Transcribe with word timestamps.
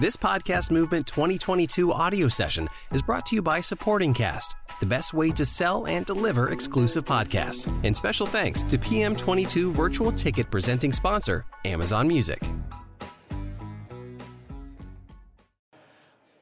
This 0.00 0.16
Podcast 0.16 0.70
Movement 0.70 1.06
2022 1.08 1.92
audio 1.92 2.26
session 2.26 2.70
is 2.90 3.02
brought 3.02 3.26
to 3.26 3.34
you 3.34 3.42
by 3.42 3.60
Supporting 3.60 4.14
Cast, 4.14 4.56
the 4.80 4.86
best 4.86 5.12
way 5.12 5.30
to 5.32 5.44
sell 5.44 5.86
and 5.86 6.06
deliver 6.06 6.52
exclusive 6.52 7.04
podcasts. 7.04 7.68
And 7.84 7.94
special 7.94 8.26
thanks 8.26 8.62
to 8.62 8.78
PM22 8.78 9.72
virtual 9.72 10.10
ticket 10.10 10.50
presenting 10.50 10.94
sponsor, 10.94 11.44
Amazon 11.66 12.08
Music. 12.08 12.42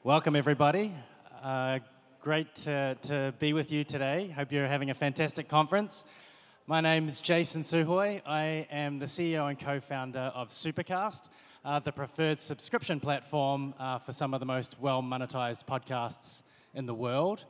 Welcome, 0.05 0.37
everybody. 0.37 0.95
Uh, 1.43 1.81
great 2.21 2.55
to, 2.55 2.97
to 3.03 3.35
be 3.41 3.55
with 3.55 3.73
you 3.73 3.83
today. 3.83 4.29
Hope 4.37 4.53
you're 4.53 4.69
having 4.69 4.91
a 4.91 4.95
fantastic 4.95 5.49
conference. 5.49 6.05
My 6.69 6.81
name 6.81 7.09
is 7.09 7.21
Jason 7.21 7.65
Sew 7.65 7.83
Hoy. 7.83 8.23
I 8.25 8.69
am 8.71 9.01
the 9.01 9.07
CEO 9.07 9.49
and 9.49 9.59
co 9.59 9.81
founder 9.81 10.31
of 10.33 10.51
Supercast, 10.51 11.29
uh, 11.65 11.79
the 11.81 11.93
preferred 11.93 12.41
subscription 12.41 13.01
platform 13.01 13.75
uh, 13.79 13.99
for 13.99 14.13
some 14.13 14.35
of 14.35 14.41
the 14.41 14.47
most 14.47 14.77
well 14.81 15.03
monetized 15.03 15.65
podcasts 15.67 16.43
in 16.75 16.87
the 16.87 16.95
world. 16.95 17.45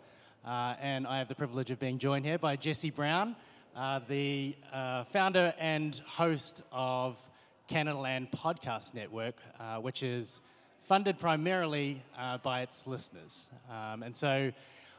Uh, 0.46 0.74
and 0.80 1.06
I 1.06 1.18
have 1.18 1.28
the 1.28 1.34
privilege 1.34 1.70
of 1.70 1.78
being 1.78 1.98
joined 1.98 2.24
here 2.24 2.38
by 2.38 2.56
Jesse 2.56 2.90
Brown, 2.90 3.36
uh, 3.76 4.00
the 4.08 4.56
uh, 4.72 5.04
founder 5.04 5.52
and 5.58 6.00
host 6.06 6.62
of 6.72 7.16
Canadaland 7.68 8.30
Podcast 8.30 8.94
Network, 8.94 9.36
uh, 9.60 9.76
which 9.76 10.02
is 10.02 10.40
funded 10.82 11.18
primarily 11.18 12.02
by 12.42 12.62
its 12.62 12.86
listeners. 12.86 13.50
Um, 13.70 14.02
and 14.02 14.16
so 14.16 14.50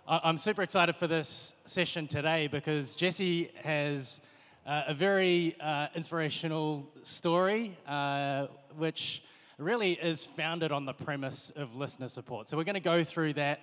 I- 0.08 0.22
I'm 0.24 0.38
super 0.38 0.62
excited 0.62 0.96
for 0.96 1.08
this 1.08 1.56
session 1.66 2.08
today 2.08 2.48
because 2.48 2.96
Jesse 2.96 3.50
has 3.64 4.22
uh, 4.70 4.84
a 4.86 4.94
very 4.94 5.56
uh, 5.60 5.88
inspirational 5.96 6.88
story, 7.02 7.76
uh, 7.88 8.46
which 8.78 9.24
really 9.58 9.94
is 9.94 10.28
founded 10.28 10.72
on 10.72 10.86
the 10.86 10.94
premise 10.94 11.52
of 11.56 11.76
listener 11.76 12.08
support. 12.08 12.48
So 12.48 12.56
we're 12.56 12.66
going 12.66 12.76
to 12.76 12.80
go 12.80 13.04
through 13.04 13.34
that. 13.34 13.62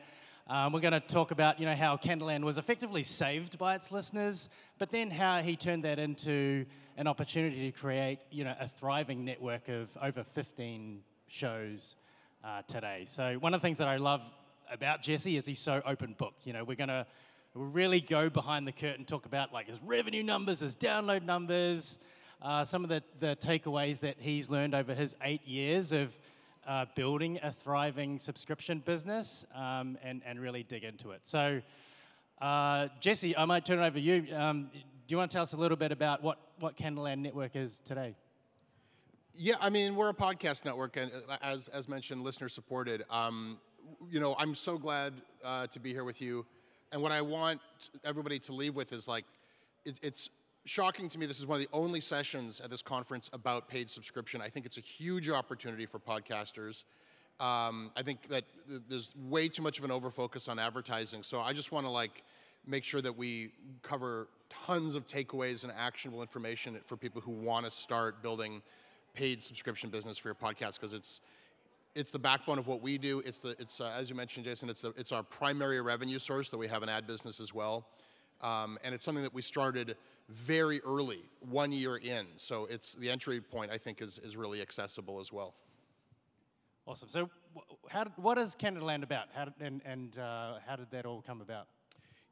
Um, 0.48 0.72
we're 0.72 0.80
going 0.80 0.94
to 0.94 1.00
talk 1.00 1.30
about, 1.30 1.60
you 1.60 1.66
know, 1.66 1.76
how 1.76 1.96
Canadaland 1.96 2.42
was 2.42 2.58
effectively 2.58 3.04
saved 3.04 3.56
by 3.56 3.76
its 3.76 3.92
listeners, 3.92 4.48
but 4.78 4.90
then 4.90 5.12
how 5.12 5.42
he 5.42 5.54
turned 5.54 5.84
that 5.84 6.00
into 6.00 6.66
an 6.96 7.06
opportunity 7.06 7.70
to 7.70 7.78
create, 7.78 8.18
you 8.32 8.42
know, 8.42 8.56
a 8.58 8.66
thriving 8.66 9.24
network 9.24 9.68
of 9.68 9.88
over 10.02 10.24
15 10.24 11.02
shows 11.28 11.94
uh, 12.42 12.62
today. 12.66 13.04
So 13.06 13.34
one 13.34 13.54
of 13.54 13.60
the 13.60 13.64
things 13.64 13.78
that 13.78 13.86
I 13.86 13.98
love 13.98 14.22
about 14.72 15.02
Jesse 15.02 15.36
is 15.36 15.46
he's 15.46 15.60
so 15.60 15.80
open 15.86 16.16
book. 16.18 16.34
You 16.42 16.52
know, 16.52 16.64
we're 16.64 16.74
going 16.74 16.88
to 16.88 17.06
really 17.56 18.00
go 18.00 18.28
behind 18.28 18.66
the 18.66 18.72
curtain, 18.72 19.04
talk 19.04 19.26
about 19.26 19.52
like 19.52 19.66
his 19.66 19.82
revenue 19.82 20.22
numbers, 20.22 20.60
his 20.60 20.76
download 20.76 21.24
numbers, 21.24 21.98
uh, 22.42 22.64
some 22.64 22.84
of 22.84 22.90
the, 22.90 23.02
the 23.18 23.36
takeaways 23.36 24.00
that 24.00 24.16
he's 24.18 24.50
learned 24.50 24.74
over 24.74 24.94
his 24.94 25.16
eight 25.22 25.46
years 25.46 25.92
of 25.92 26.16
uh, 26.66 26.84
building 26.94 27.38
a 27.42 27.50
thriving 27.50 28.18
subscription 28.18 28.80
business 28.80 29.46
um, 29.54 29.96
and, 30.02 30.20
and 30.26 30.38
really 30.40 30.62
dig 30.62 30.84
into 30.84 31.12
it. 31.12 31.20
So, 31.24 31.62
uh, 32.40 32.88
Jesse, 33.00 33.36
I 33.36 33.44
might 33.46 33.64
turn 33.64 33.78
it 33.78 33.86
over 33.86 33.98
to 33.98 34.00
you. 34.00 34.36
Um, 34.36 34.70
do 34.72 35.12
you 35.12 35.16
want 35.16 35.30
to 35.30 35.34
tell 35.34 35.42
us 35.42 35.52
a 35.52 35.56
little 35.56 35.76
bit 35.76 35.92
about 35.92 36.22
what, 36.22 36.38
what 36.58 36.76
Canadaland 36.76 37.18
Network 37.18 37.56
is 37.56 37.80
today? 37.84 38.14
Yeah, 39.34 39.54
I 39.60 39.70
mean, 39.70 39.94
we're 39.94 40.08
a 40.08 40.14
podcast 40.14 40.64
network, 40.64 40.96
and 40.96 41.12
uh, 41.28 41.36
as, 41.42 41.68
as 41.68 41.88
mentioned, 41.88 42.22
listener 42.22 42.48
supported. 42.48 43.04
Um, 43.10 43.58
you 44.10 44.18
know, 44.18 44.34
I'm 44.38 44.54
so 44.54 44.78
glad 44.78 45.12
uh, 45.44 45.66
to 45.68 45.78
be 45.78 45.92
here 45.92 46.04
with 46.04 46.20
you. 46.20 46.46
And 46.92 47.02
what 47.02 47.12
I 47.12 47.20
want 47.20 47.60
everybody 48.04 48.38
to 48.40 48.52
leave 48.52 48.76
with 48.76 48.92
is 48.92 49.08
like, 49.08 49.24
it, 49.84 49.98
it's 50.02 50.30
shocking 50.64 51.08
to 51.08 51.18
me. 51.18 51.26
This 51.26 51.38
is 51.38 51.46
one 51.46 51.60
of 51.60 51.62
the 51.62 51.76
only 51.76 52.00
sessions 52.00 52.60
at 52.60 52.70
this 52.70 52.82
conference 52.82 53.30
about 53.32 53.68
paid 53.68 53.90
subscription. 53.90 54.40
I 54.40 54.48
think 54.48 54.66
it's 54.66 54.78
a 54.78 54.82
huge 54.82 55.28
opportunity 55.28 55.86
for 55.86 55.98
podcasters. 55.98 56.84
Um, 57.38 57.90
I 57.96 58.02
think 58.02 58.28
that 58.28 58.44
th- 58.68 58.82
there's 58.88 59.14
way 59.16 59.48
too 59.48 59.62
much 59.62 59.78
of 59.78 59.84
an 59.84 59.90
overfocus 59.90 60.48
on 60.48 60.58
advertising. 60.58 61.22
So 61.22 61.40
I 61.40 61.52
just 61.52 61.72
want 61.72 61.86
to 61.86 61.90
like 61.90 62.22
make 62.66 62.84
sure 62.84 63.00
that 63.00 63.16
we 63.16 63.50
cover 63.82 64.28
tons 64.48 64.94
of 64.94 65.06
takeaways 65.06 65.62
and 65.62 65.72
actionable 65.76 66.22
information 66.22 66.78
for 66.86 66.96
people 66.96 67.20
who 67.20 67.32
want 67.32 67.64
to 67.64 67.70
start 67.70 68.22
building 68.22 68.62
paid 69.14 69.42
subscription 69.42 69.90
business 69.90 70.18
for 70.18 70.28
your 70.28 70.34
podcast 70.34 70.78
because 70.78 70.92
it's 70.92 71.20
it's 71.96 72.10
the 72.10 72.18
backbone 72.18 72.58
of 72.58 72.66
what 72.66 72.82
we 72.82 72.98
do. 72.98 73.20
It's 73.24 73.38
the 73.38 73.56
it's 73.58 73.80
uh, 73.80 73.92
as 73.96 74.08
you 74.08 74.14
mentioned, 74.14 74.44
Jason. 74.44 74.68
It's 74.68 74.82
the, 74.82 74.92
it's 74.96 75.10
our 75.10 75.22
primary 75.22 75.80
revenue 75.80 76.18
source. 76.18 76.50
That 76.50 76.58
we 76.58 76.68
have 76.68 76.82
an 76.82 76.88
ad 76.88 77.06
business 77.06 77.40
as 77.40 77.52
well, 77.52 77.88
um, 78.42 78.78
and 78.84 78.94
it's 78.94 79.04
something 79.04 79.24
that 79.24 79.34
we 79.34 79.42
started 79.42 79.96
very 80.28 80.80
early, 80.82 81.22
one 81.40 81.72
year 81.72 81.96
in. 81.96 82.26
So 82.36 82.66
it's 82.66 82.94
the 82.94 83.10
entry 83.10 83.40
point. 83.40 83.72
I 83.72 83.78
think 83.78 84.02
is 84.02 84.18
is 84.18 84.36
really 84.36 84.60
accessible 84.60 85.18
as 85.18 85.32
well. 85.32 85.54
Awesome. 86.86 87.08
So, 87.08 87.30
how, 87.88 88.04
what 88.14 88.38
is 88.38 88.54
Canadaland 88.54 89.02
about? 89.02 89.26
How 89.34 89.46
did, 89.46 89.54
and 89.60 89.80
and 89.84 90.18
uh, 90.18 90.58
how 90.66 90.76
did 90.76 90.90
that 90.92 91.06
all 91.06 91.22
come 91.22 91.40
about? 91.40 91.66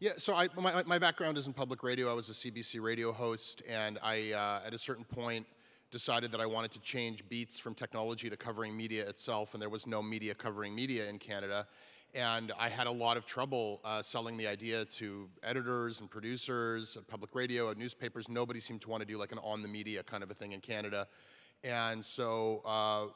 Yeah, 0.01 0.13
so 0.19 0.35
I, 0.35 0.49
my, 0.59 0.83
my 0.83 0.99
background 0.99 1.39
is 1.39 1.47
in 1.47 1.53
public 1.53 1.83
radio. 1.83 2.11
I 2.11 2.15
was 2.15 2.29
a 2.29 2.33
CBC 2.33 2.83
radio 2.83 3.13
host, 3.13 3.63
and 3.69 3.99
I, 4.03 4.33
uh, 4.33 4.67
at 4.67 4.75
a 4.75 4.79
certain 4.79 5.05
point, 5.05 5.47
decided 5.94 6.32
that 6.32 6.41
I 6.41 6.47
wanted 6.47 6.72
to 6.72 6.81
change 6.81 7.22
beats 7.28 7.56
from 7.56 7.72
technology 7.72 8.28
to 8.28 8.37
covering 8.37 8.77
media 8.77 9.09
itself, 9.09 9.55
and 9.55 9.62
there 9.62 9.69
was 9.69 9.87
no 9.87 10.03
media 10.03 10.34
covering 10.34 10.75
media 10.75 11.09
in 11.09 11.21
Canada. 11.21 11.69
And 12.16 12.50
I 12.59 12.69
had 12.69 12.88
a 12.88 12.91
lot 12.91 13.16
of 13.16 13.27
trouble 13.27 13.81
uh, 13.84 14.03
selling 14.03 14.37
the 14.37 14.49
idea 14.49 14.87
to 14.87 15.28
editors 15.44 16.00
and 16.00 16.10
producers, 16.10 16.97
at 16.97 17.06
public 17.06 17.32
radio, 17.37 17.71
at 17.71 17.78
newspapers. 17.78 18.28
Nobody 18.28 18.59
seemed 18.59 18.81
to 18.82 18.91
want 18.91 19.03
to 19.03 19.06
do 19.06 19.16
like 19.16 19.31
an 19.31 19.38
on 19.38 19.62
the 19.62 19.69
media 19.69 20.03
kind 20.03 20.25
of 20.25 20.32
a 20.32 20.34
thing 20.34 20.50
in 20.50 20.60
Canada. 20.60 21.06
And 21.62 22.05
so 22.05 22.62
uh, 22.66 23.06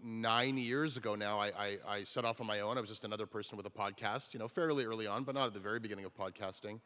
nine 0.00 0.58
years 0.58 0.96
ago 0.96 1.16
now, 1.16 1.40
I, 1.40 1.48
I, 1.48 1.78
I 1.88 2.02
set 2.04 2.24
off 2.24 2.40
on 2.40 2.46
my 2.46 2.60
own. 2.60 2.78
I 2.78 2.80
was 2.80 2.90
just 2.90 3.04
another 3.04 3.26
person 3.26 3.56
with 3.56 3.66
a 3.66 3.70
podcast, 3.70 4.32
you 4.32 4.38
know, 4.38 4.46
fairly 4.46 4.84
early 4.84 5.08
on, 5.08 5.24
but 5.24 5.34
not 5.34 5.48
at 5.48 5.54
the 5.54 5.60
very 5.60 5.80
beginning 5.80 6.04
of 6.04 6.14
podcasting. 6.14 6.78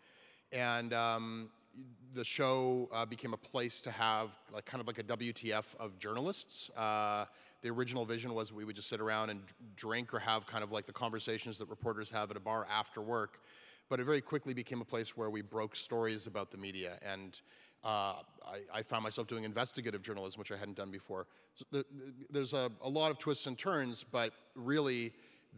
And 0.51 0.95
um, 0.95 1.51
the 2.15 2.25
show 2.25 2.89
uh, 2.93 3.07
became 3.07 3.33
a 3.33 3.39
place 3.39 3.81
to 3.83 3.91
have 3.91 4.37
like 4.53 4.65
kind 4.65 4.81
of 4.81 4.87
like 4.87 4.99
a 4.99 5.03
WTF 5.03 5.75
of 5.77 5.99
journalists. 5.99 6.71
Uh, 6.71 7.25
the 7.63 7.71
original 7.71 8.05
vision 8.05 8.35
was 8.35 8.53
we 8.53 8.65
would 8.65 8.77
just 8.77 8.89
sit 8.89 9.01
around 9.01 9.31
and 9.31 9.41
drink 9.77 10.13
or 10.13 10.19
have 10.19 10.47
kind 10.47 10.63
of 10.63 10.73
like 10.73 10.85
the 10.85 10.93
conversations 10.93 11.59
that 11.59 11.69
reporters 11.69 12.11
have 12.11 12.31
at 12.31 12.37
a 12.37 12.41
bar 12.41 12.67
after 12.71 13.01
work. 13.01 13.41
But 13.89 14.01
it 14.01 14.05
very 14.05 14.21
quickly 14.21 14.55
became 14.55 14.81
a 14.81 14.85
place 14.85 15.17
where 15.17 15.31
we 15.31 15.43
broke 15.43 15.77
stories 15.77 16.27
about 16.27 16.51
the 16.51 16.57
media. 16.57 16.99
And 17.03 17.41
uh, 17.85 18.15
I, 18.45 18.61
I 18.73 18.83
found 18.83 19.03
myself 19.03 19.27
doing 19.27 19.45
investigative 19.45 20.03
journalism, 20.03 20.39
which 20.39 20.53
I 20.53 20.57
hadn't 20.57 20.77
done 20.77 20.91
before. 20.91 21.27
So 21.55 21.65
the, 21.71 21.85
there's 22.31 22.53
a, 22.53 22.71
a 22.81 22.89
lot 22.89 23.11
of 23.11 23.19
twists 23.19 23.47
and 23.47 23.59
turns, 23.59 24.05
but 24.05 24.33
really, 24.55 25.13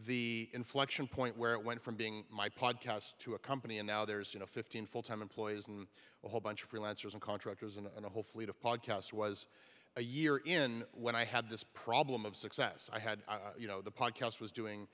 the 0.05 0.49
inflection 0.53 1.07
point 1.07 1.37
where 1.37 1.53
it 1.53 1.63
went 1.63 1.81
from 1.81 1.95
being 1.95 2.25
my 2.29 2.49
podcast 2.49 3.17
to 3.17 3.35
a 3.35 3.39
company 3.39 3.77
and 3.77 3.87
now 3.87 4.03
there's 4.03 4.33
you 4.33 4.39
know 4.39 4.45
15 4.45 4.85
full-time 4.85 5.21
employees 5.21 5.67
and 5.67 5.87
a 6.25 6.27
whole 6.27 6.41
bunch 6.41 6.63
of 6.63 6.69
freelancers 6.69 7.13
and 7.13 7.21
contractors 7.21 7.77
and, 7.77 7.87
and 7.95 8.05
a 8.05 8.09
whole 8.09 8.23
fleet 8.23 8.49
of 8.49 8.59
podcasts 8.59 9.13
was 9.13 9.47
a 9.95 10.03
year 10.03 10.41
in 10.45 10.83
when 10.93 11.15
i 11.15 11.23
had 11.23 11.49
this 11.49 11.63
problem 11.63 12.25
of 12.25 12.35
success 12.35 12.89
i 12.91 12.99
had 12.99 13.19
uh, 13.29 13.37
you 13.57 13.67
know 13.67 13.81
the 13.81 13.91
podcast 13.91 14.41
was 14.41 14.51
doing 14.51 14.85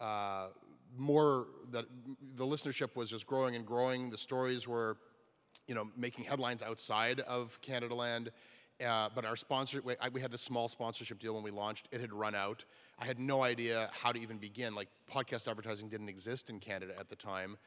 uh, 0.00 0.46
more 0.96 1.48
that 1.70 1.84
the 2.36 2.44
listenership 2.44 2.96
was 2.96 3.10
just 3.10 3.26
growing 3.26 3.56
and 3.56 3.66
growing 3.66 4.08
the 4.08 4.18
stories 4.18 4.66
were 4.66 4.96
you 5.66 5.74
know, 5.74 5.88
making 5.96 6.24
headlines 6.24 6.62
outside 6.62 7.20
of 7.20 7.60
Canadaland. 7.60 8.28
Uh, 8.84 9.08
but 9.14 9.24
our 9.24 9.36
sponsor, 9.36 9.80
we, 9.82 9.94
I, 10.00 10.08
we 10.10 10.20
had 10.20 10.30
this 10.30 10.42
small 10.42 10.68
sponsorship 10.68 11.18
deal 11.18 11.34
when 11.34 11.42
we 11.42 11.50
launched. 11.50 11.88
It 11.90 12.00
had 12.00 12.12
run 12.12 12.34
out. 12.34 12.64
I 12.98 13.04
had 13.04 13.18
no 13.18 13.42
idea 13.42 13.90
how 13.92 14.12
to 14.12 14.18
even 14.18 14.38
begin. 14.38 14.74
Like 14.74 14.88
podcast 15.12 15.48
advertising 15.48 15.88
didn't 15.88 16.08
exist 16.08 16.50
in 16.50 16.60
Canada 16.60 16.94
at 16.98 17.08
the 17.08 17.16
time, 17.16 17.58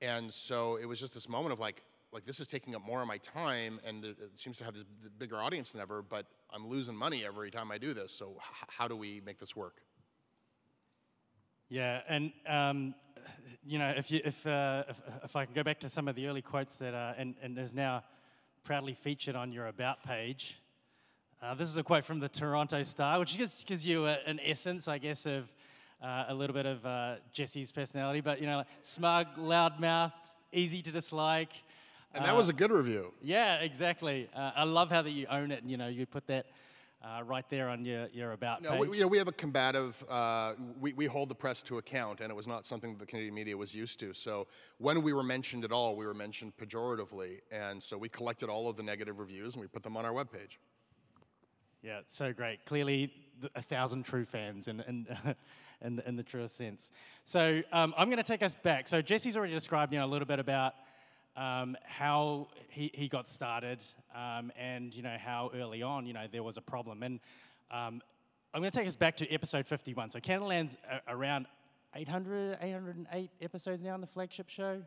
and 0.00 0.32
so 0.32 0.76
it 0.76 0.86
was 0.86 1.00
just 1.00 1.14
this 1.14 1.28
moment 1.28 1.52
of 1.52 1.60
like, 1.60 1.82
like 2.12 2.24
this 2.24 2.40
is 2.40 2.46
taking 2.46 2.74
up 2.74 2.84
more 2.84 3.00
of 3.00 3.08
my 3.08 3.18
time, 3.18 3.80
and 3.84 4.04
it, 4.04 4.16
seems 4.36 4.58
to 4.58 4.64
have 4.64 4.74
this 4.74 4.84
bigger 5.18 5.36
audience 5.36 5.72
than 5.72 5.80
ever. 5.80 6.02
But 6.02 6.26
I'm 6.50 6.66
losing 6.68 6.94
money 6.96 7.24
every 7.24 7.50
time 7.50 7.70
I 7.70 7.78
do 7.78 7.94
this. 7.94 8.12
So 8.12 8.36
how 8.68 8.88
do 8.88 8.96
we 8.96 9.20
make 9.24 9.38
this 9.38 9.56
work? 9.56 9.80
Yeah, 11.68 12.02
and 12.08 12.32
um, 12.46 12.94
you 13.64 13.78
know, 13.78 13.92
if, 13.96 14.10
you, 14.10 14.20
if, 14.24 14.46
uh, 14.46 14.84
if, 14.88 15.00
if 15.24 15.36
I 15.36 15.44
can 15.44 15.54
go 15.54 15.64
back 15.64 15.80
to 15.80 15.88
some 15.88 16.06
of 16.06 16.14
the 16.14 16.28
early 16.28 16.42
quotes 16.42 16.76
that 16.76 16.94
are, 16.94 17.14
and, 17.18 17.34
and 17.42 17.58
is 17.58 17.74
now 17.74 18.04
proudly 18.62 18.94
featured 18.94 19.34
on 19.34 19.52
your 19.52 19.66
About 19.66 20.02
page. 20.04 20.60
Uh, 21.42 21.54
this 21.54 21.68
is 21.68 21.76
a 21.76 21.82
quote 21.82 22.02
from 22.02 22.18
the 22.18 22.28
Toronto 22.28 22.82
Star, 22.82 23.18
which 23.18 23.36
just 23.36 23.66
gives 23.66 23.86
you 23.86 24.06
a, 24.06 24.16
an 24.26 24.40
essence, 24.42 24.88
I 24.88 24.96
guess, 24.96 25.26
of 25.26 25.52
uh, 26.02 26.24
a 26.28 26.34
little 26.34 26.54
bit 26.54 26.64
of 26.64 26.84
uh, 26.86 27.16
Jesse's 27.30 27.70
personality. 27.70 28.22
But, 28.22 28.40
you 28.40 28.46
know, 28.46 28.58
like, 28.58 28.66
smug, 28.80 29.26
loudmouthed, 29.36 30.12
easy 30.50 30.80
to 30.80 30.90
dislike. 30.90 31.52
And 32.14 32.24
that 32.24 32.34
was 32.34 32.48
a 32.48 32.54
good 32.54 32.70
review. 32.70 33.12
Yeah, 33.22 33.56
exactly. 33.56 34.30
Uh, 34.34 34.52
I 34.56 34.64
love 34.64 34.90
how 34.90 35.02
that 35.02 35.10
you 35.10 35.26
own 35.26 35.50
it. 35.50 35.60
And, 35.60 35.70
you 35.70 35.76
know, 35.76 35.88
you 35.88 36.06
put 36.06 36.26
that 36.28 36.46
uh, 37.04 37.22
right 37.22 37.44
there 37.50 37.68
on 37.68 37.84
your, 37.84 38.08
your 38.14 38.32
About 38.32 38.62
No, 38.62 38.70
page. 38.70 38.88
we, 38.88 38.96
you 38.96 39.02
know, 39.02 39.08
we 39.08 39.18
have 39.18 39.28
a 39.28 39.32
combative, 39.32 40.02
uh, 40.08 40.54
we, 40.80 40.94
we 40.94 41.04
hold 41.04 41.28
the 41.28 41.34
press 41.34 41.60
to 41.64 41.76
account, 41.76 42.20
and 42.20 42.30
it 42.30 42.34
was 42.34 42.48
not 42.48 42.64
something 42.64 42.92
that 42.94 42.98
the 42.98 43.06
Canadian 43.06 43.34
media 43.34 43.54
was 43.54 43.74
used 43.74 44.00
to. 44.00 44.14
So 44.14 44.46
when 44.78 45.02
we 45.02 45.12
were 45.12 45.22
mentioned 45.22 45.64
at 45.64 45.70
all, 45.70 45.96
we 45.96 46.06
were 46.06 46.14
mentioned 46.14 46.54
pejoratively. 46.56 47.40
And 47.52 47.82
so 47.82 47.98
we 47.98 48.08
collected 48.08 48.48
all 48.48 48.70
of 48.70 48.78
the 48.78 48.82
negative 48.82 49.18
reviews 49.18 49.54
and 49.54 49.60
we 49.60 49.68
put 49.68 49.82
them 49.82 49.98
on 49.98 50.06
our 50.06 50.12
webpage. 50.12 50.56
Yeah, 51.86 52.00
it's 52.00 52.16
so 52.16 52.32
great. 52.32 52.66
Clearly, 52.66 53.12
a 53.54 53.62
thousand 53.62 54.02
true 54.02 54.24
fans 54.24 54.66
in, 54.66 54.80
in, 54.88 55.06
in, 55.80 56.02
in 56.04 56.16
the 56.16 56.24
truest 56.24 56.56
sense. 56.56 56.90
So 57.24 57.62
um, 57.72 57.94
I'm 57.96 58.08
going 58.08 58.16
to 58.16 58.24
take 58.24 58.42
us 58.42 58.56
back. 58.56 58.88
So 58.88 59.00
Jesse's 59.00 59.36
already 59.36 59.52
described 59.52 59.92
you 59.92 60.00
know, 60.00 60.04
a 60.04 60.08
little 60.08 60.26
bit 60.26 60.40
about 60.40 60.74
um, 61.36 61.76
how 61.84 62.48
he, 62.70 62.90
he 62.92 63.06
got 63.06 63.28
started 63.28 63.84
um, 64.16 64.50
and 64.58 64.92
you 64.96 65.02
know 65.04 65.16
how 65.16 65.52
early 65.54 65.82
on 65.82 66.06
you 66.06 66.12
know 66.12 66.24
there 66.32 66.42
was 66.42 66.56
a 66.56 66.60
problem. 66.60 67.04
And 67.04 67.20
um, 67.70 68.02
I'm 68.52 68.60
going 68.60 68.72
to 68.72 68.76
take 68.76 68.88
us 68.88 68.96
back 68.96 69.16
to 69.18 69.32
episode 69.32 69.64
51. 69.64 70.10
So 70.10 70.18
Canadaland's 70.18 70.76
around 71.06 71.46
800, 71.94 72.58
808 72.62 73.30
episodes 73.40 73.84
now 73.84 73.94
on 73.94 74.00
the 74.00 74.08
flagship 74.08 74.48
show. 74.48 74.82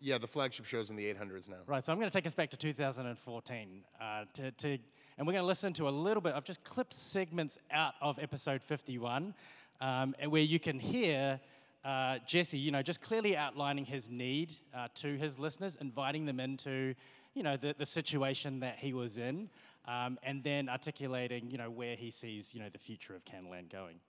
Yeah, 0.00 0.18
the 0.18 0.28
flagship 0.28 0.66
show's 0.66 0.90
in 0.90 0.94
the 0.94 1.12
800s 1.12 1.48
now. 1.48 1.56
Right, 1.66 1.84
so 1.84 1.92
I'm 1.92 1.98
going 1.98 2.10
to 2.10 2.16
take 2.16 2.26
us 2.26 2.34
back 2.34 2.50
to 2.50 2.56
2014 2.56 3.84
uh, 4.00 4.24
to, 4.34 4.50
to, 4.52 4.78
and 5.16 5.26
we're 5.26 5.32
going 5.32 5.42
to 5.42 5.46
listen 5.46 5.72
to 5.74 5.88
a 5.88 5.90
little 5.90 6.20
bit. 6.20 6.34
I've 6.34 6.44
just 6.44 6.64
clipped 6.64 6.94
segments 6.94 7.58
out 7.70 7.94
of 8.00 8.18
episode 8.18 8.62
51, 8.62 9.34
um, 9.80 10.14
where 10.28 10.42
you 10.42 10.58
can 10.58 10.78
hear 10.78 11.40
uh, 11.84 12.18
Jesse, 12.26 12.58
you 12.58 12.70
know, 12.70 12.82
just 12.82 13.00
clearly 13.00 13.36
outlining 13.36 13.84
his 13.84 14.10
need 14.10 14.54
uh, 14.74 14.88
to 14.96 15.16
his 15.16 15.38
listeners, 15.38 15.76
inviting 15.80 16.24
them 16.24 16.40
into, 16.40 16.94
you 17.34 17.42
know, 17.42 17.56
the, 17.56 17.74
the 17.78 17.86
situation 17.86 18.60
that 18.60 18.78
he 18.78 18.92
was 18.92 19.18
in, 19.18 19.48
um, 19.86 20.18
and 20.22 20.42
then 20.42 20.68
articulating, 20.68 21.50
you 21.50 21.58
know, 21.58 21.70
where 21.70 21.94
he 21.94 22.10
sees, 22.10 22.54
you 22.54 22.60
know, 22.60 22.68
the 22.72 22.78
future 22.78 23.14
of 23.14 23.24
Canadaland 23.24 23.70
going. 23.70 24.00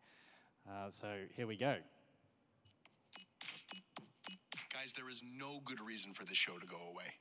Uh, 0.68 0.90
so 0.90 1.08
here 1.36 1.46
we 1.46 1.58
go. 1.58 1.75
Guys, 4.74 4.94
there 4.94 5.10
is 5.10 5.22
no 5.38 5.60
good 5.66 5.81
reason 5.81 6.13
for 6.13 6.25
this 6.25 6.38
show 6.38 6.58
to 6.58 6.66
go 6.66 6.78
away. 6.92 7.13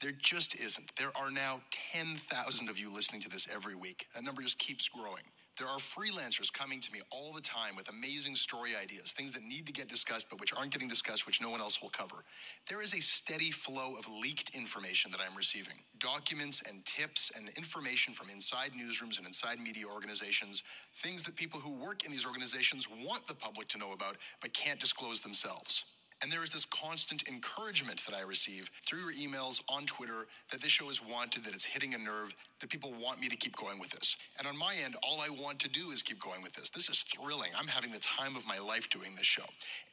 There 0.00 0.12
just 0.12 0.54
isn't. 0.54 0.96
There 0.96 1.14
are 1.14 1.30
now 1.30 1.60
10,000 1.92 2.70
of 2.70 2.78
you 2.78 2.90
listening 2.90 3.20
to 3.20 3.28
this 3.28 3.46
every 3.54 3.74
week. 3.74 4.06
That 4.14 4.24
number 4.24 4.40
just 4.40 4.58
keeps 4.58 4.88
growing. 4.88 5.24
There 5.58 5.68
are 5.68 5.76
freelancers 5.76 6.50
coming 6.50 6.80
to 6.80 6.90
me 6.90 7.00
all 7.10 7.34
the 7.34 7.40
time 7.42 7.76
with 7.76 7.90
amazing 7.90 8.34
story 8.34 8.70
ideas, 8.80 9.12
things 9.12 9.34
that 9.34 9.42
need 9.42 9.66
to 9.66 9.74
get 9.74 9.88
discussed 9.88 10.30
but 10.30 10.40
which 10.40 10.54
aren't 10.54 10.70
getting 10.70 10.88
discussed, 10.88 11.26
which 11.26 11.42
no 11.42 11.50
one 11.50 11.60
else 11.60 11.82
will 11.82 11.90
cover. 11.90 12.24
There 12.66 12.80
is 12.80 12.94
a 12.94 13.00
steady 13.00 13.50
flow 13.50 13.94
of 13.98 14.10
leaked 14.10 14.56
information 14.56 15.10
that 15.10 15.20
I'm 15.20 15.36
receiving 15.36 15.74
documents 15.98 16.62
and 16.66 16.82
tips 16.86 17.30
and 17.36 17.50
information 17.58 18.14
from 18.14 18.30
inside 18.30 18.70
newsrooms 18.72 19.18
and 19.18 19.26
inside 19.26 19.60
media 19.60 19.84
organizations, 19.86 20.62
things 20.94 21.22
that 21.24 21.36
people 21.36 21.60
who 21.60 21.72
work 21.72 22.06
in 22.06 22.10
these 22.10 22.24
organizations 22.24 22.88
want 23.04 23.28
the 23.28 23.34
public 23.34 23.68
to 23.68 23.78
know 23.78 23.92
about 23.92 24.16
but 24.40 24.54
can't 24.54 24.80
disclose 24.80 25.20
themselves. 25.20 25.84
And 26.22 26.30
there 26.30 26.44
is 26.44 26.50
this 26.50 26.66
constant 26.66 27.26
encouragement 27.28 28.04
that 28.04 28.14
I 28.14 28.22
receive 28.22 28.70
through 28.84 29.00
your 29.00 29.12
emails 29.12 29.62
on 29.70 29.84
Twitter 29.86 30.26
that 30.50 30.60
this 30.60 30.70
show 30.70 30.90
is 30.90 31.00
wanted, 31.02 31.44
that 31.44 31.54
it's 31.54 31.64
hitting 31.64 31.94
a 31.94 31.98
nerve, 31.98 32.34
that 32.60 32.68
people 32.68 32.92
want 33.00 33.20
me 33.20 33.28
to 33.28 33.36
keep 33.36 33.56
going 33.56 33.80
with 33.80 33.90
this. 33.90 34.16
And 34.38 34.46
on 34.46 34.56
my 34.58 34.74
end, 34.84 34.96
all 35.02 35.20
I 35.20 35.30
want 35.30 35.58
to 35.60 35.68
do 35.68 35.92
is 35.92 36.02
keep 36.02 36.20
going 36.20 36.42
with 36.42 36.52
this. 36.52 36.68
This 36.68 36.90
is 36.90 37.02
thrilling. 37.02 37.50
I'm 37.58 37.68
having 37.68 37.90
the 37.90 38.00
time 38.00 38.36
of 38.36 38.46
my 38.46 38.58
life 38.58 38.90
doing 38.90 39.16
this 39.16 39.26
show. 39.26 39.44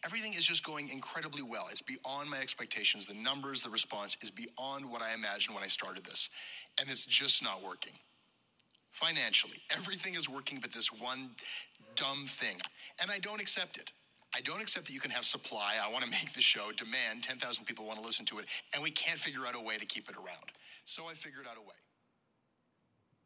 Everything 0.03 0.33
is 0.33 0.45
just 0.45 0.65
going 0.65 0.89
incredibly 0.89 1.43
well. 1.43 1.67
It's 1.71 1.81
beyond 1.81 2.29
my 2.29 2.39
expectations. 2.39 3.07
The 3.07 3.13
numbers, 3.13 3.61
the 3.61 3.69
response 3.69 4.17
is 4.21 4.29
beyond 4.29 4.89
what 4.89 5.01
I 5.01 5.13
imagined 5.13 5.55
when 5.55 5.63
I 5.63 5.67
started 5.67 6.03
this. 6.03 6.29
And 6.77 6.89
it's 6.89 7.05
just 7.05 7.41
not 7.41 7.63
working. 7.63 7.93
Financially, 8.91 9.59
everything 9.73 10.15
is 10.15 10.27
working 10.27 10.59
but 10.59 10.73
this 10.73 10.91
one 10.91 11.29
dumb 11.95 12.25
thing. 12.27 12.57
And 13.01 13.11
I 13.11 13.19
don't 13.19 13.39
accept 13.39 13.77
it. 13.77 13.91
I 14.37 14.41
don't 14.41 14.61
accept 14.61 14.85
that 14.85 14.93
you 14.93 14.99
can 14.99 15.09
have 15.09 15.25
supply. 15.25 15.77
I 15.83 15.91
want 15.91 16.05
to 16.05 16.11
make 16.11 16.31
the 16.33 16.41
show, 16.41 16.71
demand, 16.71 17.23
10,000 17.23 17.65
people 17.65 17.85
want 17.85 17.99
to 17.99 18.05
listen 18.05 18.23
to 18.27 18.37
it, 18.37 18.45
and 18.71 18.83
we 18.83 18.91
can't 18.91 19.17
figure 19.17 19.47
out 19.47 19.55
a 19.55 19.59
way 19.59 19.77
to 19.77 19.85
keep 19.85 20.09
it 20.09 20.15
around. 20.15 20.51
So 20.85 21.07
I 21.09 21.13
figured 21.13 21.47
out 21.49 21.57
a 21.57 21.61
way. 21.61 21.73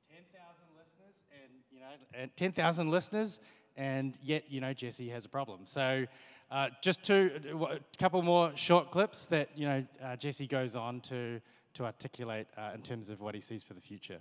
10,000 0.09 0.63
listeners, 0.77 1.15
and, 1.43 1.51
you 1.69 1.79
know, 2.21 2.29
10,000 2.37 2.89
listeners, 2.89 3.41
and 3.75 4.17
yet, 4.23 4.45
you 4.49 4.61
know, 4.61 4.73
Jesse 4.73 5.09
has 5.09 5.25
a 5.25 5.29
problem. 5.29 5.61
So 5.65 6.05
uh, 6.49 6.69
just 6.81 7.03
two, 7.03 7.29
a 7.69 7.79
couple 7.97 8.21
more 8.21 8.53
short 8.55 8.89
clips 8.89 9.25
that, 9.27 9.49
you 9.53 9.67
know, 9.67 9.85
uh, 10.01 10.15
Jesse 10.15 10.47
goes 10.47 10.77
on 10.77 11.01
to, 11.01 11.41
to 11.73 11.83
articulate 11.83 12.47
uh, 12.57 12.71
in 12.73 12.81
terms 12.83 13.09
of 13.09 13.19
what 13.19 13.35
he 13.35 13.41
sees 13.41 13.63
for 13.63 13.73
the 13.73 13.81
future. 13.81 14.19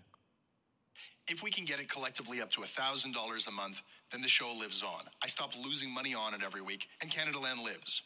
If 1.30 1.44
we 1.44 1.50
can 1.52 1.64
get 1.64 1.78
it 1.78 1.88
collectively 1.88 2.42
up 2.42 2.50
to 2.50 2.60
$1,000 2.60 3.48
a 3.48 3.50
month, 3.52 3.82
then 4.10 4.20
the 4.20 4.26
show 4.26 4.52
lives 4.52 4.82
on. 4.82 5.04
I 5.22 5.28
stop 5.28 5.52
losing 5.64 5.88
money 5.88 6.12
on 6.12 6.34
it 6.34 6.40
every 6.44 6.60
week, 6.60 6.88
and 7.00 7.08
Canadaland 7.08 7.62
lives. 7.64 8.02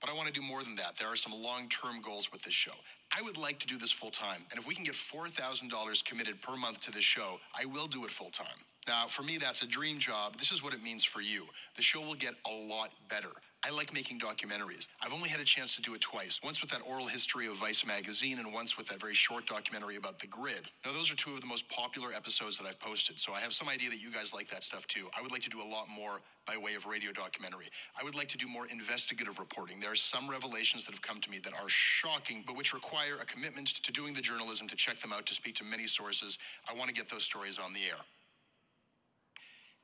But 0.00 0.10
I 0.10 0.12
want 0.12 0.28
to 0.28 0.32
do 0.32 0.42
more 0.42 0.62
than 0.62 0.76
that. 0.76 0.96
There 0.96 1.08
are 1.08 1.16
some 1.16 1.32
long 1.32 1.68
term 1.68 2.00
goals 2.00 2.30
with 2.30 2.42
this 2.42 2.54
show. 2.54 2.74
I 3.16 3.20
would 3.22 3.36
like 3.36 3.58
to 3.58 3.66
do 3.66 3.76
this 3.76 3.90
full 3.90 4.10
time, 4.10 4.46
and 4.52 4.60
if 4.60 4.66
we 4.66 4.76
can 4.76 4.84
get 4.84 4.94
$4,000 4.94 6.04
committed 6.04 6.40
per 6.40 6.54
month 6.54 6.82
to 6.82 6.92
this 6.92 7.02
show, 7.02 7.40
I 7.58 7.64
will 7.64 7.88
do 7.88 8.04
it 8.04 8.12
full 8.12 8.30
time. 8.30 8.62
Now, 8.86 9.08
for 9.08 9.24
me, 9.24 9.38
that's 9.38 9.62
a 9.62 9.66
dream 9.66 9.98
job. 9.98 10.38
This 10.38 10.52
is 10.52 10.62
what 10.62 10.72
it 10.72 10.80
means 10.80 11.02
for 11.02 11.20
you. 11.20 11.46
The 11.74 11.82
show 11.82 12.00
will 12.00 12.14
get 12.14 12.34
a 12.46 12.54
lot 12.54 12.90
better. 13.08 13.32
I 13.66 13.70
like 13.70 13.92
making 13.92 14.20
documentaries. 14.20 14.88
I've 15.02 15.12
only 15.12 15.28
had 15.28 15.40
a 15.40 15.44
chance 15.44 15.74
to 15.74 15.82
do 15.82 15.94
it 15.94 16.00
twice 16.00 16.40
once 16.44 16.60
with 16.60 16.70
that 16.70 16.82
oral 16.88 17.06
history 17.06 17.48
of 17.48 17.56
Vice 17.56 17.84
magazine, 17.84 18.38
and 18.38 18.54
once 18.54 18.78
with 18.78 18.86
that 18.86 19.00
very 19.00 19.14
short 19.14 19.44
documentary 19.46 19.96
about 19.96 20.20
the 20.20 20.28
grid. 20.28 20.60
Now, 20.84 20.92
those 20.92 21.10
are 21.10 21.16
two 21.16 21.32
of 21.34 21.40
the 21.40 21.48
most 21.48 21.68
popular 21.68 22.10
episodes 22.14 22.58
that 22.58 22.66
I've 22.68 22.78
posted, 22.78 23.18
so 23.18 23.32
I 23.32 23.40
have 23.40 23.52
some 23.52 23.68
idea 23.68 23.90
that 23.90 24.00
you 24.00 24.12
guys 24.12 24.32
like 24.32 24.48
that 24.50 24.62
stuff 24.62 24.86
too. 24.86 25.08
I 25.18 25.20
would 25.20 25.32
like 25.32 25.42
to 25.42 25.50
do 25.50 25.60
a 25.60 25.66
lot 25.66 25.86
more 25.88 26.20
by 26.46 26.56
way 26.56 26.74
of 26.74 26.86
radio 26.86 27.10
documentary. 27.10 27.66
I 28.00 28.04
would 28.04 28.14
like 28.14 28.28
to 28.28 28.38
do 28.38 28.46
more 28.46 28.68
investigative 28.68 29.40
reporting. 29.40 29.80
There 29.80 29.90
are 29.90 29.96
some 29.96 30.30
revelations 30.30 30.84
that 30.84 30.92
have 30.92 31.02
come 31.02 31.20
to 31.20 31.30
me 31.30 31.40
that 31.40 31.52
are 31.52 31.68
shocking, 31.68 32.44
but 32.46 32.56
which 32.56 32.72
require 32.72 33.16
a 33.20 33.24
commitment 33.24 33.66
to 33.82 33.90
doing 33.90 34.14
the 34.14 34.22
journalism, 34.22 34.68
to 34.68 34.76
check 34.76 34.98
them 34.98 35.12
out, 35.12 35.26
to 35.26 35.34
speak 35.34 35.56
to 35.56 35.64
many 35.64 35.88
sources. 35.88 36.38
I 36.70 36.74
want 36.74 36.88
to 36.88 36.94
get 36.94 37.08
those 37.08 37.24
stories 37.24 37.58
on 37.58 37.72
the 37.72 37.80
air. 37.80 37.98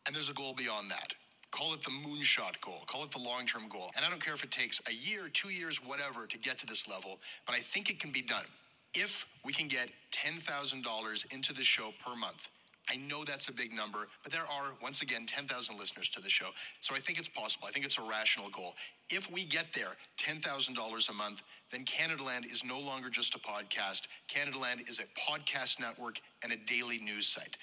And 0.06 0.14
there's 0.14 0.28
a 0.28 0.35
goal 0.35 0.55
beyond 0.55 0.88
that. 0.93 1.14
Call 1.52 1.75
it 1.75 1.82
the 1.82 1.90
moonshot 1.90 2.60
goal, 2.62 2.82
call 2.87 3.04
it 3.04 3.10
the 3.10 3.19
long 3.19 3.44
term 3.44 3.69
goal. 3.69 3.90
And 3.94 4.04
I 4.04 4.10
don't 4.10 4.25
care 4.25 4.34
if 4.34 4.43
it 4.43 4.50
takes 4.50 4.81
a 4.88 4.93
year, 4.93 5.28
two 5.32 5.50
years, 5.50 5.84
whatever 5.84 6.26
to 6.26 6.38
get 6.38 6.58
to 6.58 6.66
this 6.66 6.88
level, 6.88 7.20
but 7.46 7.54
I 7.54 7.60
think 7.60 7.90
it 7.90 8.00
can 8.00 8.10
be 8.10 8.22
done. 8.22 8.46
If 8.94 9.26
we 9.44 9.52
can 9.52 9.69
get 9.69 9.88
$10,000 10.12 11.32
into 11.32 11.52
the 11.52 11.62
show 11.62 11.93
per 12.04 12.16
month, 12.16 12.49
I 12.88 12.96
know 12.96 13.22
that's 13.22 13.49
a 13.49 13.52
big 13.52 13.72
number, 13.72 14.08
but 14.22 14.32
there 14.32 14.43
are, 14.43 14.72
once 14.82 15.02
again, 15.02 15.25
10,000 15.25 15.78
listeners 15.78 16.08
to 16.10 16.20
the 16.20 16.28
show. 16.28 16.49
So 16.81 16.94
I 16.94 16.99
think 16.99 17.19
it's 17.19 17.28
possible. 17.28 17.69
I 17.69 17.70
think 17.70 17.84
it's 17.84 17.99
a 17.99 18.02
rational 18.02 18.50
goal. 18.50 18.75
If 19.08 19.31
we 19.31 19.44
get 19.44 19.72
there, 19.72 19.96
$10,000 20.19 21.08
a 21.08 21.12
month, 21.12 21.43
then 21.70 21.84
Canadaland 21.84 22.50
is 22.50 22.64
no 22.64 22.81
longer 22.81 23.08
just 23.08 23.34
a 23.34 23.38
podcast. 23.38 24.08
Canadaland 24.28 24.88
is 24.88 24.99
a 24.99 25.04
podcast 25.31 25.81
network 25.81 26.20
and 26.43 26.52
a 26.52 26.56
daily 26.56 26.99
news 26.99 27.28
site. 27.28 27.56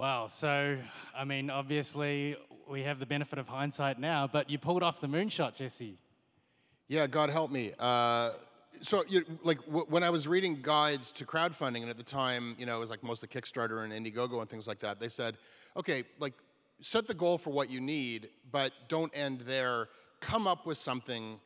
Wow. 0.00 0.28
So, 0.28 0.78
I 1.14 1.24
mean, 1.24 1.50
obviously, 1.50 2.34
we 2.66 2.84
have 2.84 3.00
the 3.00 3.04
benefit 3.04 3.38
of 3.38 3.48
hindsight 3.48 4.00
now, 4.00 4.26
but 4.26 4.48
you 4.48 4.56
pulled 4.56 4.82
off 4.82 4.98
the 4.98 5.06
moonshot, 5.06 5.56
Jesse. 5.56 5.98
Yeah, 6.88 7.06
God 7.06 7.28
help 7.28 7.50
me. 7.50 7.74
Uh, 7.78 8.30
so, 8.80 9.04
you, 9.10 9.26
like, 9.42 9.58
when 9.68 10.02
I 10.02 10.08
was 10.08 10.26
reading 10.26 10.60
guides 10.62 11.12
to 11.12 11.26
crowdfunding, 11.26 11.82
and 11.82 11.90
at 11.90 11.98
the 11.98 12.02
time, 12.02 12.56
you 12.58 12.64
know, 12.64 12.76
it 12.76 12.80
was 12.80 12.88
like 12.88 13.02
mostly 13.02 13.28
Kickstarter 13.28 13.84
and 13.84 13.92
Indiegogo 13.92 14.40
and 14.40 14.48
things 14.48 14.66
like 14.66 14.78
that, 14.78 15.00
they 15.00 15.10
said, 15.10 15.36
okay, 15.76 16.04
like, 16.18 16.32
set 16.80 17.06
the 17.06 17.12
goal 17.12 17.36
for 17.36 17.50
what 17.50 17.70
you 17.70 17.78
need, 17.78 18.30
but 18.50 18.72
don't 18.88 19.12
end 19.14 19.42
there. 19.42 19.88
Come 20.20 20.46
up 20.46 20.64
with 20.64 20.78
something 20.78 21.38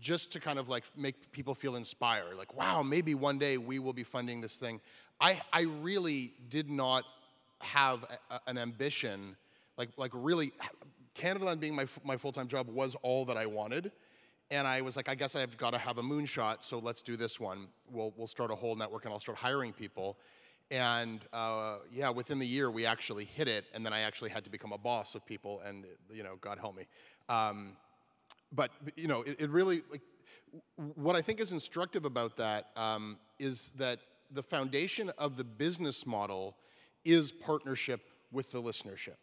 just 0.00 0.30
to 0.32 0.38
kind 0.38 0.58
of 0.58 0.68
like 0.68 0.84
make 0.98 1.32
people 1.32 1.54
feel 1.54 1.76
inspired. 1.76 2.36
Like, 2.36 2.54
wow, 2.54 2.82
maybe 2.82 3.14
one 3.14 3.38
day 3.38 3.56
we 3.56 3.78
will 3.78 3.94
be 3.94 4.04
funding 4.04 4.42
this 4.42 4.56
thing. 4.56 4.82
I, 5.18 5.40
I 5.50 5.62
really 5.62 6.34
did 6.50 6.68
not 6.68 7.04
have 7.62 8.04
a, 8.30 8.40
an 8.46 8.58
ambition, 8.58 9.36
like 9.76 9.90
like 9.96 10.10
really, 10.14 10.52
Canadaland 11.14 11.60
being 11.60 11.74
my 11.74 11.86
my 12.04 12.16
full 12.16 12.32
time 12.32 12.48
job 12.48 12.68
was 12.68 12.96
all 13.02 13.24
that 13.26 13.36
I 13.36 13.46
wanted, 13.46 13.92
and 14.50 14.66
I 14.66 14.82
was 14.82 14.96
like, 14.96 15.08
I 15.08 15.14
guess 15.14 15.34
I've 15.34 15.56
got 15.56 15.70
to 15.70 15.78
have 15.78 15.98
a 15.98 16.02
moonshot, 16.02 16.58
so 16.60 16.78
let's 16.78 17.02
do 17.02 17.16
this 17.16 17.40
one. 17.40 17.68
We'll 17.90 18.12
we'll 18.16 18.26
start 18.26 18.50
a 18.50 18.54
whole 18.54 18.76
network, 18.76 19.04
and 19.04 19.12
I'll 19.12 19.20
start 19.20 19.38
hiring 19.38 19.72
people. 19.72 20.18
And 20.70 21.20
uh, 21.32 21.78
yeah, 21.92 22.08
within 22.10 22.38
the 22.38 22.46
year, 22.46 22.70
we 22.70 22.86
actually 22.86 23.24
hit 23.24 23.48
it, 23.48 23.66
and 23.74 23.84
then 23.84 23.92
I 23.92 24.00
actually 24.00 24.30
had 24.30 24.44
to 24.44 24.50
become 24.50 24.72
a 24.72 24.78
boss 24.78 25.14
of 25.14 25.24
people, 25.26 25.60
and 25.60 25.84
you 26.12 26.22
know, 26.22 26.36
God 26.40 26.58
help 26.58 26.76
me. 26.76 26.86
Um, 27.28 27.76
but 28.52 28.70
you 28.96 29.08
know, 29.08 29.22
it, 29.22 29.36
it, 29.38 29.50
really 29.50 29.82
like 29.90 30.00
what 30.96 31.16
I 31.16 31.22
think 31.22 31.40
is 31.40 31.52
instructive 31.52 32.04
about 32.04 32.36
that 32.36 32.70
um, 32.76 33.18
is 33.38 33.72
that 33.76 34.00
the 34.30 34.42
foundation 34.42 35.10
of 35.18 35.36
the 35.36 35.44
business 35.44 36.06
model 36.06 36.56
is 37.04 37.32
partnership 37.32 38.00
with 38.30 38.50
the 38.50 38.62
listenership. 38.62 39.16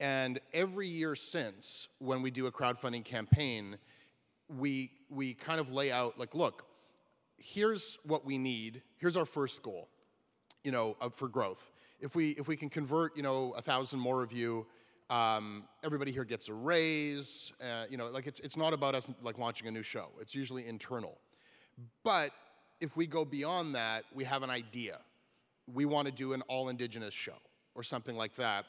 And 0.00 0.40
every 0.52 0.88
year 0.88 1.14
since, 1.14 1.88
when 1.98 2.22
we 2.22 2.30
do 2.30 2.46
a 2.46 2.52
crowdfunding 2.52 3.04
campaign, 3.04 3.78
we, 4.58 4.90
we 5.08 5.34
kind 5.34 5.60
of 5.60 5.72
lay 5.72 5.92
out 5.92 6.18
like, 6.18 6.34
look, 6.34 6.64
here's 7.36 7.98
what 8.04 8.24
we 8.24 8.36
need. 8.38 8.82
Here's 8.98 9.16
our 9.16 9.24
first 9.24 9.62
goal, 9.62 9.88
you 10.64 10.72
know, 10.72 10.96
for 11.12 11.28
growth. 11.28 11.70
If 12.00 12.16
we, 12.16 12.30
if 12.32 12.48
we 12.48 12.56
can 12.56 12.68
convert, 12.68 13.16
you 13.16 13.22
know, 13.22 13.52
a 13.56 13.62
thousand 13.62 14.00
more 14.00 14.22
of 14.22 14.32
you, 14.32 14.66
um, 15.08 15.64
everybody 15.84 16.10
here 16.10 16.24
gets 16.24 16.48
a 16.48 16.54
raise. 16.54 17.52
Uh, 17.60 17.84
you 17.88 17.96
know, 17.96 18.08
like 18.08 18.26
it's, 18.26 18.40
it's 18.40 18.56
not 18.56 18.72
about 18.72 18.94
us 18.94 19.06
like 19.22 19.38
launching 19.38 19.68
a 19.68 19.70
new 19.70 19.82
show. 19.82 20.08
It's 20.20 20.34
usually 20.34 20.66
internal. 20.66 21.16
But 22.02 22.30
if 22.80 22.96
we 22.96 23.06
go 23.06 23.24
beyond 23.24 23.76
that, 23.76 24.04
we 24.12 24.24
have 24.24 24.42
an 24.42 24.50
idea 24.50 24.98
we 25.66 25.84
want 25.84 26.06
to 26.06 26.12
do 26.12 26.32
an 26.32 26.42
all 26.42 26.68
indigenous 26.68 27.14
show. 27.14 27.38
or 27.74 27.82
something 27.82 28.16
like 28.16 28.34
that. 28.36 28.66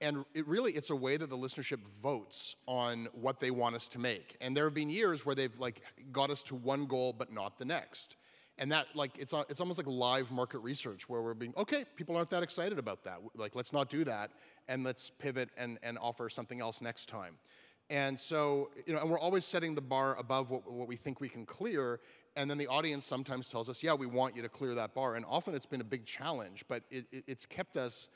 And 0.00 0.24
it 0.34 0.46
really, 0.46 0.72
it's 0.72 0.90
a 0.90 0.96
way 0.96 1.16
that 1.16 1.30
the 1.30 1.36
listenership 1.36 1.80
votes 2.02 2.56
on 2.66 3.08
what 3.12 3.40
they 3.40 3.50
want 3.50 3.76
us 3.76 3.88
to 3.88 3.98
make. 3.98 4.36
And 4.40 4.56
there 4.56 4.64
have 4.64 4.74
been 4.74 4.90
years 4.90 5.24
where 5.24 5.34
they've 5.34 5.56
like 5.58 5.82
got 6.12 6.30
us 6.30 6.42
to 6.44 6.54
one 6.54 6.86
goal 6.86 7.12
but 7.12 7.32
not 7.32 7.58
the 7.58 7.64
next. 7.64 8.16
And 8.58 8.70
that 8.70 8.86
like 8.94 9.18
it's 9.18 9.32
it's 9.48 9.60
almost 9.60 9.78
like 9.78 9.86
live 9.88 10.30
market 10.30 10.58
research 10.58 11.08
where 11.08 11.22
we're 11.22 11.34
being 11.34 11.54
okay, 11.56 11.84
people 11.96 12.16
aren't 12.16 12.30
that 12.30 12.42
excited 12.42 12.78
about 12.78 13.02
that. 13.04 13.18
Like 13.34 13.56
let's 13.56 13.72
not 13.72 13.88
do 13.88 14.04
that 14.04 14.30
and 14.68 14.84
let's 14.84 15.10
pivot 15.10 15.50
and, 15.56 15.78
and 15.82 15.98
offer 15.98 16.28
something 16.28 16.60
else 16.60 16.80
next 16.80 17.08
time. 17.08 17.36
And 17.90 18.18
so, 18.18 18.70
you 18.86 18.94
know, 18.94 19.00
and 19.00 19.10
we're 19.10 19.18
always 19.18 19.44
setting 19.44 19.74
the 19.74 19.82
bar 19.82 20.16
above 20.18 20.50
what, 20.50 20.70
what 20.70 20.88
we 20.88 20.96
think 20.96 21.20
we 21.20 21.28
can 21.28 21.44
clear. 21.44 22.00
And 22.36 22.50
then 22.50 22.58
the 22.58 22.66
audience 22.66 23.04
sometimes 23.04 23.48
tells 23.48 23.68
us, 23.68 23.82
yeah, 23.82 23.94
we 23.94 24.06
want 24.06 24.34
you 24.34 24.42
to 24.42 24.48
clear 24.48 24.74
that 24.74 24.94
bar. 24.94 25.14
And 25.14 25.24
often 25.28 25.54
it's 25.54 25.66
been 25.66 25.80
a 25.80 25.84
big 25.84 26.04
challenge, 26.04 26.64
but 26.68 26.82
it, 26.90 27.06
it, 27.12 27.24
it's 27.26 27.46
kept 27.46 27.76
us 27.76 28.08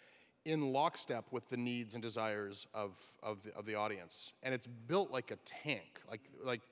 in 0.44 0.72
lockstep 0.72 1.26
with 1.30 1.48
the 1.48 1.56
needs 1.56 1.94
and 1.94 2.02
desires 2.02 2.66
of, 2.74 2.98
of, 3.22 3.42
the, 3.42 3.54
of 3.54 3.66
the 3.66 3.74
audience. 3.74 4.32
And 4.42 4.52
it's 4.52 4.66
built 4.66 5.12
like 5.12 5.30
a 5.30 5.36
tank. 5.44 6.00
Like, 6.10 6.22
like 6.42 6.62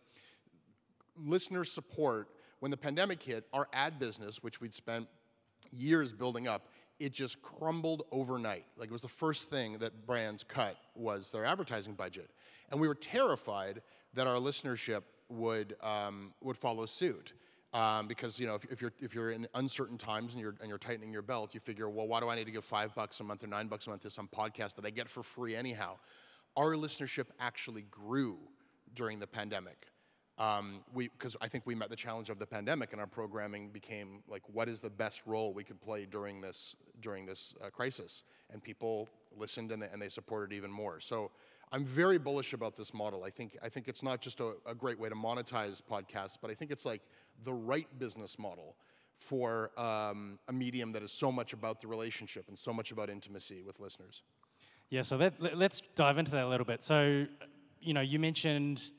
listener 1.17 1.65
support, 1.65 2.29
when 2.61 2.71
the 2.71 2.77
pandemic 2.77 3.23
hit, 3.23 3.45
our 3.53 3.69
ad 3.73 3.99
business, 3.99 4.43
which 4.43 4.61
we'd 4.61 4.75
spent 4.75 5.09
years 5.73 6.13
building 6.13 6.49
up, 6.49 6.69
it 6.99 7.13
just 7.13 7.43
crumbled 7.43 8.05
overnight. 8.11 8.65
Like 8.77 8.89
it 8.89 8.93
was 8.93 9.03
the 9.03 9.09
first 9.09 9.51
thing 9.51 9.79
that 9.79 10.07
brands 10.07 10.43
cut 10.45 10.77
was 10.95 11.31
their 11.31 11.45
advertising 11.45 11.95
budget, 11.95 12.31
and 12.71 12.81
we 12.81 12.89
were 12.89 12.95
terrified 12.95 13.83
that 14.15 14.27
our 14.27 14.37
listenership 14.37 15.03
would 15.29 15.77
um, 15.83 16.33
would 16.43 16.57
follow 16.57 16.87
suit. 16.87 17.33
Um, 17.73 18.07
because 18.07 18.39
you 18.39 18.47
know, 18.47 18.55
if, 18.55 18.65
if, 18.71 18.81
you're 18.81 18.93
if 19.01 19.15
you're 19.15 19.31
in 19.31 19.47
uncertain 19.55 19.99
times 19.99 20.33
and 20.33 20.41
you're 20.41 20.55
and 20.61 20.69
you're 20.69 20.79
tightening 20.79 21.13
your 21.13 21.23
belt, 21.23 21.53
you 21.53 21.61
figure, 21.61 21.91
well, 21.91 22.07
why 22.07 22.21
do 22.21 22.29
I 22.29 22.37
need 22.37 22.47
to 22.47 22.53
give 22.53 22.65
five 22.65 22.95
bucks 22.95 23.21
a 23.21 23.25
month 23.25 23.45
or 23.45 23.49
nine 23.49 23.67
bucks 23.67 23.87
a 23.87 23.91
month 23.91 24.03
to 24.03 24.11
some 24.11 24.29
podcast 24.29 24.77
that 24.77 24.87
I 24.87 24.91
get 24.91 25.09
for 25.09 25.23
free 25.23 25.55
anyhow? 25.55 25.99
Our 26.57 26.73
listenership 26.73 27.27
actually 27.39 27.83
grew 27.91 28.39
during 28.95 29.19
the 29.19 29.27
pandemic. 29.27 29.89
Um, 30.39 30.85
we 30.93 31.09
because 31.09 31.37
I 31.41 31.49
think 31.49 31.67
we 31.67 31.75
met 31.75 31.91
the 31.91 31.97
challenge 31.97 32.31
of 32.31 32.39
the 32.39 32.47
pandemic, 32.47 32.93
and 32.93 33.01
our 33.01 33.07
programming 33.07 33.71
became 33.71 34.23
like, 34.29 34.43
what 34.53 34.69
is 34.69 34.81
the 34.81 34.91
best 34.91 35.23
role 35.27 35.53
we 35.53 35.65
could 35.65 35.81
play 35.81 36.07
during 36.07 36.41
this 36.41 36.77
during 37.01 37.27
this 37.27 37.55
uh, 37.63 37.71
crisis? 37.71 38.23
And 38.51 38.63
people 38.63 39.09
listened 39.37 39.73
and 39.73 39.83
they, 39.83 39.89
and 39.93 40.01
they 40.01 40.09
supported 40.09 40.55
even 40.55 40.71
more. 40.71 41.01
So 41.01 41.31
I'm 41.73 41.85
very 41.85 42.19
bullish 42.19 42.53
about 42.53 42.77
this 42.77 42.95
model. 42.95 43.25
I 43.25 43.31
think 43.31 43.57
I 43.63 43.69
think 43.69 43.89
it's 43.89 44.03
not 44.03 44.21
just 44.21 44.41
a, 44.41 44.55
a 44.67 44.75
great 44.75 44.99
way 44.99 45.09
to 45.09 45.15
monetize 45.15 45.83
podcasts, 45.83 46.39
but 46.41 46.51
I 46.51 46.55
think 46.55 46.71
it's 46.71 46.87
like 46.87 47.03
the 47.43 47.53
right 47.53 47.89
business 47.99 48.39
model 48.39 48.77
for 49.19 49.71
um, 49.79 50.39
a 50.49 50.53
medium 50.53 50.93
that 50.93 51.03
is 51.03 51.11
so 51.11 51.33
much 51.33 51.53
about 51.53 51.81
the 51.81 51.89
relationship 51.89 52.49
and 52.49 52.59
so 52.59 52.73
much 52.73 52.93
about 52.93 53.11
intimacy 53.11 53.63
with 53.63 53.81
listeners. 53.81 54.23
Yeah, 54.91 55.03
so 55.03 55.17
let, 55.17 55.41
let- 55.41 55.57
let's 55.57 55.83
dive 55.95 56.19
into 56.19 56.31
that 56.33 56.45
a 56.45 56.49
little 56.49 56.67
bit. 56.67 56.85
So, 56.85 57.27
you 57.81 57.95
know, 57.95 58.03
you 58.03 58.19
mentioned 58.19 58.91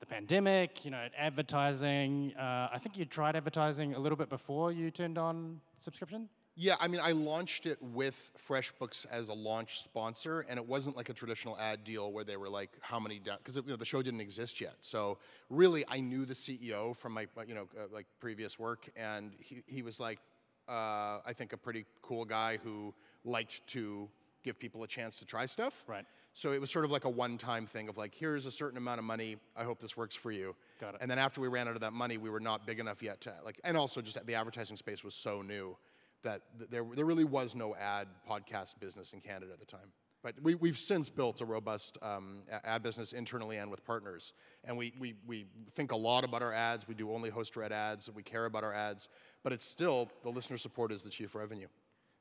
the 0.00 0.06
pandemic, 0.06 0.84
you 0.84 0.90
know, 0.90 1.08
advertising. 1.18 2.32
Uh, 2.38 2.68
I 2.72 2.78
think 2.78 2.96
you 2.96 3.04
tried 3.04 3.34
advertising 3.36 3.94
a 3.94 3.98
little 3.98 4.16
bit 4.16 4.28
before 4.28 4.72
you 4.72 4.90
turned 4.90 5.18
on 5.18 5.60
subscription. 5.76 6.28
Yeah, 6.58 6.76
I 6.80 6.88
mean, 6.88 7.00
I 7.02 7.12
launched 7.12 7.66
it 7.66 7.76
with 7.82 8.30
FreshBooks 8.48 9.04
as 9.10 9.28
a 9.28 9.34
launch 9.34 9.82
sponsor, 9.82 10.46
and 10.48 10.58
it 10.58 10.66
wasn't 10.66 10.96
like 10.96 11.10
a 11.10 11.12
traditional 11.12 11.58
ad 11.58 11.84
deal 11.84 12.12
where 12.12 12.24
they 12.24 12.38
were 12.38 12.48
like, 12.48 12.70
"How 12.80 12.98
many?" 12.98 13.18
Because 13.20 13.56
you 13.56 13.62
know, 13.66 13.76
the 13.76 13.84
show 13.84 14.00
didn't 14.00 14.22
exist 14.22 14.58
yet. 14.58 14.76
So 14.80 15.18
really, 15.50 15.84
I 15.86 16.00
knew 16.00 16.24
the 16.24 16.34
CEO 16.34 16.96
from 16.96 17.12
my 17.12 17.26
you 17.46 17.54
know 17.54 17.68
uh, 17.78 17.88
like 17.92 18.06
previous 18.20 18.58
work, 18.58 18.88
and 18.96 19.34
he 19.38 19.62
he 19.66 19.82
was 19.82 20.00
like, 20.00 20.18
uh, 20.66 21.20
I 21.26 21.34
think 21.34 21.52
a 21.52 21.58
pretty 21.58 21.84
cool 22.00 22.24
guy 22.24 22.58
who 22.64 22.94
liked 23.22 23.66
to 23.68 24.08
give 24.42 24.58
people 24.58 24.82
a 24.82 24.88
chance 24.88 25.18
to 25.18 25.26
try 25.26 25.44
stuff. 25.44 25.84
Right. 25.86 26.06
So 26.32 26.52
it 26.52 26.60
was 26.60 26.70
sort 26.70 26.84
of 26.84 26.90
like 26.90 27.04
a 27.04 27.10
one-time 27.10 27.66
thing 27.66 27.88
of 27.88 27.96
like, 27.96 28.14
here's 28.14 28.46
a 28.46 28.50
certain 28.50 28.76
amount 28.76 28.98
of 28.98 29.04
money. 29.04 29.36
I 29.56 29.64
hope 29.64 29.80
this 29.80 29.96
works 29.96 30.14
for 30.14 30.30
you. 30.30 30.54
Got 30.80 30.94
it. 30.94 31.00
And 31.00 31.10
then 31.10 31.18
after 31.18 31.40
we 31.40 31.48
ran 31.48 31.66
out 31.66 31.74
of 31.74 31.80
that 31.80 31.94
money, 31.94 32.18
we 32.18 32.28
were 32.30 32.40
not 32.40 32.66
big 32.66 32.78
enough 32.78 33.02
yet 33.02 33.20
to 33.22 33.32
like, 33.44 33.58
and 33.64 33.76
also 33.76 34.00
just 34.02 34.24
the 34.24 34.34
advertising 34.34 34.76
space 34.76 35.02
was 35.02 35.14
so 35.14 35.42
new 35.42 35.76
that 36.22 36.42
there 36.70 36.84
there 36.94 37.04
really 37.04 37.24
was 37.24 37.54
no 37.54 37.74
ad 37.76 38.08
podcast 38.28 38.78
business 38.80 39.12
in 39.12 39.20
Canada 39.20 39.52
at 39.52 39.60
the 39.60 39.66
time. 39.66 39.92
But 40.22 40.34
we, 40.42 40.56
we've 40.56 40.76
since 40.76 41.08
built 41.08 41.40
a 41.40 41.44
robust 41.44 41.98
um, 42.02 42.42
ad 42.64 42.82
business 42.82 43.12
internally 43.12 43.58
and 43.58 43.70
with 43.70 43.84
partners. 43.84 44.32
And 44.64 44.76
we, 44.76 44.92
we, 44.98 45.14
we 45.24 45.46
think 45.74 45.92
a 45.92 45.96
lot 45.96 46.24
about 46.24 46.42
our 46.42 46.52
ads. 46.52 46.88
We 46.88 46.96
do 46.96 47.12
only 47.12 47.30
host 47.30 47.54
red 47.54 47.70
ads. 47.70 48.10
We 48.12 48.24
care 48.24 48.46
about 48.46 48.64
our 48.64 48.74
ads. 48.74 49.08
But 49.44 49.52
it's 49.52 49.64
still, 49.64 50.10
the 50.24 50.30
listener 50.30 50.56
support 50.56 50.90
is 50.90 51.04
the 51.04 51.10
chief 51.10 51.36
revenue. 51.36 51.68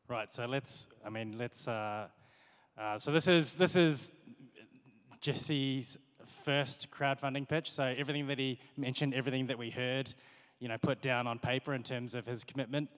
Right. 0.08 0.32
So 0.32 0.46
let's. 0.46 0.86
I 1.04 1.10
mean, 1.10 1.40
let's. 1.40 1.68
Uh, 1.68 2.08
uh, 2.78 3.00
so 3.00 3.12
this 3.12 3.28
is 3.28 3.56
this 3.56 3.76
is 3.76 4.12
Jesse's 5.20 5.98
first 6.44 6.92
crowdfunding 6.92 7.48
pitch. 7.50 7.72
So 7.72 7.86
everything 7.86 8.28
that 8.28 8.38
he 8.38 8.60
mentioned, 8.78 9.16
everything 9.16 9.48
that 9.48 9.58
we 9.58 9.72
heard, 9.72 10.14
you 10.60 10.68
know, 10.68 10.78
put 10.78 11.02
down 11.02 11.26
on 11.26 11.40
paper 11.40 11.74
in 11.74 11.82
terms 11.82 12.14
of 12.14 12.28
his 12.28 12.44
commitment, 12.44 12.90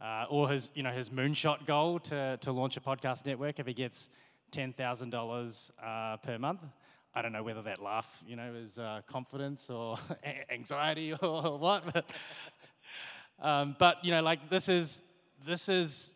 uh, 0.00 0.26
or 0.30 0.48
his 0.48 0.70
you 0.74 0.82
know 0.82 0.92
his 0.92 1.10
moonshot 1.10 1.66
goal 1.66 1.98
to 1.98 2.38
to 2.40 2.52
launch 2.52 2.76
a 2.76 2.80
podcast 2.80 3.26
network 3.26 3.58
if 3.58 3.66
he 3.66 3.74
gets 3.74 4.08
ten 4.50 4.72
thousand 4.72 5.14
uh, 5.14 5.18
dollars 5.18 5.72
per 6.22 6.38
month. 6.38 6.60
I 7.14 7.22
don't 7.22 7.32
know 7.32 7.42
whether 7.42 7.62
that 7.62 7.82
laugh, 7.82 8.22
you 8.26 8.36
know, 8.36 8.54
is 8.54 8.78
uh, 8.78 9.00
confidence 9.06 9.70
or 9.70 9.96
anxiety 10.50 11.12
or 11.22 11.58
what. 11.58 11.84
But, 11.92 12.10
um, 13.40 13.76
but 13.78 14.04
you 14.04 14.10
know, 14.10 14.22
like 14.22 14.50
this 14.50 14.68
is 14.68 15.02
this 15.44 15.68
is 15.68 16.12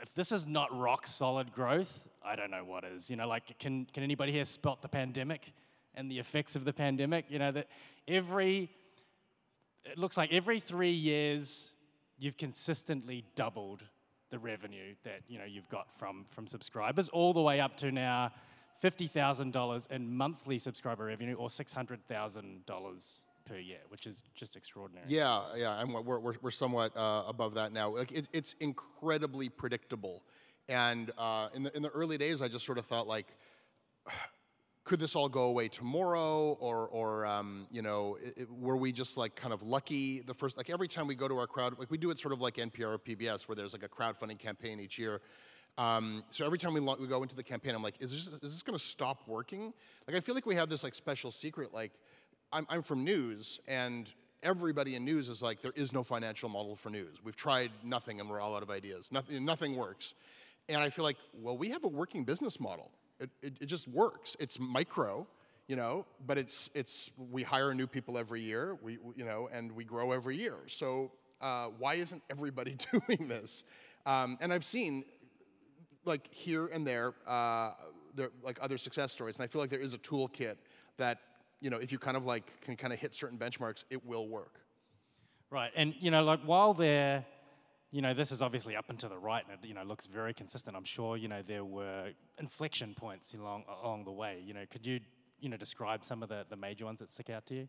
if 0.00 0.14
this 0.14 0.32
is 0.32 0.46
not 0.46 0.76
rock 0.76 1.06
solid 1.06 1.52
growth, 1.52 2.06
I 2.24 2.36
don't 2.36 2.50
know 2.50 2.64
what 2.64 2.84
is. 2.84 3.10
You 3.10 3.16
know, 3.16 3.28
like 3.28 3.58
can 3.58 3.86
can 3.92 4.02
anybody 4.02 4.32
here 4.32 4.44
spot 4.44 4.82
the 4.82 4.88
pandemic 4.88 5.52
and 5.94 6.10
the 6.10 6.18
effects 6.18 6.56
of 6.56 6.64
the 6.64 6.72
pandemic? 6.72 7.26
You 7.28 7.38
know 7.38 7.52
that 7.52 7.68
every 8.08 8.70
it 9.84 9.98
looks 9.98 10.16
like 10.16 10.32
every 10.32 10.58
three 10.58 10.90
years 10.90 11.72
you've 12.18 12.36
consistently 12.36 13.24
doubled 13.34 13.84
the 14.30 14.38
revenue 14.38 14.94
that 15.04 15.20
you 15.28 15.38
know 15.38 15.44
you've 15.44 15.68
got 15.68 15.94
from 15.94 16.24
from 16.24 16.46
subscribers, 16.46 17.08
all 17.10 17.32
the 17.32 17.40
way 17.40 17.60
up 17.60 17.76
to 17.76 17.92
now 17.92 18.32
fifty 18.80 19.06
thousand 19.06 19.52
dollars 19.52 19.86
in 19.90 20.16
monthly 20.16 20.58
subscriber 20.58 21.04
revenue, 21.06 21.34
or 21.34 21.50
six 21.50 21.72
hundred 21.72 22.04
thousand 22.06 22.66
dollars 22.66 23.26
per 23.44 23.56
year, 23.56 23.78
which 23.88 24.06
is 24.06 24.24
just 24.34 24.56
extraordinary. 24.56 25.06
Yeah, 25.08 25.42
yeah, 25.56 25.80
and 25.80 25.94
we're, 25.94 26.18
we're, 26.18 26.34
we're 26.42 26.50
somewhat 26.50 26.96
uh, 26.96 27.22
above 27.28 27.54
that 27.54 27.72
now. 27.72 27.90
Like 27.90 28.12
it, 28.12 28.28
it's 28.32 28.54
incredibly 28.60 29.48
predictable, 29.48 30.22
and 30.68 31.12
uh, 31.16 31.48
in 31.54 31.62
the 31.62 31.76
in 31.76 31.82
the 31.82 31.90
early 31.90 32.18
days, 32.18 32.42
I 32.42 32.48
just 32.48 32.66
sort 32.66 32.78
of 32.78 32.86
thought 32.86 33.06
like, 33.06 33.26
could 34.86 35.00
this 35.00 35.14
all 35.14 35.28
go 35.28 35.42
away 35.42 35.68
tomorrow, 35.68 36.56
or 36.60 36.88
or 36.88 37.26
um, 37.26 37.66
you 37.70 37.82
know, 37.82 38.16
i 38.24 38.40
i 38.40 38.44
were 38.48 38.76
we 38.76 38.92
just 38.92 39.16
like 39.18 39.34
kind 39.34 39.52
of 39.52 39.60
lucky 39.62 40.20
the 40.20 40.32
first 40.32 40.56
like 40.56 40.70
every 40.70 40.88
time 40.88 41.06
we 41.06 41.14
go 41.14 41.28
to 41.28 41.36
our 41.36 41.46
crowd, 41.46 41.78
like 41.78 41.90
we 41.90 41.98
do 41.98 42.10
it 42.10 42.18
sort 42.18 42.32
of 42.32 42.40
like 42.40 42.54
NPR 42.54 42.94
or 42.94 42.98
PBS, 42.98 43.48
where 43.48 43.56
there's 43.56 43.74
like 43.74 43.82
a 43.82 43.88
crowdfunding 43.88 44.38
campaign 44.38 44.80
each 44.80 44.98
year. 44.98 45.20
Um, 45.76 46.24
so 46.30 46.46
every 46.46 46.58
time 46.58 46.72
we, 46.72 46.80
we 46.80 47.06
go 47.06 47.22
into 47.22 47.36
the 47.36 47.42
campaign, 47.42 47.74
I'm 47.74 47.82
like, 47.82 47.96
is 48.00 48.10
this, 48.10 48.28
is 48.28 48.40
this 48.40 48.62
going 48.62 48.78
to 48.78 48.82
stop 48.82 49.18
working? 49.26 49.74
Like 50.06 50.16
I 50.16 50.20
feel 50.20 50.34
like 50.34 50.46
we 50.46 50.54
have 50.54 50.70
this 50.70 50.82
like 50.82 50.94
special 50.94 51.30
secret, 51.30 51.74
like. 51.74 51.92
I'm, 52.52 52.64
I'm 52.70 52.82
from 52.82 53.02
news, 53.02 53.58
and 53.66 54.08
everybody 54.40 54.94
in 54.94 55.04
news 55.04 55.28
is 55.28 55.42
like, 55.42 55.60
there 55.62 55.72
is 55.74 55.92
no 55.92 56.04
financial 56.04 56.48
model 56.48 56.76
for 56.76 56.90
news. 56.90 57.18
We've 57.24 57.34
tried 57.34 57.72
nothing, 57.82 58.20
and 58.20 58.30
we're 58.30 58.40
all 58.40 58.54
out 58.56 58.62
of 58.62 58.70
ideas. 58.70 59.08
Nothing, 59.10 59.44
nothing 59.44 59.76
works. 59.76 60.14
And 60.68 60.80
I 60.80 60.90
feel 60.90 61.04
like, 61.04 61.16
well, 61.34 61.58
we 61.58 61.70
have 61.70 61.82
a 61.82 61.88
working 61.88 62.22
business 62.22 62.60
model. 62.60 62.92
It, 63.18 63.30
it, 63.42 63.52
it 63.60 63.66
just 63.66 63.88
works. 63.88 64.36
It's 64.38 64.58
micro, 64.60 65.26
you 65.68 65.76
know, 65.76 66.06
but 66.26 66.38
it's, 66.38 66.70
it's 66.74 67.10
we 67.30 67.42
hire 67.42 67.74
new 67.74 67.86
people 67.86 68.18
every 68.18 68.42
year, 68.42 68.76
we, 68.82 68.98
you 69.14 69.24
know, 69.24 69.48
and 69.52 69.72
we 69.72 69.84
grow 69.84 70.12
every 70.12 70.36
year. 70.36 70.56
So 70.66 71.10
uh, 71.40 71.66
why 71.78 71.94
isn't 71.94 72.22
everybody 72.30 72.76
doing 72.92 73.28
this? 73.28 73.64
Um, 74.04 74.38
and 74.40 74.52
I've 74.52 74.64
seen 74.64 75.04
like 76.04 76.32
here 76.32 76.66
and 76.66 76.86
there, 76.86 77.14
uh, 77.26 77.72
there 78.14 78.30
like 78.42 78.58
other 78.62 78.78
success 78.78 79.12
stories, 79.12 79.36
and 79.36 79.44
I 79.44 79.46
feel 79.48 79.60
like 79.60 79.70
there 79.70 79.80
is 79.80 79.94
a 79.94 79.98
toolkit 79.98 80.56
that 80.96 81.18
you 81.60 81.70
know 81.70 81.78
if 81.78 81.92
you 81.92 81.98
kind 81.98 82.16
of 82.16 82.24
like 82.24 82.60
can 82.60 82.76
kind 82.76 82.92
of 82.92 82.98
hit 82.98 83.12
certain 83.14 83.38
benchmarks, 83.38 83.84
it 83.90 84.04
will 84.06 84.28
work. 84.28 84.60
Right, 85.50 85.72
and 85.76 85.94
you 86.00 86.10
know, 86.10 86.24
like 86.24 86.40
while 86.42 86.72
they're, 86.74 87.24
you 87.96 88.02
know, 88.02 88.12
this 88.12 88.30
is 88.30 88.42
obviously 88.42 88.76
up 88.76 88.90
and 88.90 88.98
to 88.98 89.08
the 89.08 89.16
right, 89.16 89.42
and 89.48 89.58
it 89.58 89.66
you 89.66 89.72
know 89.72 89.82
looks 89.82 90.04
very 90.04 90.34
consistent. 90.34 90.76
I'm 90.76 90.84
sure 90.84 91.16
you 91.16 91.28
know 91.28 91.40
there 91.40 91.64
were 91.64 92.10
inflection 92.38 92.94
points 92.94 93.32
along 93.32 93.64
along 93.82 94.04
the 94.04 94.12
way. 94.12 94.42
You 94.44 94.52
know, 94.52 94.64
could 94.70 94.84
you 94.84 95.00
you 95.40 95.48
know 95.48 95.56
describe 95.56 96.04
some 96.04 96.22
of 96.22 96.28
the 96.28 96.44
the 96.50 96.56
major 96.56 96.84
ones 96.84 96.98
that 96.98 97.08
stick 97.08 97.30
out 97.30 97.46
to 97.46 97.54
you? 97.54 97.68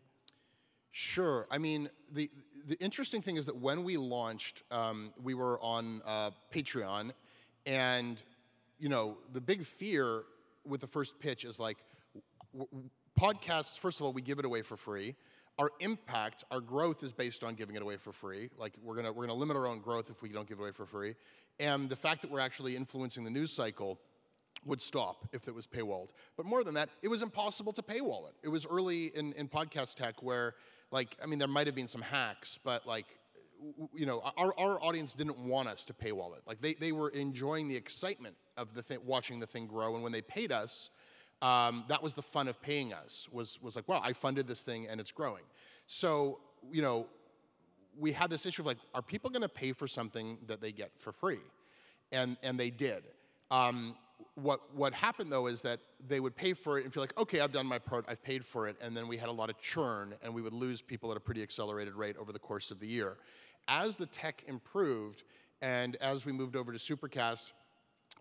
Sure. 0.90 1.46
I 1.50 1.56
mean, 1.56 1.88
the 2.12 2.30
the 2.66 2.76
interesting 2.78 3.22
thing 3.22 3.38
is 3.38 3.46
that 3.46 3.56
when 3.56 3.84
we 3.84 3.96
launched, 3.96 4.64
um, 4.70 5.14
we 5.22 5.32
were 5.32 5.58
on 5.62 6.02
uh, 6.04 6.32
Patreon, 6.52 7.12
and 7.64 8.22
you 8.78 8.90
know, 8.90 9.16
the 9.32 9.40
big 9.40 9.64
fear 9.64 10.24
with 10.66 10.82
the 10.82 10.86
first 10.86 11.18
pitch 11.20 11.46
is 11.46 11.58
like, 11.58 11.78
podcasts. 13.18 13.78
First 13.78 13.98
of 14.00 14.04
all, 14.04 14.12
we 14.12 14.20
give 14.20 14.38
it 14.38 14.44
away 14.44 14.60
for 14.60 14.76
free. 14.76 15.16
Our 15.58 15.70
impact, 15.80 16.44
our 16.50 16.60
growth 16.60 17.02
is 17.02 17.12
based 17.12 17.42
on 17.42 17.54
giving 17.54 17.74
it 17.74 17.82
away 17.82 17.96
for 17.96 18.12
free. 18.12 18.50
Like 18.56 18.74
we're 18.82 18.94
gonna 18.94 19.12
we're 19.12 19.26
gonna 19.26 19.38
limit 19.38 19.56
our 19.56 19.66
own 19.66 19.80
growth 19.80 20.08
if 20.10 20.22
we 20.22 20.28
don't 20.28 20.48
give 20.48 20.58
it 20.58 20.62
away 20.62 20.72
for 20.72 20.86
free. 20.86 21.14
And 21.58 21.88
the 21.88 21.96
fact 21.96 22.22
that 22.22 22.30
we're 22.30 22.40
actually 22.40 22.76
influencing 22.76 23.24
the 23.24 23.30
news 23.30 23.52
cycle 23.52 23.98
would 24.64 24.80
stop 24.80 25.28
if 25.32 25.48
it 25.48 25.54
was 25.54 25.66
paywalled. 25.66 26.08
But 26.36 26.46
more 26.46 26.64
than 26.64 26.74
that, 26.74 26.90
it 27.02 27.08
was 27.08 27.22
impossible 27.22 27.72
to 27.74 27.82
paywall 27.82 28.28
it. 28.28 28.34
It 28.42 28.48
was 28.48 28.66
early 28.66 29.06
in, 29.06 29.32
in 29.34 29.48
podcast 29.48 29.94
tech 29.94 30.22
where, 30.22 30.54
like, 30.90 31.16
I 31.22 31.26
mean, 31.26 31.38
there 31.38 31.48
might 31.48 31.66
have 31.66 31.76
been 31.76 31.88
some 31.88 32.02
hacks, 32.02 32.58
but 32.62 32.86
like, 32.86 33.06
you 33.92 34.06
know, 34.06 34.20
our, 34.36 34.54
our 34.58 34.82
audience 34.82 35.14
didn't 35.14 35.38
want 35.38 35.68
us 35.68 35.84
to 35.86 35.92
paywall 35.92 36.36
it. 36.36 36.42
Like, 36.46 36.60
they, 36.60 36.74
they 36.74 36.92
were 36.92 37.08
enjoying 37.10 37.68
the 37.68 37.76
excitement 37.76 38.36
of 38.56 38.74
the 38.74 38.82
thing, 38.82 38.98
watching 39.04 39.40
the 39.40 39.46
thing 39.46 39.66
grow. 39.66 39.94
And 39.94 40.02
when 40.02 40.12
they 40.12 40.22
paid 40.22 40.52
us, 40.52 40.90
um, 41.42 41.84
that 41.88 42.02
was 42.02 42.14
the 42.14 42.22
fun 42.22 42.48
of 42.48 42.60
paying 42.60 42.92
us. 42.92 43.28
Was 43.30 43.60
was 43.62 43.76
like, 43.76 43.88
wow, 43.88 44.00
I 44.02 44.12
funded 44.12 44.46
this 44.46 44.62
thing 44.62 44.88
and 44.88 45.00
it's 45.00 45.12
growing. 45.12 45.44
So, 45.86 46.40
you 46.70 46.82
know, 46.82 47.06
we 47.98 48.12
had 48.12 48.30
this 48.30 48.46
issue 48.46 48.62
of 48.62 48.66
like, 48.66 48.78
are 48.94 49.02
people 49.02 49.30
going 49.30 49.42
to 49.42 49.48
pay 49.48 49.72
for 49.72 49.86
something 49.86 50.38
that 50.46 50.60
they 50.60 50.72
get 50.72 50.90
for 50.98 51.12
free? 51.12 51.40
And 52.12 52.36
and 52.42 52.58
they 52.58 52.70
did. 52.70 53.04
Um, 53.50 53.96
what 54.34 54.74
what 54.74 54.92
happened 54.92 55.32
though 55.32 55.46
is 55.46 55.62
that 55.62 55.80
they 56.06 56.20
would 56.20 56.36
pay 56.36 56.52
for 56.52 56.78
it 56.78 56.84
and 56.84 56.92
feel 56.92 57.02
like, 57.02 57.18
okay, 57.18 57.40
I've 57.40 57.52
done 57.52 57.66
my 57.66 57.78
part, 57.78 58.04
I've 58.08 58.22
paid 58.22 58.44
for 58.44 58.68
it, 58.68 58.76
and 58.80 58.96
then 58.96 59.08
we 59.08 59.16
had 59.16 59.28
a 59.28 59.32
lot 59.32 59.50
of 59.50 59.60
churn, 59.60 60.14
and 60.22 60.32
we 60.34 60.42
would 60.42 60.52
lose 60.52 60.80
people 60.80 61.10
at 61.10 61.16
a 61.16 61.20
pretty 61.20 61.42
accelerated 61.42 61.94
rate 61.94 62.16
over 62.16 62.32
the 62.32 62.38
course 62.38 62.70
of 62.70 62.80
the 62.80 62.86
year. 62.86 63.16
As 63.66 63.96
the 63.96 64.06
tech 64.06 64.44
improved, 64.46 65.24
and 65.60 65.96
as 65.96 66.24
we 66.24 66.32
moved 66.32 66.56
over 66.56 66.72
to 66.72 66.78
Supercast, 66.78 67.52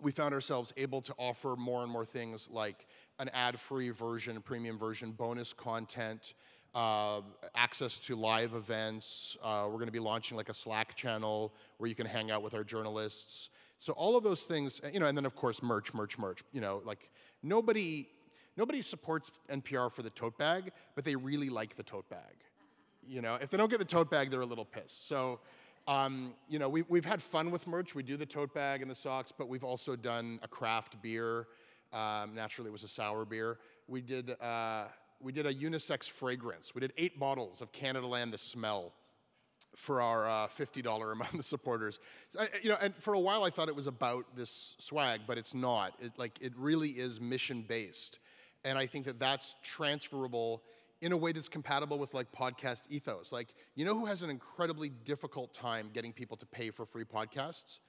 we 0.01 0.12
found 0.12 0.34
ourselves 0.34 0.74
able 0.77 1.01
to 1.01 1.13
offer 1.18 1.56
more 1.56 1.84
and 1.84 1.92
more 1.92 2.06
things 2.06 2.50
like 2.51 2.88
an 3.20 3.30
ad-free 3.34 3.89
version, 3.89 4.42
premium 4.42 4.77
version, 4.77 5.12
bonus 5.12 5.54
content, 5.54 6.34
uh, 6.75 7.22
access 7.56 8.00
to 8.00 8.16
live 8.16 8.54
events. 8.54 9.38
Uh, 9.42 9.63
we're 9.66 9.74
going 9.74 9.88
to 9.88 9.92
be 9.92 10.00
launching 10.00 10.38
like 10.38 10.50
a 10.50 10.54
Slack 10.54 10.96
channel 10.96 11.54
where 11.77 11.88
you 11.88 11.96
can 11.96 12.06
hang 12.06 12.30
out 12.30 12.44
with 12.44 12.54
our 12.54 12.63
journalists. 12.63 13.50
So 13.80 13.94
all 13.94 14.16
of 14.16 14.24
those 14.24 14.44
things, 14.44 14.82
you 14.94 15.00
know, 15.00 15.08
and 15.08 15.18
then 15.18 15.25
of 15.25 15.36
course 15.36 15.63
merch, 15.63 15.94
merch, 15.94 16.18
merch. 16.18 16.44
You 16.51 16.62
know, 16.62 16.82
like 16.86 17.10
nobody, 17.42 18.08
nobody 18.56 18.82
supports 18.82 19.32
NPR 19.50 19.92
for 19.92 20.01
the 20.01 20.10
tote 20.10 20.38
bag, 20.38 20.72
but 20.96 21.04
they 21.04 21.16
really 21.16 21.50
like 21.50 21.75
the 21.75 21.84
tote 21.84 22.10
bag. 22.10 22.36
You 23.08 23.22
know, 23.22 23.36
if 23.36 23.50
they 23.50 23.58
don't 23.58 23.70
get 23.70 23.80
the 23.80 23.86
tote 23.86 24.12
bag, 24.12 24.30
they're 24.30 24.42
a 24.42 24.46
little 24.46 24.66
pissed. 24.66 25.08
So, 25.08 25.39
um, 25.88 26.34
you 26.50 26.60
know, 26.60 26.67
we, 26.67 26.84
we've 26.89 27.06
had 27.06 27.22
fun 27.22 27.50
with 27.50 27.65
merch. 27.65 27.96
We 27.96 28.03
do 28.03 28.17
the 28.17 28.25
tote 28.25 28.53
bag 28.53 28.82
and 28.82 28.91
the 28.91 28.96
socks, 28.96 29.32
but 29.32 29.48
we've 29.48 29.63
also 29.63 29.96
done 29.96 30.39
a 30.44 30.48
craft 30.48 31.01
beer. 31.01 31.48
Um, 31.94 32.36
naturally, 32.36 32.70
it 32.70 32.74
was 32.74 32.84
a 32.84 32.89
sour 32.89 33.24
beer. 33.24 33.60
We 33.88 34.01
did, 34.01 34.36
uh, 34.41 34.88
we 35.22 35.32
did 35.32 35.46
a 35.46 35.53
unisex 35.53 36.10
fragrance. 36.10 36.75
We 36.75 36.82
did 36.82 36.91
eight 36.98 37.20
bottles 37.20 37.62
of 37.62 37.72
Canadaland 37.72 38.32
The 38.32 38.38
Smell 38.38 38.91
for 39.77 40.01
our 40.01 40.27
uh, 40.27 40.48
$50 40.48 41.12
a 41.12 41.15
month 41.34 41.46
supporters. 41.46 42.00
I, 42.38 42.48
you 42.62 42.70
know, 42.70 42.77
and 42.82 42.94
for 42.96 43.13
a 43.13 43.20
while 43.20 43.44
I 43.44 43.50
thought 43.50 43.70
it 43.70 43.75
was 43.75 43.88
about 43.88 44.36
this 44.36 44.75
swag, 44.79 45.22
but 45.25 45.38
it's 45.38 45.53
not. 45.53 45.94
It, 46.01 46.12
like, 46.17 46.38
it 46.41 46.51
really 46.58 46.89
is 46.89 47.22
mission-based. 47.22 48.20
And 48.65 48.77
I 48.77 48.88
think 48.88 49.06
that 49.06 49.20
that's 49.20 49.56
transferable 49.63 50.63
in 51.01 51.12
a 51.12 51.18
way 51.18 51.32
that's 51.32 51.50
compatible 51.50 52.00
with 52.00 52.13
like 52.13 52.32
podcast 52.32 52.84
ethos. 52.89 53.32
Like, 53.32 53.54
you 53.75 53.86
know 53.86 53.94
who 53.94 54.06
has 54.06 54.24
an 54.24 54.30
incredibly 54.30 54.89
difficult 54.89 55.54
time 55.54 55.89
getting 55.94 56.13
people 56.13 56.38
to 56.38 56.46
pay 56.46 56.70
for 56.70 56.86
free 56.86 57.06
podcasts? 57.06 57.80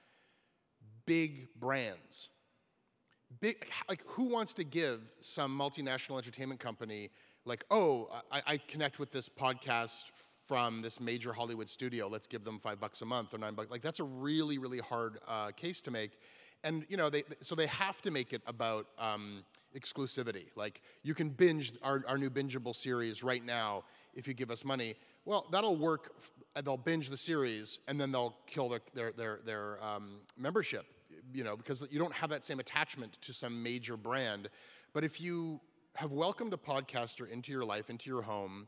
Big 1.05 1.47
brands. 1.59 2.29
Big, 3.41 3.69
like, 3.87 4.03
who 4.07 4.25
wants 4.25 4.55
to 4.55 4.63
give 4.63 5.01
some 5.21 5.55
multinational 5.57 6.17
entertainment 6.17 6.59
company, 6.59 7.11
like, 7.45 7.63
oh, 7.69 8.09
I, 8.31 8.41
I 8.45 8.57
connect 8.57 8.97
with 8.97 9.11
this 9.11 9.29
podcast 9.29 10.05
from 10.49 10.81
this 10.81 10.99
major 10.99 11.31
Hollywood 11.31 11.69
studio. 11.69 12.07
Let's 12.07 12.25
give 12.25 12.43
them 12.43 12.57
five 12.57 12.79
bucks 12.79 13.03
a 13.03 13.05
month 13.05 13.35
or 13.35 13.37
nine 13.37 13.53
bucks. 13.53 13.69
Like 13.69 13.83
that's 13.83 13.99
a 13.99 14.03
really, 14.03 14.57
really 14.57 14.79
hard 14.79 15.19
uh, 15.27 15.51
case 15.51 15.79
to 15.81 15.91
make. 15.91 16.17
And 16.63 16.87
you 16.89 16.97
know, 16.97 17.11
they, 17.11 17.21
so 17.39 17.53
they 17.53 17.67
have 17.67 18.01
to 18.01 18.09
make 18.09 18.33
it 18.33 18.41
about 18.47 18.87
um, 18.97 19.43
exclusivity. 19.77 20.47
Like 20.55 20.81
you 21.03 21.13
can 21.13 21.29
binge 21.29 21.73
our, 21.83 22.03
our 22.07 22.17
new 22.17 22.29
bingeable 22.29 22.75
series 22.75 23.23
right 23.23 23.43
now 23.43 23.83
if 24.13 24.27
you 24.27 24.33
give 24.33 24.51
us 24.51 24.65
money. 24.65 24.95
Well, 25.25 25.47
that'll 25.51 25.75
work. 25.75 26.13
They'll 26.63 26.77
binge 26.77 27.09
the 27.09 27.17
series 27.17 27.79
and 27.87 27.99
then 27.99 28.11
they'll 28.11 28.35
kill 28.47 28.69
their 28.69 28.81
their 28.93 29.11
their, 29.11 29.39
their 29.45 29.83
um, 29.83 30.21
membership. 30.37 30.85
You 31.33 31.43
know, 31.43 31.55
because 31.55 31.85
you 31.91 31.99
don't 31.99 32.13
have 32.13 32.31
that 32.31 32.43
same 32.43 32.59
attachment 32.59 33.21
to 33.21 33.33
some 33.33 33.61
major 33.61 33.97
brand. 33.97 34.49
But 34.93 35.03
if 35.03 35.21
you 35.21 35.59
have 35.95 36.11
welcomed 36.11 36.53
a 36.53 36.57
podcaster 36.57 37.29
into 37.29 37.51
your 37.51 37.63
life, 37.63 37.89
into 37.89 38.09
your 38.09 38.23
home, 38.23 38.67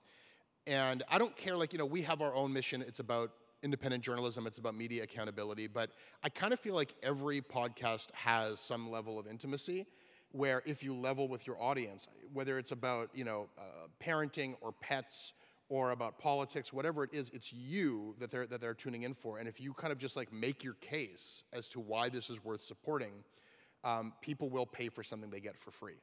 and 0.67 1.03
I 1.09 1.17
don't 1.17 1.35
care, 1.35 1.57
like, 1.57 1.73
you 1.73 1.79
know, 1.79 1.85
we 1.85 2.03
have 2.03 2.21
our 2.21 2.35
own 2.35 2.53
mission. 2.53 2.83
It's 2.87 2.99
about 2.99 3.31
independent 3.63 4.03
journalism, 4.03 4.47
it's 4.47 4.57
about 4.57 4.75
media 4.75 5.03
accountability. 5.03 5.67
But 5.67 5.91
I 6.23 6.29
kind 6.29 6.53
of 6.53 6.59
feel 6.59 6.75
like 6.75 6.93
every 7.03 7.41
podcast 7.41 8.07
has 8.13 8.59
some 8.59 8.89
level 8.89 9.19
of 9.19 9.27
intimacy 9.27 9.85
where 10.31 10.61
if 10.65 10.83
you 10.83 10.93
level 10.93 11.27
with 11.27 11.45
your 11.45 11.61
audience, 11.61 12.07
whether 12.33 12.57
it's 12.57 12.71
about, 12.71 13.09
you 13.13 13.23
know, 13.23 13.49
uh, 13.57 13.87
parenting 14.03 14.55
or 14.61 14.71
pets 14.71 15.33
or 15.69 15.91
about 15.91 16.19
politics, 16.19 16.73
whatever 16.73 17.03
it 17.03 17.09
is, 17.13 17.29
it's 17.33 17.53
you 17.53 18.15
that 18.19 18.29
they're, 18.31 18.47
that 18.47 18.59
they're 18.59 18.73
tuning 18.73 19.03
in 19.03 19.13
for. 19.13 19.37
And 19.37 19.47
if 19.47 19.59
you 19.59 19.73
kind 19.73 19.91
of 19.91 19.97
just 19.97 20.15
like 20.15 20.31
make 20.33 20.63
your 20.63 20.75
case 20.75 21.43
as 21.53 21.69
to 21.69 21.79
why 21.79 22.09
this 22.09 22.29
is 22.29 22.43
worth 22.43 22.63
supporting, 22.63 23.23
um, 23.83 24.13
people 24.21 24.49
will 24.49 24.65
pay 24.65 24.89
for 24.89 25.03
something 25.03 25.29
they 25.29 25.39
get 25.39 25.57
for 25.57 25.71
free. 25.71 26.01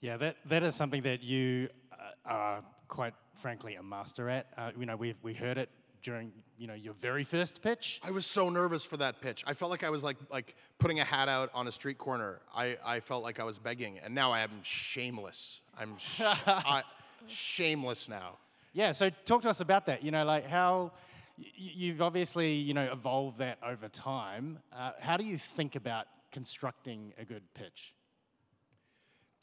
Yeah, 0.00 0.16
that, 0.18 0.36
that 0.48 0.62
is 0.62 0.74
something 0.74 1.02
that 1.02 1.22
you 1.22 1.68
uh, 1.92 1.96
are 2.24 2.64
quite 2.88 3.14
frankly 3.34 3.74
a 3.74 3.82
master 3.82 4.28
at. 4.28 4.46
Uh, 4.56 4.70
you 4.78 4.86
know, 4.86 4.96
we 4.96 5.14
we 5.22 5.34
heard 5.34 5.58
it 5.58 5.70
during 6.06 6.30
you 6.56 6.68
know 6.68 6.74
your 6.74 6.94
very 6.94 7.24
first 7.24 7.62
pitch. 7.62 8.00
I 8.02 8.12
was 8.12 8.24
so 8.24 8.48
nervous 8.48 8.84
for 8.84 8.96
that 8.98 9.20
pitch. 9.20 9.42
I 9.44 9.54
felt 9.54 9.72
like 9.72 9.82
I 9.82 9.90
was 9.90 10.04
like 10.04 10.16
like 10.30 10.54
putting 10.78 11.00
a 11.00 11.04
hat 11.04 11.28
out 11.28 11.50
on 11.52 11.66
a 11.66 11.72
street 11.72 11.98
corner. 11.98 12.38
I, 12.54 12.76
I 12.84 13.00
felt 13.00 13.24
like 13.24 13.40
I 13.40 13.44
was 13.44 13.58
begging, 13.58 13.98
and 13.98 14.14
now 14.14 14.30
I 14.30 14.40
am 14.40 14.50
shameless. 14.62 15.60
I'm 15.76 15.98
sh- 15.98 16.20
I, 16.46 16.84
shameless 17.26 18.08
now. 18.08 18.38
Yeah. 18.72 18.92
So 18.92 19.10
talk 19.24 19.42
to 19.42 19.50
us 19.50 19.60
about 19.60 19.86
that. 19.86 20.04
You 20.04 20.12
know, 20.12 20.24
like 20.24 20.46
how 20.46 20.92
you've 21.36 22.00
obviously 22.00 22.52
you 22.54 22.72
know 22.72 22.88
evolved 22.92 23.38
that 23.38 23.58
over 23.66 23.88
time. 23.88 24.60
Uh, 24.72 24.92
how 25.00 25.16
do 25.16 25.24
you 25.24 25.36
think 25.36 25.74
about 25.74 26.06
constructing 26.30 27.14
a 27.18 27.24
good 27.24 27.42
pitch? 27.54 27.95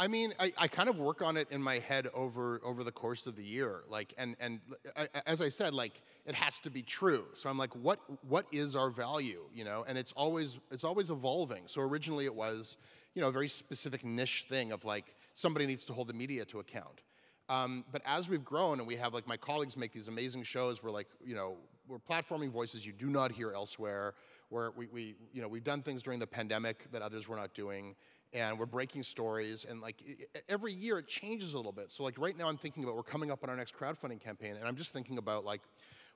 I 0.03 0.07
mean, 0.09 0.33
I, 0.37 0.51
I 0.57 0.67
kind 0.67 0.89
of 0.89 0.99
work 0.99 1.21
on 1.21 1.37
it 1.37 1.47
in 1.49 1.63
my 1.63 1.79
head 1.79 2.09
over 2.13 2.59
over 2.65 2.83
the 2.83 2.91
course 2.91 3.25
of 3.25 3.37
the 3.37 3.43
year. 3.43 3.83
Like, 3.87 4.13
and 4.17 4.35
and 4.41 4.59
I, 4.97 5.07
as 5.25 5.41
I 5.41 5.47
said, 5.47 5.73
like 5.73 6.01
it 6.25 6.35
has 6.35 6.59
to 6.59 6.69
be 6.69 6.81
true. 6.81 7.23
So 7.35 7.49
I'm 7.49 7.57
like, 7.57 7.73
what 7.73 7.99
what 8.27 8.45
is 8.51 8.75
our 8.75 8.89
value? 8.89 9.43
You 9.55 9.63
know, 9.63 9.85
and 9.87 9.97
it's 9.97 10.11
always 10.11 10.59
it's 10.71 10.83
always 10.83 11.09
evolving. 11.09 11.63
So 11.67 11.79
originally 11.79 12.25
it 12.25 12.35
was, 12.35 12.75
you 13.13 13.21
know, 13.21 13.29
a 13.29 13.31
very 13.31 13.47
specific 13.47 14.03
niche 14.03 14.45
thing 14.49 14.73
of 14.73 14.83
like 14.83 15.15
somebody 15.35 15.65
needs 15.65 15.85
to 15.85 15.93
hold 15.93 16.09
the 16.09 16.13
media 16.13 16.43
to 16.45 16.59
account. 16.59 16.99
Um, 17.47 17.85
but 17.89 18.01
as 18.05 18.27
we've 18.27 18.43
grown 18.43 18.79
and 18.79 18.87
we 18.87 18.97
have 18.97 19.13
like 19.13 19.25
my 19.25 19.37
colleagues 19.37 19.77
make 19.77 19.93
these 19.93 20.09
amazing 20.09 20.43
shows, 20.43 20.83
we're 20.83 20.91
like, 20.91 21.07
you 21.25 21.35
know, 21.35 21.55
we're 21.87 21.99
platforming 21.99 22.51
voices 22.51 22.85
you 22.85 22.91
do 22.91 23.07
not 23.07 23.31
hear 23.31 23.53
elsewhere. 23.53 24.15
Where 24.49 24.71
we, 24.71 24.87
we 24.87 25.15
you 25.31 25.41
know, 25.41 25.47
we've 25.47 25.63
done 25.63 25.81
things 25.81 26.03
during 26.03 26.19
the 26.19 26.27
pandemic 26.27 26.91
that 26.91 27.01
others 27.01 27.29
were 27.29 27.37
not 27.37 27.53
doing 27.53 27.95
and 28.33 28.57
we're 28.57 28.65
breaking 28.65 29.03
stories 29.03 29.65
and 29.69 29.79
like 29.81 30.03
every 30.49 30.73
year 30.73 30.97
it 30.99 31.07
changes 31.07 31.53
a 31.53 31.57
little 31.57 31.71
bit. 31.71 31.91
So 31.91 32.03
like 32.03 32.17
right 32.17 32.37
now 32.37 32.47
i'm 32.47 32.57
thinking 32.57 32.83
about 32.83 32.95
we're 32.95 33.03
coming 33.03 33.31
up 33.31 33.43
on 33.43 33.49
our 33.49 33.55
next 33.55 33.75
crowdfunding 33.75 34.19
campaign 34.19 34.55
and 34.55 34.67
i'm 34.67 34.75
just 34.75 34.93
thinking 34.93 35.17
about 35.17 35.45
like 35.45 35.61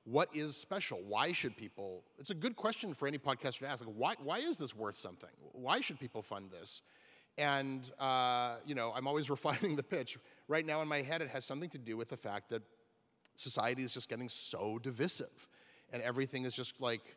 what 0.04 0.30
is 0.34 0.56
special? 0.56 1.02
Why 1.06 1.34
should 1.34 1.58
people 1.58 2.04
it's 2.18 2.30
a 2.30 2.36
good 2.36 2.56
question 2.56 2.94
for 2.94 3.08
any 3.08 3.18
podcaster 3.18 3.60
to 3.60 3.68
ask 3.68 3.86
like 3.86 3.94
why, 3.96 4.14
why 4.24 4.38
is 4.40 4.58
this 4.58 4.76
worth 4.76 5.00
something? 5.00 5.30
Why 5.52 5.82
should 5.82 6.00
people 6.00 6.22
fund 6.22 6.50
this? 6.52 6.82
And 7.38 7.90
uh, 8.00 8.56
you 8.66 8.76
know 8.76 8.94
i'm 8.96 9.08
always 9.08 9.30
refining 9.38 9.76
the 9.76 9.84
pitch. 9.84 10.18
Right 10.48 10.66
now 10.66 10.82
in 10.82 10.88
my 10.88 11.02
head 11.02 11.22
it 11.22 11.30
has 11.30 11.46
something 11.46 11.70
to 11.72 11.78
do 11.78 11.98
with 11.98 12.10
the 12.10 12.18
fact 12.18 12.50
that 12.50 12.64
society 13.36 13.84
is 13.84 13.94
just 13.94 14.10
getting 14.10 14.30
so 14.30 14.80
divisive 14.82 15.48
and 15.94 16.02
everything 16.02 16.44
is 16.46 16.56
just 16.56 16.82
like 16.82 17.16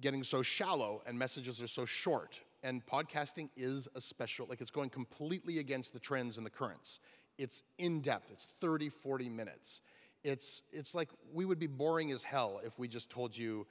getting 0.00 0.22
so 0.22 0.42
shallow 0.42 1.02
and 1.06 1.18
messages 1.18 1.60
are 1.62 1.68
so 1.68 1.84
short 1.84 2.40
and 2.62 2.84
podcasting 2.84 3.50
is 3.56 3.88
a 3.94 4.00
special, 4.00 4.46
like 4.48 4.60
it's 4.60 4.70
going 4.70 4.90
completely 4.90 5.58
against 5.58 5.92
the 5.92 5.98
trends 5.98 6.36
and 6.36 6.46
the 6.46 6.50
currents. 6.50 7.00
It's 7.38 7.62
in 7.78 8.00
depth, 8.00 8.30
it's 8.32 8.44
30, 8.44 8.88
40 8.88 9.28
minutes. 9.28 9.80
It's, 10.24 10.62
it's 10.72 10.94
like 10.94 11.08
we 11.32 11.44
would 11.44 11.60
be 11.60 11.68
boring 11.68 12.10
as 12.10 12.22
hell 12.22 12.60
if 12.64 12.78
we 12.78 12.88
just 12.88 13.08
told 13.08 13.36
you 13.36 13.66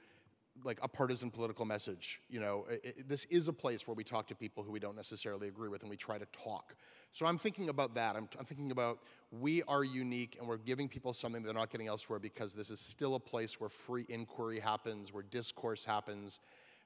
like 0.64 0.78
a 0.82 0.88
partisan 0.88 1.30
political 1.30 1.64
message. 1.64 2.20
You 2.28 2.40
know, 2.40 2.66
it, 2.70 2.80
it, 2.84 3.08
this 3.08 3.26
is 3.26 3.48
a 3.48 3.52
place 3.52 3.86
where 3.86 3.94
we 3.94 4.02
talk 4.02 4.26
to 4.28 4.34
people 4.34 4.62
who 4.62 4.72
we 4.72 4.80
don't 4.80 4.96
necessarily 4.96 5.48
agree 5.48 5.68
with 5.68 5.82
and 5.82 5.90
we 5.90 5.96
try 5.96 6.18
to 6.18 6.26
talk. 6.26 6.74
So 7.12 7.26
I'm 7.26 7.38
thinking 7.38 7.68
about 7.68 7.94
that. 7.94 8.16
I'm, 8.16 8.28
I'm 8.38 8.44
thinking 8.44 8.70
about 8.70 9.00
we 9.30 9.62
are 9.64 9.84
unique 9.84 10.36
and 10.38 10.48
we're 10.48 10.56
giving 10.56 10.88
people 10.88 11.12
something 11.12 11.42
they're 11.42 11.54
not 11.54 11.70
getting 11.70 11.86
elsewhere 11.86 12.18
because 12.18 12.54
this 12.54 12.70
is 12.70 12.80
still 12.80 13.14
a 13.14 13.20
place 13.20 13.60
where 13.60 13.68
free 13.68 14.06
inquiry 14.08 14.58
happens, 14.58 15.12
where 15.12 15.22
discourse 15.22 15.84
happens 15.84 16.40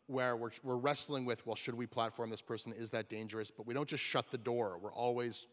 where 0.06 0.36
we're, 0.36 0.50
we're 0.62 0.76
wrestling 0.76 1.24
with, 1.24 1.46
well, 1.46 1.56
should 1.56 1.74
we 1.74 1.86
platform 1.86 2.30
this 2.30 2.42
person? 2.42 2.72
Is 2.72 2.90
that 2.90 3.08
dangerous? 3.08 3.50
But 3.50 3.66
we 3.66 3.74
don't 3.74 3.88
just 3.88 4.02
shut 4.02 4.30
the 4.30 4.38
door. 4.38 4.78
We're 4.82 4.92
always, 4.92 5.46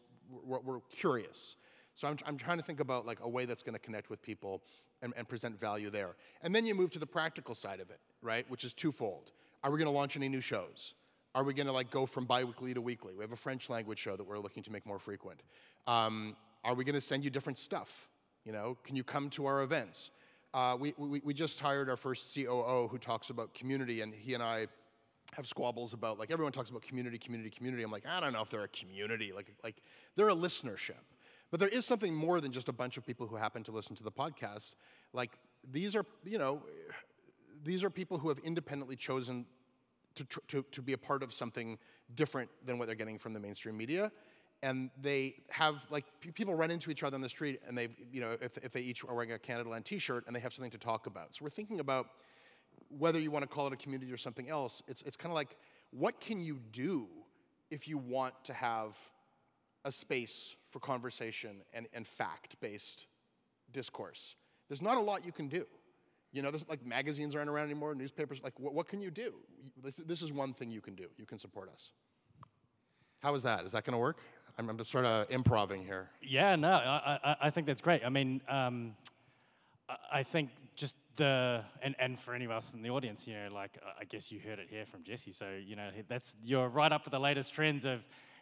we're, 0.44 0.60
we're 0.60 0.80
curious. 0.90 1.56
So 1.94 2.08
I'm, 2.08 2.16
I'm 2.26 2.36
trying 2.36 2.58
to 2.58 2.62
think 2.62 2.80
about 2.80 3.06
like 3.06 3.18
a 3.22 3.28
way 3.28 3.44
that's 3.44 3.62
going 3.62 3.74
to 3.74 3.80
connect 3.80 4.10
with 4.10 4.22
people 4.22 4.62
and, 5.02 5.12
and 5.16 5.28
present 5.28 5.58
value 5.58 5.90
there. 5.90 6.16
And 6.42 6.54
then 6.54 6.66
you 6.66 6.74
move 6.74 6.90
to 6.92 6.98
the 6.98 7.06
practical 7.06 7.54
side 7.54 7.80
of 7.80 7.90
it, 7.90 8.00
right? 8.22 8.48
Which 8.50 8.64
is 8.64 8.72
twofold. 8.72 9.32
Are 9.62 9.70
we 9.70 9.78
going 9.78 9.90
to 9.90 9.96
launch 9.96 10.16
any 10.16 10.28
new 10.28 10.40
shows? 10.40 10.94
Are 11.34 11.44
we 11.44 11.54
going 11.54 11.66
to 11.66 11.72
like 11.72 11.90
go 11.90 12.06
from 12.06 12.24
biweekly 12.24 12.74
to 12.74 12.80
weekly? 12.80 13.14
We 13.14 13.22
have 13.22 13.32
a 13.32 13.36
French 13.36 13.70
language 13.70 13.98
show 13.98 14.16
that 14.16 14.24
we're 14.24 14.38
looking 14.38 14.62
to 14.64 14.72
make 14.72 14.84
more 14.86 14.98
frequent. 14.98 15.40
Um, 15.86 16.36
are 16.64 16.74
we 16.74 16.84
going 16.84 16.94
to 16.94 17.00
send 17.00 17.24
you 17.24 17.30
different 17.30 17.58
stuff? 17.58 18.08
You 18.44 18.52
know, 18.52 18.76
can 18.84 18.96
you 18.96 19.04
come 19.04 19.30
to 19.30 19.46
our 19.46 19.62
events? 19.62 20.10
Uh, 20.52 20.76
we, 20.78 20.94
we, 20.96 21.20
we 21.24 21.34
just 21.34 21.60
hired 21.60 21.88
our 21.88 21.96
first 21.96 22.34
COO 22.34 22.88
who 22.88 22.98
talks 22.98 23.30
about 23.30 23.54
community, 23.54 24.00
and 24.00 24.12
he 24.12 24.34
and 24.34 24.42
I 24.42 24.66
have 25.34 25.46
squabbles 25.46 25.92
about 25.92 26.18
like 26.18 26.30
everyone 26.30 26.52
talks 26.52 26.70
about 26.70 26.82
community, 26.82 27.18
community, 27.18 27.50
community. 27.50 27.82
I'm 27.84 27.92
like, 27.92 28.06
I 28.06 28.20
don't 28.20 28.32
know 28.32 28.42
if 28.42 28.50
they're 28.50 28.64
a 28.64 28.68
community. 28.68 29.32
Like, 29.32 29.54
like 29.62 29.76
they're 30.16 30.28
a 30.28 30.34
listenership. 30.34 31.04
But 31.50 31.60
there 31.60 31.68
is 31.68 31.84
something 31.84 32.14
more 32.14 32.40
than 32.40 32.52
just 32.52 32.68
a 32.68 32.72
bunch 32.72 32.96
of 32.96 33.06
people 33.06 33.26
who 33.26 33.36
happen 33.36 33.62
to 33.64 33.72
listen 33.72 33.96
to 33.96 34.04
the 34.04 34.12
podcast. 34.12 34.74
Like 35.12 35.32
these 35.68 35.94
are, 35.96 36.04
you 36.24 36.38
know, 36.38 36.62
these 37.62 37.84
are 37.84 37.90
people 37.90 38.18
who 38.18 38.28
have 38.28 38.38
independently 38.40 38.96
chosen 38.96 39.46
to, 40.16 40.26
to, 40.48 40.64
to 40.70 40.82
be 40.82 40.92
a 40.92 40.98
part 40.98 41.22
of 41.22 41.32
something 41.32 41.78
different 42.14 42.50
than 42.64 42.78
what 42.78 42.86
they're 42.86 42.96
getting 42.96 43.18
from 43.18 43.32
the 43.32 43.40
mainstream 43.40 43.76
media. 43.76 44.10
And 44.62 44.90
they 45.00 45.36
have, 45.48 45.86
like, 45.90 46.04
people 46.20 46.54
run 46.54 46.70
into 46.70 46.90
each 46.90 47.02
other 47.02 47.14
on 47.14 47.22
the 47.22 47.28
street 47.28 47.60
and 47.66 47.76
they've, 47.76 47.94
you 48.12 48.20
know, 48.20 48.36
if, 48.42 48.58
if 48.58 48.72
they 48.72 48.80
each 48.80 49.04
are 49.04 49.14
wearing 49.14 49.32
a 49.32 49.38
Canadaland 49.38 49.84
t 49.84 49.98
shirt 49.98 50.24
and 50.26 50.36
they 50.36 50.40
have 50.40 50.52
something 50.52 50.70
to 50.70 50.78
talk 50.78 51.06
about. 51.06 51.34
So 51.34 51.44
we're 51.44 51.50
thinking 51.50 51.80
about 51.80 52.08
whether 52.88 53.18
you 53.18 53.30
want 53.30 53.42
to 53.42 53.48
call 53.48 53.66
it 53.66 53.72
a 53.72 53.76
community 53.76 54.12
or 54.12 54.16
something 54.16 54.50
else, 54.50 54.82
it's, 54.86 55.02
it's 55.02 55.16
kind 55.16 55.30
of 55.30 55.34
like, 55.34 55.56
what 55.90 56.20
can 56.20 56.42
you 56.42 56.58
do 56.72 57.06
if 57.70 57.88
you 57.88 57.96
want 57.98 58.34
to 58.44 58.52
have 58.52 58.98
a 59.84 59.92
space 59.92 60.56
for 60.70 60.78
conversation 60.78 61.62
and, 61.72 61.86
and 61.94 62.06
fact 62.06 62.56
based 62.60 63.06
discourse? 63.72 64.34
There's 64.68 64.82
not 64.82 64.98
a 64.98 65.00
lot 65.00 65.24
you 65.24 65.32
can 65.32 65.48
do. 65.48 65.66
You 66.32 66.42
know, 66.42 66.50
there's 66.50 66.68
like 66.68 66.84
magazines 66.84 67.34
aren't 67.34 67.50
around 67.50 67.64
anymore, 67.64 67.94
newspapers. 67.94 68.40
Like, 68.42 68.58
what, 68.60 68.72
what 68.72 68.86
can 68.86 69.00
you 69.00 69.10
do? 69.10 69.34
This, 69.82 69.96
this, 69.96 70.22
is 70.22 70.32
one 70.32 70.52
thing 70.52 70.70
you 70.70 70.80
can 70.80 70.94
do. 70.94 71.06
You 71.16 71.26
can 71.26 71.38
support 71.38 71.68
us. 71.72 71.90
How 73.20 73.34
is 73.34 73.42
that? 73.42 73.64
Is 73.64 73.72
that 73.72 73.84
going 73.84 73.94
to 73.94 73.98
work? 73.98 74.20
I'm, 74.58 74.68
I'm, 74.68 74.84
sort 74.84 75.04
of 75.04 75.30
improving 75.30 75.84
here. 75.84 76.10
Yeah, 76.22 76.56
no, 76.56 76.70
I, 76.70 77.18
I, 77.22 77.36
I 77.42 77.50
think 77.50 77.66
that's 77.66 77.80
great. 77.80 78.04
I 78.04 78.08
mean, 78.08 78.40
um, 78.48 78.94
I 80.12 80.22
think 80.22 80.50
just 80.76 80.96
the 81.16 81.62
and, 81.82 81.94
and 81.98 82.18
for 82.18 82.34
any 82.34 82.44
of 82.44 82.50
us 82.50 82.72
in 82.74 82.82
the 82.82 82.90
audience, 82.90 83.26
you 83.26 83.34
know, 83.34 83.48
like 83.52 83.78
I 83.98 84.04
guess 84.04 84.30
you 84.32 84.40
heard 84.40 84.58
it 84.58 84.68
here 84.70 84.86
from 84.86 85.02
Jesse. 85.02 85.32
So 85.32 85.46
you 85.62 85.76
know, 85.76 85.90
that's 86.08 86.36
you're 86.44 86.68
right 86.68 86.92
up 86.92 87.04
with 87.04 87.12
the 87.12 87.20
latest 87.20 87.52
trends 87.52 87.84
of, 87.84 88.00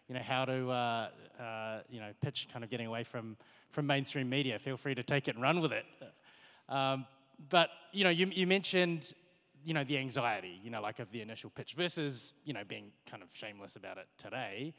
you 0.09 0.14
know, 0.14 0.23
how 0.23 0.44
to 0.44 0.71
uh, 0.71 1.09
uh, 1.40 1.81
you 1.88 2.01
know 2.01 2.11
pitch, 2.21 2.49
kind 2.53 2.64
of 2.64 2.71
getting 2.71 2.87
away 2.87 3.05
from 3.05 3.37
from 3.71 3.87
mainstream 3.87 4.29
media. 4.29 4.59
Feel 4.59 4.77
free 4.77 4.94
to 4.94 5.03
take 5.03 5.29
it 5.29 5.35
and 5.35 5.42
run 5.42 5.61
with 5.61 5.73
it. 5.73 5.87
Um, 6.68 7.07
but 7.51 7.71
you 7.92 8.05
know, 8.05 8.11
you, 8.11 8.27
you 8.27 8.47
mentioned 8.47 9.12
you 9.64 9.75
know 9.75 9.85
the 9.85 9.99
anxiety, 9.99 10.61
you 10.62 10.71
know, 10.71 10.81
like 10.81 10.99
of 10.99 11.11
the 11.11 11.21
initial 11.21 11.51
pitch 11.51 11.75
versus 11.75 12.35
you 12.44 12.53
know 12.53 12.62
being 12.66 12.92
kind 13.07 13.23
of 13.23 13.29
shameless 13.33 13.77
about 13.77 13.99
it 13.99 14.07
today. 14.16 14.75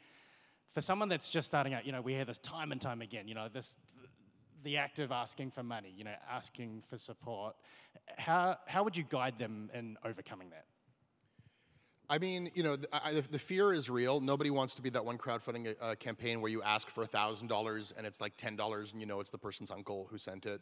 For 0.72 0.80
someone 0.80 1.08
that's 1.08 1.28
just 1.28 1.48
starting 1.48 1.74
out, 1.74 1.84
you 1.84 1.92
know, 1.92 2.00
we 2.00 2.12
hear 2.12 2.24
this 2.24 2.38
time 2.38 2.72
and 2.72 2.80
time 2.80 3.02
again. 3.02 3.26
You 3.26 3.34
know, 3.34 3.48
this 3.52 3.76
the 4.62 4.76
act 4.76 4.98
of 4.98 5.10
asking 5.10 5.50
for 5.50 5.62
money, 5.62 5.92
you 5.96 6.04
know, 6.04 6.14
asking 6.30 6.82
for 6.88 6.96
support. 6.96 7.56
How 8.16 8.56
how 8.66 8.84
would 8.84 8.96
you 8.96 9.04
guide 9.08 9.38
them 9.38 9.70
in 9.74 9.96
overcoming 10.04 10.50
that? 10.50 10.64
I 12.08 12.18
mean, 12.18 12.50
you 12.54 12.64
know, 12.64 12.74
the, 12.74 12.88
I, 12.92 13.12
the, 13.12 13.38
fear 13.38 13.72
is 13.72 13.88
real. 13.88 14.20
Nobody 14.20 14.50
wants 14.50 14.74
to 14.74 14.82
be 14.82 14.90
that 14.90 15.04
one 15.04 15.16
crowdfunding 15.16 15.76
uh, 15.80 15.94
campaign 15.94 16.40
where 16.40 16.50
you 16.50 16.60
ask 16.60 16.90
for 16.90 17.06
$1,000 17.06 17.92
and 17.96 18.04
it's 18.04 18.20
like 18.20 18.36
$10 18.36 18.92
and 18.92 19.00
you 19.00 19.06
know 19.06 19.20
it's 19.20 19.30
the 19.30 19.38
person's 19.38 19.70
uncle 19.70 20.08
who 20.10 20.18
sent 20.18 20.44
it. 20.44 20.60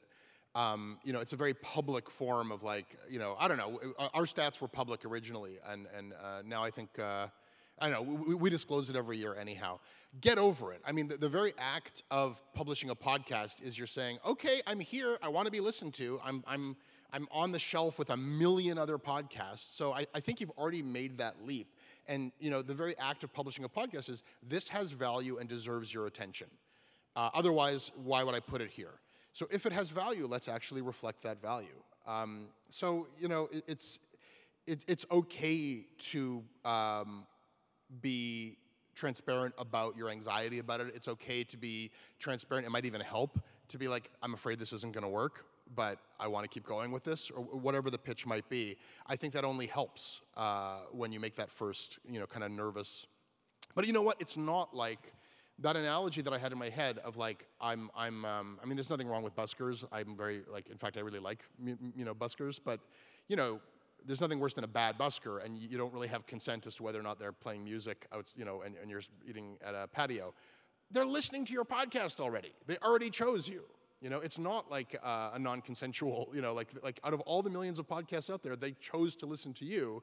Um, 0.54 0.98
you 1.04 1.14
know, 1.14 1.20
it's 1.20 1.32
a 1.32 1.36
very 1.36 1.54
public 1.54 2.10
form 2.10 2.52
of 2.52 2.62
like, 2.64 2.98
you 3.08 3.18
know, 3.18 3.34
I 3.38 3.48
don't 3.48 3.56
know. 3.56 3.80
Our 4.12 4.24
stats 4.24 4.60
were 4.60 4.68
public 4.68 5.06
originally, 5.06 5.58
and 5.66 5.86
and 5.96 6.12
uh, 6.12 6.42
now 6.44 6.62
I 6.62 6.70
think. 6.70 6.98
Uh, 6.98 7.28
I 7.80 7.90
know, 7.90 8.02
we, 8.02 8.34
we, 8.34 8.50
disclose 8.50 8.90
it 8.90 8.96
every 8.96 9.18
year 9.18 9.34
anyhow. 9.34 9.78
Get 10.20 10.38
over 10.38 10.72
it. 10.72 10.80
I 10.86 10.92
mean, 10.92 11.08
the, 11.08 11.16
the, 11.16 11.28
very 11.28 11.52
act 11.58 12.02
of 12.10 12.40
publishing 12.54 12.90
a 12.90 12.94
podcast 12.94 13.62
is 13.62 13.78
you're 13.78 13.86
saying, 13.86 14.18
okay, 14.26 14.60
I'm 14.66 14.80
here, 14.80 15.18
I 15.22 15.28
want 15.28 15.46
to 15.46 15.52
be 15.52 15.60
listened 15.60 15.94
to, 15.94 16.20
I'm, 16.24 16.42
I'm, 16.46 16.76
I'm 17.12 17.28
on 17.30 17.52
the 17.52 17.58
shelf 17.58 17.98
with 17.98 18.10
a 18.10 18.16
million 18.16 18.78
other 18.78 18.98
podcasts. 18.98 19.74
So 19.74 19.92
I, 19.92 20.06
I 20.14 20.20
think 20.20 20.40
you've 20.40 20.52
already 20.58 20.82
made 20.82 21.18
that 21.18 21.44
leap. 21.44 21.74
And, 22.06 22.32
you 22.38 22.50
know, 22.50 22.62
the 22.62 22.74
very 22.74 22.96
act 22.98 23.22
of 23.22 23.32
publishing 23.32 23.64
a 23.64 23.68
podcast 23.68 24.08
is 24.08 24.22
this 24.42 24.68
has 24.68 24.92
value 24.92 25.38
and 25.38 25.48
deserves 25.48 25.92
your 25.92 26.06
attention. 26.06 26.48
Uh, 27.14 27.30
otherwise, 27.34 27.90
why 27.96 28.24
would 28.24 28.34
I 28.34 28.40
put 28.40 28.60
it 28.60 28.70
here? 28.70 28.94
So 29.32 29.46
if 29.50 29.66
it 29.66 29.72
has 29.72 29.90
value, 29.90 30.26
let's 30.26 30.48
actually 30.48 30.82
reflect 30.82 31.22
that 31.22 31.40
value. 31.40 31.82
Um, 32.06 32.48
so 32.70 33.06
you 33.18 33.28
know, 33.28 33.48
it, 33.52 33.64
it's 33.68 33.98
it, 34.66 34.84
it's 34.86 35.06
okay 35.10 35.86
to 35.98 36.42
um, 36.64 37.26
be 38.00 38.56
transparent 38.94 39.54
about 39.58 39.96
your 39.96 40.08
anxiety 40.08 40.58
about 40.58 40.80
it. 40.80 40.92
It's 40.94 41.08
okay 41.08 41.44
to 41.44 41.56
be 41.56 41.90
transparent. 42.18 42.66
It 42.66 42.70
might 42.70 42.84
even 42.84 43.00
help 43.00 43.38
to 43.68 43.78
be 43.78 43.86
like, 43.88 44.10
I'm 44.22 44.34
afraid 44.34 44.58
this 44.58 44.72
isn't 44.72 44.92
going 44.92 45.04
to 45.04 45.10
work, 45.10 45.44
but 45.74 45.98
I 46.18 46.26
want 46.26 46.44
to 46.44 46.48
keep 46.48 46.66
going 46.66 46.90
with 46.90 47.04
this, 47.04 47.30
or 47.30 47.42
whatever 47.42 47.90
the 47.90 47.98
pitch 47.98 48.26
might 48.26 48.48
be. 48.48 48.76
I 49.06 49.16
think 49.16 49.34
that 49.34 49.44
only 49.44 49.66
helps 49.66 50.20
uh, 50.36 50.80
when 50.90 51.12
you 51.12 51.20
make 51.20 51.36
that 51.36 51.50
first, 51.50 51.98
you 52.10 52.18
know, 52.18 52.26
kind 52.26 52.44
of 52.44 52.50
nervous. 52.50 53.06
But 53.74 53.86
you 53.86 53.92
know 53.92 54.02
what? 54.02 54.16
It's 54.20 54.36
not 54.36 54.74
like 54.74 55.12
that 55.60 55.76
analogy 55.76 56.22
that 56.22 56.32
I 56.32 56.38
had 56.38 56.52
in 56.52 56.58
my 56.58 56.68
head 56.68 56.98
of 56.98 57.16
like 57.16 57.46
I'm 57.60 57.90
I'm 57.96 58.24
um, 58.24 58.58
I 58.62 58.66
mean 58.66 58.76
there's 58.76 58.90
nothing 58.90 59.08
wrong 59.08 59.22
with 59.22 59.34
buskers. 59.34 59.84
I'm 59.92 60.16
very 60.16 60.42
like 60.50 60.68
in 60.68 60.78
fact 60.78 60.96
I 60.96 61.00
really 61.00 61.18
like 61.18 61.40
you 61.64 62.04
know 62.04 62.14
buskers, 62.14 62.60
but 62.64 62.80
you 63.28 63.36
know 63.36 63.60
there's 64.04 64.20
nothing 64.20 64.40
worse 64.40 64.54
than 64.54 64.64
a 64.64 64.68
bad 64.68 64.98
busker, 64.98 65.44
and 65.44 65.58
you 65.58 65.76
don't 65.76 65.92
really 65.92 66.08
have 66.08 66.26
consent 66.26 66.66
as 66.66 66.74
to 66.76 66.82
whether 66.82 66.98
or 66.98 67.02
not 67.02 67.18
they're 67.18 67.32
playing 67.32 67.64
music 67.64 68.06
out 68.12 68.32
you 68.36 68.44
know 68.44 68.62
and, 68.62 68.76
and 68.80 68.90
you're 68.90 69.02
eating 69.26 69.58
at 69.64 69.74
a 69.74 69.86
patio. 69.88 70.34
They're 70.90 71.06
listening 71.06 71.44
to 71.46 71.52
your 71.52 71.64
podcast 71.64 72.18
already. 72.18 72.52
They 72.66 72.78
already 72.78 73.10
chose 73.10 73.46
you. 73.48 73.64
You 74.00 74.10
know, 74.10 74.20
it's 74.20 74.38
not 74.38 74.70
like 74.70 74.96
uh, 75.02 75.32
a 75.34 75.38
non-consensual. 75.38 76.30
You 76.34 76.40
know, 76.40 76.54
like 76.54 76.68
like 76.82 77.00
out 77.04 77.12
of 77.12 77.20
all 77.22 77.42
the 77.42 77.50
millions 77.50 77.78
of 77.78 77.86
podcasts 77.86 78.32
out 78.32 78.42
there, 78.42 78.56
they 78.56 78.72
chose 78.72 79.14
to 79.16 79.26
listen 79.26 79.52
to 79.54 79.64
you 79.64 80.02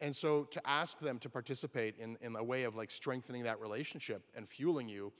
and 0.00 0.14
so 0.14 0.44
to 0.44 0.60
ask 0.68 0.98
them 0.98 1.18
to 1.20 1.30
participate 1.30 1.96
in, 1.98 2.16
in 2.20 2.34
a 2.36 2.42
way 2.42 2.64
of 2.64 2.76
like 2.76 2.90
strengthening 2.90 3.44
that 3.44 3.60
relationship 3.60 4.22
and 4.36 4.48
fueling 4.48 4.88
you, 4.88 5.12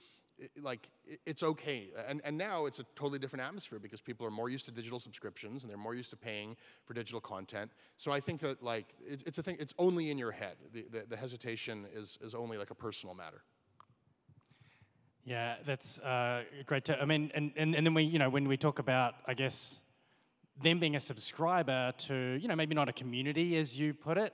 like 0.61 0.89
it, 1.05 1.19
it's 1.25 1.43
okay. 1.43 1.89
And, 2.07 2.21
and 2.25 2.37
now 2.37 2.65
it's 2.65 2.79
a 2.79 2.83
totally 2.95 3.19
different 3.19 3.45
atmosphere 3.45 3.79
because 3.79 4.01
people 4.01 4.25
are 4.27 4.31
more 4.31 4.49
used 4.49 4.65
to 4.65 4.71
digital 4.71 4.99
subscriptions 4.99 5.63
and 5.63 5.69
they're 5.69 5.77
more 5.77 5.95
used 5.95 6.09
to 6.11 6.17
paying 6.17 6.57
for 6.85 6.93
digital 6.93 7.21
content. 7.21 7.71
So 7.97 8.11
I 8.11 8.19
think 8.19 8.41
that 8.41 8.63
like 8.63 8.93
it, 9.05 9.23
it's 9.25 9.37
a 9.37 9.43
thing, 9.43 9.57
it's 9.59 9.73
only 9.77 10.11
in 10.11 10.17
your 10.17 10.31
head. 10.31 10.55
The, 10.73 10.85
the, 10.91 11.05
the 11.09 11.17
hesitation 11.17 11.85
is, 11.93 12.17
is 12.21 12.35
only 12.35 12.57
like 12.57 12.71
a 12.71 12.75
personal 12.75 13.15
matter. 13.15 13.41
Yeah, 15.23 15.55
that's 15.65 15.99
uh, 15.99 16.43
great. 16.65 16.85
To, 16.85 17.01
I 17.01 17.05
mean, 17.05 17.31
and, 17.33 17.51
and, 17.55 17.75
and 17.75 17.85
then 17.85 17.95
we, 17.95 18.03
you 18.03 18.19
know, 18.19 18.29
when 18.29 18.47
we 18.47 18.57
talk 18.57 18.77
about, 18.77 19.15
I 19.25 19.33
guess, 19.33 19.81
them 20.61 20.79
being 20.79 20.95
a 20.95 20.99
subscriber 20.99 21.93
to, 21.97 22.37
you 22.39 22.47
know, 22.47 22.55
maybe 22.55 22.75
not 22.75 22.89
a 22.89 22.93
community 22.93 23.57
as 23.57 23.79
you 23.79 23.93
put 23.93 24.17
it, 24.17 24.33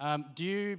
um, 0.00 0.24
do 0.34 0.44
you, 0.44 0.78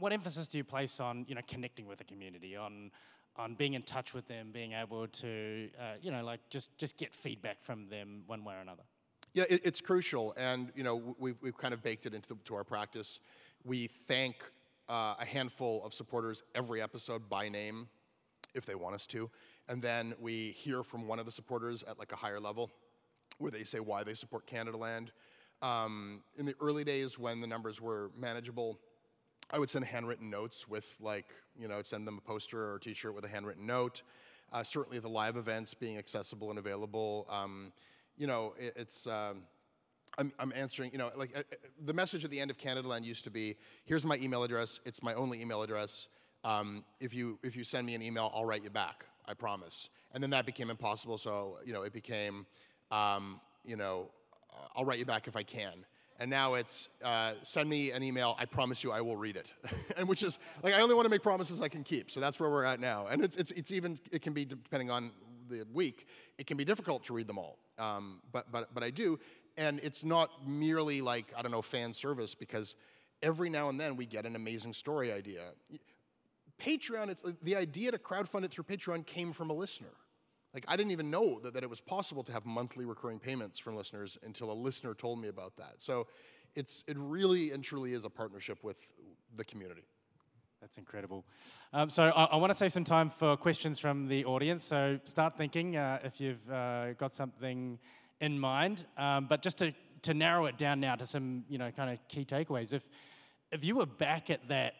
what 0.00 0.12
emphasis 0.12 0.48
do 0.48 0.58
you 0.58 0.64
place 0.64 0.98
on, 0.98 1.24
you 1.28 1.36
know, 1.36 1.40
connecting 1.46 1.86
with 1.86 1.98
the 1.98 2.04
community, 2.04 2.56
on, 2.56 2.90
on 3.38 3.54
being 3.54 3.74
in 3.74 3.82
touch 3.82 4.14
with 4.14 4.26
them, 4.28 4.50
being 4.52 4.72
able 4.72 5.06
to, 5.08 5.68
uh, 5.78 5.94
you 6.00 6.10
know, 6.10 6.24
like 6.24 6.40
just, 6.50 6.76
just 6.78 6.96
get 6.96 7.14
feedback 7.14 7.62
from 7.62 7.88
them 7.88 8.22
one 8.26 8.44
way 8.44 8.54
or 8.54 8.60
another? 8.60 8.82
Yeah, 9.36 9.44
it, 9.50 9.60
it's 9.64 9.82
crucial, 9.82 10.32
and 10.38 10.72
you 10.74 10.82
know 10.82 11.14
we've, 11.18 11.36
we've 11.42 11.58
kind 11.58 11.74
of 11.74 11.82
baked 11.82 12.06
it 12.06 12.14
into 12.14 12.30
the, 12.30 12.36
to 12.46 12.54
our 12.54 12.64
practice. 12.64 13.20
We 13.64 13.86
thank 13.86 14.42
uh, 14.88 15.14
a 15.20 15.26
handful 15.26 15.84
of 15.84 15.92
supporters 15.92 16.42
every 16.54 16.80
episode 16.80 17.28
by 17.28 17.50
name, 17.50 17.88
if 18.54 18.64
they 18.64 18.74
want 18.74 18.94
us 18.94 19.06
to, 19.08 19.30
and 19.68 19.82
then 19.82 20.14
we 20.18 20.52
hear 20.52 20.82
from 20.82 21.06
one 21.06 21.18
of 21.18 21.26
the 21.26 21.32
supporters 21.32 21.82
at 21.82 21.98
like 21.98 22.12
a 22.12 22.16
higher 22.16 22.40
level, 22.40 22.70
where 23.36 23.50
they 23.50 23.62
say 23.62 23.78
why 23.78 24.02
they 24.02 24.14
support 24.14 24.46
Canadaland. 24.46 25.08
Um, 25.60 26.22
in 26.36 26.46
the 26.46 26.54
early 26.58 26.84
days 26.84 27.18
when 27.18 27.42
the 27.42 27.46
numbers 27.46 27.78
were 27.78 28.10
manageable, 28.18 28.78
I 29.50 29.58
would 29.58 29.70
send 29.70 29.84
handwritten 29.84 30.28
notes 30.28 30.68
with 30.68 30.96
like, 31.00 31.26
you 31.58 31.68
know, 31.68 31.78
I'd 31.78 31.86
send 31.86 32.06
them 32.06 32.18
a 32.18 32.20
poster 32.20 32.72
or 32.72 32.76
a 32.76 32.80
t-shirt 32.80 33.14
with 33.14 33.24
a 33.24 33.28
handwritten 33.28 33.66
note. 33.66 34.02
Uh, 34.52 34.62
certainly 34.62 34.98
the 34.98 35.08
live 35.08 35.36
events 35.36 35.74
being 35.74 35.98
accessible 35.98 36.50
and 36.50 36.58
available. 36.58 37.26
Um, 37.30 37.72
you 38.16 38.26
know, 38.26 38.54
it, 38.58 38.72
it's, 38.76 39.06
um, 39.06 39.42
I'm, 40.18 40.32
I'm, 40.38 40.52
answering, 40.54 40.92
you 40.92 40.98
know, 40.98 41.10
like 41.16 41.36
uh, 41.36 41.40
uh, 41.40 41.56
the 41.84 41.92
message 41.92 42.24
at 42.24 42.30
the 42.30 42.40
end 42.40 42.50
of 42.50 42.58
Canadaland 42.58 43.04
used 43.04 43.24
to 43.24 43.30
be, 43.30 43.56
here's 43.84 44.06
my 44.06 44.16
email 44.16 44.42
address, 44.42 44.80
it's 44.84 45.02
my 45.02 45.14
only 45.14 45.40
email 45.42 45.62
address. 45.62 46.08
Um, 46.44 46.84
if, 47.00 47.12
you, 47.12 47.38
if 47.42 47.56
you 47.56 47.64
send 47.64 47.86
me 47.86 47.94
an 47.94 48.02
email, 48.02 48.32
I'll 48.34 48.44
write 48.44 48.62
you 48.62 48.70
back, 48.70 49.04
I 49.26 49.34
promise. 49.34 49.90
And 50.14 50.22
then 50.22 50.30
that 50.30 50.46
became 50.46 50.70
impossible, 50.70 51.18
so, 51.18 51.58
you 51.64 51.72
know, 51.72 51.82
it 51.82 51.92
became, 51.92 52.46
um, 52.90 53.40
you 53.64 53.76
know, 53.76 54.10
I'll 54.74 54.84
write 54.84 54.98
you 54.98 55.04
back 55.04 55.28
if 55.28 55.36
I 55.36 55.42
can. 55.42 55.84
And 56.18 56.30
now 56.30 56.54
it's 56.54 56.88
uh, 57.04 57.32
send 57.42 57.68
me 57.68 57.90
an 57.90 58.02
email. 58.02 58.36
I 58.38 58.46
promise 58.46 58.82
you 58.82 58.90
I 58.90 59.00
will 59.00 59.16
read 59.16 59.36
it, 59.36 59.52
and 59.96 60.08
which 60.08 60.22
is 60.22 60.38
like 60.62 60.74
I 60.74 60.80
only 60.80 60.94
want 60.94 61.04
to 61.06 61.10
make 61.10 61.22
promises 61.22 61.60
I 61.60 61.68
can 61.68 61.84
keep. 61.84 62.10
So 62.10 62.20
that's 62.20 62.40
where 62.40 62.50
we're 62.50 62.64
at 62.64 62.80
now. 62.80 63.06
And 63.06 63.22
it's 63.22 63.36
it's, 63.36 63.50
it's 63.52 63.70
even 63.70 63.98
it 64.10 64.22
can 64.22 64.32
be 64.32 64.44
depending 64.44 64.90
on 64.90 65.10
the 65.48 65.66
week. 65.72 66.06
It 66.38 66.46
can 66.46 66.56
be 66.56 66.64
difficult 66.64 67.04
to 67.04 67.14
read 67.14 67.26
them 67.26 67.38
all, 67.38 67.58
um, 67.78 68.20
but 68.32 68.50
but 68.50 68.72
but 68.72 68.82
I 68.82 68.90
do. 68.90 69.18
And 69.58 69.80
it's 69.82 70.04
not 70.04 70.30
merely 70.46 71.00
like 71.00 71.32
I 71.36 71.42
don't 71.42 71.52
know 71.52 71.62
fan 71.62 71.92
service 71.92 72.34
because 72.34 72.76
every 73.22 73.50
now 73.50 73.68
and 73.68 73.80
then 73.80 73.96
we 73.96 74.06
get 74.06 74.26
an 74.26 74.36
amazing 74.36 74.72
story 74.72 75.12
idea. 75.12 75.52
Patreon, 76.58 77.08
it's 77.08 77.22
the 77.42 77.56
idea 77.56 77.90
to 77.90 77.98
crowdfund 77.98 78.44
it 78.44 78.50
through 78.50 78.64
Patreon 78.64 79.04
came 79.04 79.32
from 79.32 79.50
a 79.50 79.52
listener. 79.52 79.92
Like 80.56 80.64
I 80.68 80.76
didn't 80.76 80.92
even 80.92 81.10
know 81.10 81.38
that, 81.40 81.52
that 81.52 81.62
it 81.62 81.68
was 81.68 81.82
possible 81.82 82.24
to 82.24 82.32
have 82.32 82.46
monthly 82.46 82.86
recurring 82.86 83.18
payments 83.18 83.58
from 83.58 83.76
listeners 83.76 84.16
until 84.24 84.50
a 84.50 84.54
listener 84.54 84.94
told 84.94 85.20
me 85.20 85.28
about 85.28 85.54
that. 85.58 85.74
So 85.76 86.06
it's 86.54 86.82
it 86.86 86.96
really 86.98 87.50
and 87.50 87.62
truly 87.62 87.92
is 87.92 88.06
a 88.06 88.08
partnership 88.08 88.64
with 88.64 88.90
the 89.36 89.44
community. 89.44 89.82
That's 90.62 90.78
incredible. 90.78 91.26
Um, 91.74 91.90
so 91.90 92.04
I, 92.04 92.24
I 92.24 92.36
want 92.36 92.52
to 92.52 92.56
save 92.56 92.72
some 92.72 92.84
time 92.84 93.10
for 93.10 93.36
questions 93.36 93.78
from 93.78 94.08
the 94.08 94.24
audience. 94.24 94.64
So 94.64 94.98
start 95.04 95.36
thinking 95.36 95.76
uh, 95.76 95.98
if 96.02 96.22
you've 96.22 96.50
uh, 96.50 96.94
got 96.94 97.14
something 97.14 97.78
in 98.22 98.38
mind. 98.38 98.86
Um, 98.96 99.26
but 99.28 99.42
just 99.42 99.58
to, 99.58 99.74
to 100.02 100.14
narrow 100.14 100.46
it 100.46 100.56
down 100.56 100.80
now 100.80 100.94
to 100.94 101.04
some 101.04 101.44
you 101.50 101.58
know 101.58 101.70
kind 101.70 101.90
of 101.90 101.98
key 102.08 102.24
takeaways. 102.24 102.72
If 102.72 102.88
if 103.52 103.62
you 103.62 103.76
were 103.76 103.84
back 103.84 104.30
at 104.30 104.48
that 104.48 104.72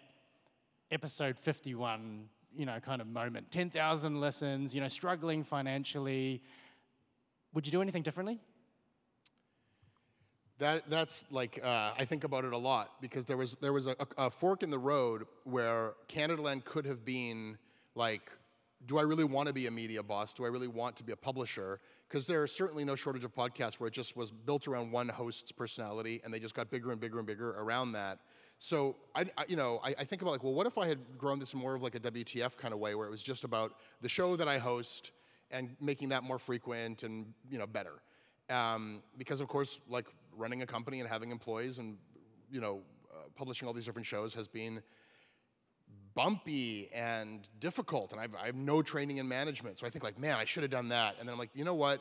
episode 0.90 1.38
51 1.38 2.30
you 2.56 2.66
know 2.66 2.78
kind 2.80 3.00
of 3.00 3.06
moment 3.06 3.50
10,000 3.50 4.20
listens 4.20 4.74
you 4.74 4.80
know 4.80 4.88
struggling 4.88 5.44
financially 5.44 6.42
would 7.54 7.66
you 7.66 7.72
do 7.72 7.82
anything 7.82 8.02
differently 8.02 8.40
that, 10.58 10.88
that's 10.88 11.26
like 11.30 11.60
uh, 11.62 11.92
I 11.98 12.06
think 12.06 12.24
about 12.24 12.44
it 12.44 12.52
a 12.54 12.58
lot 12.58 12.92
because 13.02 13.26
there 13.26 13.36
was 13.36 13.56
there 13.56 13.74
was 13.74 13.86
a, 13.86 13.96
a, 14.16 14.30
fork 14.30 14.62
in 14.62 14.70
the 14.70 14.78
road 14.78 15.24
where 15.44 15.92
Canadaland 16.08 16.64
could 16.64 16.86
have 16.86 17.04
been 17.04 17.58
like, 17.94 18.30
do 18.86 18.96
I 18.96 19.02
really 19.02 19.24
want 19.24 19.48
to 19.48 19.52
be 19.52 19.66
a 19.66 19.70
media 19.70 20.02
boss? 20.02 20.32
Do 20.32 20.46
I 20.46 20.48
really 20.48 20.68
want 20.68 20.96
to 20.96 21.04
be 21.04 21.12
a 21.12 21.16
publisher? 21.16 21.78
Because 22.08 22.26
there 22.26 22.42
is 22.42 22.52
certainly 22.52 22.84
no 22.84 22.94
shortage 22.94 23.24
of 23.24 23.34
podcasts 23.34 23.74
where 23.74 23.88
it 23.88 23.92
just 23.92 24.16
was 24.16 24.30
built 24.30 24.66
around 24.66 24.92
one 24.92 25.08
host's 25.08 25.52
personality 25.52 26.22
and 26.24 26.32
they 26.32 26.38
just 26.38 26.54
got 26.54 26.70
bigger 26.70 26.90
and 26.90 27.00
bigger 27.00 27.18
and 27.18 27.26
bigger 27.26 27.50
around 27.58 27.92
that. 27.92 28.20
So 28.58 28.96
I, 29.14 29.26
I 29.36 29.44
you 29.48 29.56
know 29.56 29.80
I, 29.84 29.94
I 29.98 30.04
think 30.04 30.22
about 30.22 30.32
like, 30.32 30.42
well, 30.42 30.54
what 30.54 30.66
if 30.66 30.78
I 30.78 30.86
had 30.86 30.98
grown 31.18 31.38
this 31.38 31.54
more 31.54 31.74
of 31.74 31.82
like 31.82 31.94
a 31.94 32.00
WTF 32.00 32.56
kind 32.56 32.72
of 32.72 32.80
way 32.80 32.94
where 32.94 33.06
it 33.06 33.10
was 33.10 33.22
just 33.22 33.44
about 33.44 33.74
the 34.00 34.08
show 34.08 34.36
that 34.36 34.48
I 34.48 34.58
host 34.58 35.12
and 35.50 35.76
making 35.80 36.08
that 36.10 36.22
more 36.22 36.38
frequent 36.38 37.02
and 37.02 37.32
you 37.50 37.58
know 37.58 37.66
better. 37.66 37.92
Um, 38.48 39.02
because 39.18 39.40
of 39.40 39.48
course, 39.48 39.80
like 39.88 40.06
running 40.36 40.62
a 40.62 40.66
company 40.66 41.00
and 41.00 41.08
having 41.08 41.30
employees 41.30 41.78
and 41.78 41.96
you 42.50 42.60
know 42.60 42.80
uh, 43.12 43.24
publishing 43.34 43.66
all 43.68 43.74
these 43.74 43.86
different 43.86 44.06
shows 44.06 44.34
has 44.34 44.48
been 44.48 44.82
bumpy 46.14 46.88
and 46.94 47.46
difficult 47.60 48.12
and 48.12 48.20
I've, 48.20 48.34
I 48.34 48.46
have 48.46 48.54
no 48.54 48.80
training 48.80 49.18
in 49.18 49.28
management. 49.28 49.78
So 49.78 49.86
i 49.86 49.90
think 49.90 50.02
like 50.02 50.18
man 50.18 50.36
i 50.36 50.44
should 50.44 50.62
have 50.62 50.70
done 50.70 50.88
that. 50.88 51.16
And 51.18 51.28
then 51.28 51.34
i'm 51.34 51.38
like 51.38 51.50
you 51.54 51.64
know 51.64 51.74
what 51.74 52.00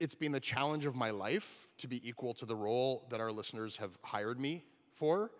it's 0.00 0.14
been 0.14 0.32
the 0.32 0.40
challenge 0.40 0.86
of 0.86 0.94
my 0.96 1.10
life 1.10 1.68
to 1.78 1.86
be 1.86 2.06
equal 2.08 2.34
to 2.34 2.46
the 2.46 2.56
role 2.56 3.06
that 3.10 3.20
our 3.20 3.30
listeners 3.30 3.76
have 3.76 3.96
hired 4.02 4.40
me 4.40 4.64
for 4.92 5.30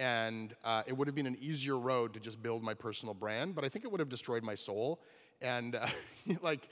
and 0.00 0.54
uh, 0.64 0.82
it 0.86 0.96
would 0.96 1.08
have 1.08 1.14
been 1.14 1.26
an 1.26 1.36
easier 1.40 1.76
road 1.76 2.14
to 2.14 2.20
just 2.20 2.42
build 2.42 2.62
my 2.62 2.74
personal 2.74 3.14
brand 3.14 3.54
but 3.54 3.64
i 3.64 3.68
think 3.68 3.84
it 3.84 3.90
would 3.90 4.00
have 4.00 4.08
destroyed 4.08 4.42
my 4.42 4.54
soul 4.54 5.00
and 5.40 5.74
uh, 5.76 5.86
like 6.42 6.68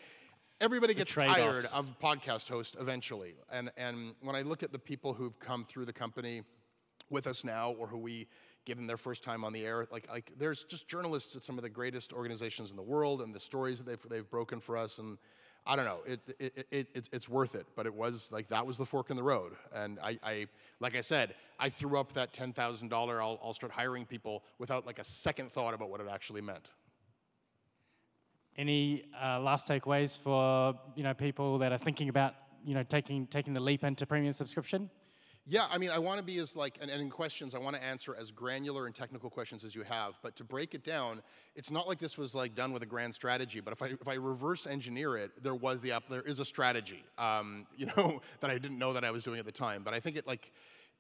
everybody 0.60 0.94
gets 0.94 1.14
tired 1.14 1.66
of 1.74 1.98
podcast 1.98 2.48
host 2.48 2.76
eventually. 2.80 3.34
And, 3.52 3.70
and 3.76 4.14
when 4.22 4.36
I 4.36 4.42
look 4.42 4.62
at 4.62 4.72
the 4.72 4.78
people 4.78 5.12
who've 5.12 5.38
come 5.38 5.64
through 5.64 5.84
the 5.84 5.92
company 5.92 6.42
with 7.10 7.26
us 7.26 7.44
now 7.44 7.72
or 7.72 7.86
who 7.86 7.98
we 7.98 8.26
give 8.64 8.76
them 8.78 8.86
their 8.86 8.96
first 8.96 9.22
time 9.22 9.44
on 9.44 9.52
the 9.52 9.64
air, 9.64 9.86
like, 9.92 10.08
like 10.10 10.32
there's 10.38 10.64
just 10.64 10.88
journalists 10.88 11.36
at 11.36 11.42
some 11.42 11.58
of 11.58 11.62
the 11.62 11.68
greatest 11.68 12.12
organizations 12.12 12.70
in 12.70 12.76
the 12.76 12.82
world 12.82 13.20
and 13.20 13.34
the 13.34 13.40
stories 13.40 13.78
that 13.78 13.86
they've, 13.86 14.08
they've 14.08 14.30
broken 14.30 14.60
for 14.60 14.76
us. 14.76 14.98
And 14.98 15.18
I 15.66 15.76
don't 15.76 15.84
know, 15.84 15.98
it, 16.06 16.20
it, 16.38 16.66
it, 16.70 16.88
it, 16.94 17.08
it's 17.12 17.28
worth 17.28 17.54
it. 17.54 17.66
But 17.74 17.86
it 17.86 17.94
was 17.94 18.30
like, 18.32 18.48
that 18.48 18.66
was 18.66 18.78
the 18.78 18.86
fork 18.86 19.10
in 19.10 19.16
the 19.16 19.22
road. 19.22 19.52
And 19.74 19.98
I, 20.00 20.18
I 20.22 20.46
like 20.80 20.96
I 20.96 21.00
said, 21.00 21.34
I 21.58 21.68
threw 21.68 21.98
up 21.98 22.12
that 22.12 22.32
$10,000, 22.32 22.92
I'll, 22.92 23.40
I'll 23.42 23.52
start 23.52 23.72
hiring 23.72 24.06
people 24.06 24.44
without 24.58 24.86
like 24.86 24.98
a 24.98 25.04
second 25.04 25.50
thought 25.50 25.74
about 25.74 25.90
what 25.90 26.00
it 26.00 26.06
actually 26.10 26.40
meant. 26.40 26.68
Any 28.56 29.04
uh, 29.22 29.40
last 29.40 29.68
takeaways 29.68 30.18
for 30.18 30.74
you 30.94 31.02
know 31.02 31.12
people 31.12 31.58
that 31.58 31.72
are 31.72 31.78
thinking 31.78 32.08
about 32.08 32.34
you 32.64 32.72
know 32.72 32.82
taking 32.82 33.26
taking 33.26 33.52
the 33.52 33.60
leap 33.60 33.84
into 33.84 34.06
premium 34.06 34.32
subscription? 34.32 34.88
Yeah, 35.48 35.66
I 35.70 35.78
mean, 35.78 35.90
I 35.90 35.98
want 36.00 36.18
to 36.18 36.24
be 36.24 36.38
as 36.38 36.56
like, 36.56 36.76
and, 36.80 36.90
and, 36.90 37.00
in 37.00 37.08
questions, 37.08 37.54
I 37.54 37.58
want 37.58 37.76
to 37.76 37.84
answer 37.84 38.16
as 38.18 38.32
granular 38.32 38.86
and 38.86 38.94
technical 38.94 39.30
questions 39.30 39.62
as 39.62 39.76
you 39.76 39.84
have. 39.84 40.18
But 40.20 40.34
to 40.36 40.44
break 40.44 40.74
it 40.74 40.82
down, 40.82 41.22
it's 41.54 41.70
not 41.70 41.86
like 41.86 41.98
this 41.98 42.18
was 42.18 42.34
like 42.34 42.56
done 42.56 42.72
with 42.72 42.82
a 42.82 42.86
grand 42.86 43.14
strategy. 43.14 43.60
But 43.60 43.72
if 43.72 43.80
I 43.80 43.86
if 43.86 44.08
I 44.08 44.14
reverse 44.14 44.66
engineer 44.66 45.16
it, 45.16 45.44
there 45.44 45.54
was 45.54 45.82
the 45.82 45.92
there 46.10 46.22
is 46.22 46.40
a 46.40 46.44
strategy, 46.44 47.04
um, 47.16 47.66
you 47.76 47.86
know, 47.96 48.20
that 48.40 48.50
I 48.50 48.58
didn't 48.58 48.78
know 48.78 48.92
that 48.92 49.04
I 49.04 49.12
was 49.12 49.22
doing 49.22 49.38
at 49.38 49.46
the 49.46 49.52
time. 49.52 49.84
But 49.84 49.94
I 49.94 50.00
think 50.00 50.16
it 50.16 50.26
like. 50.26 50.50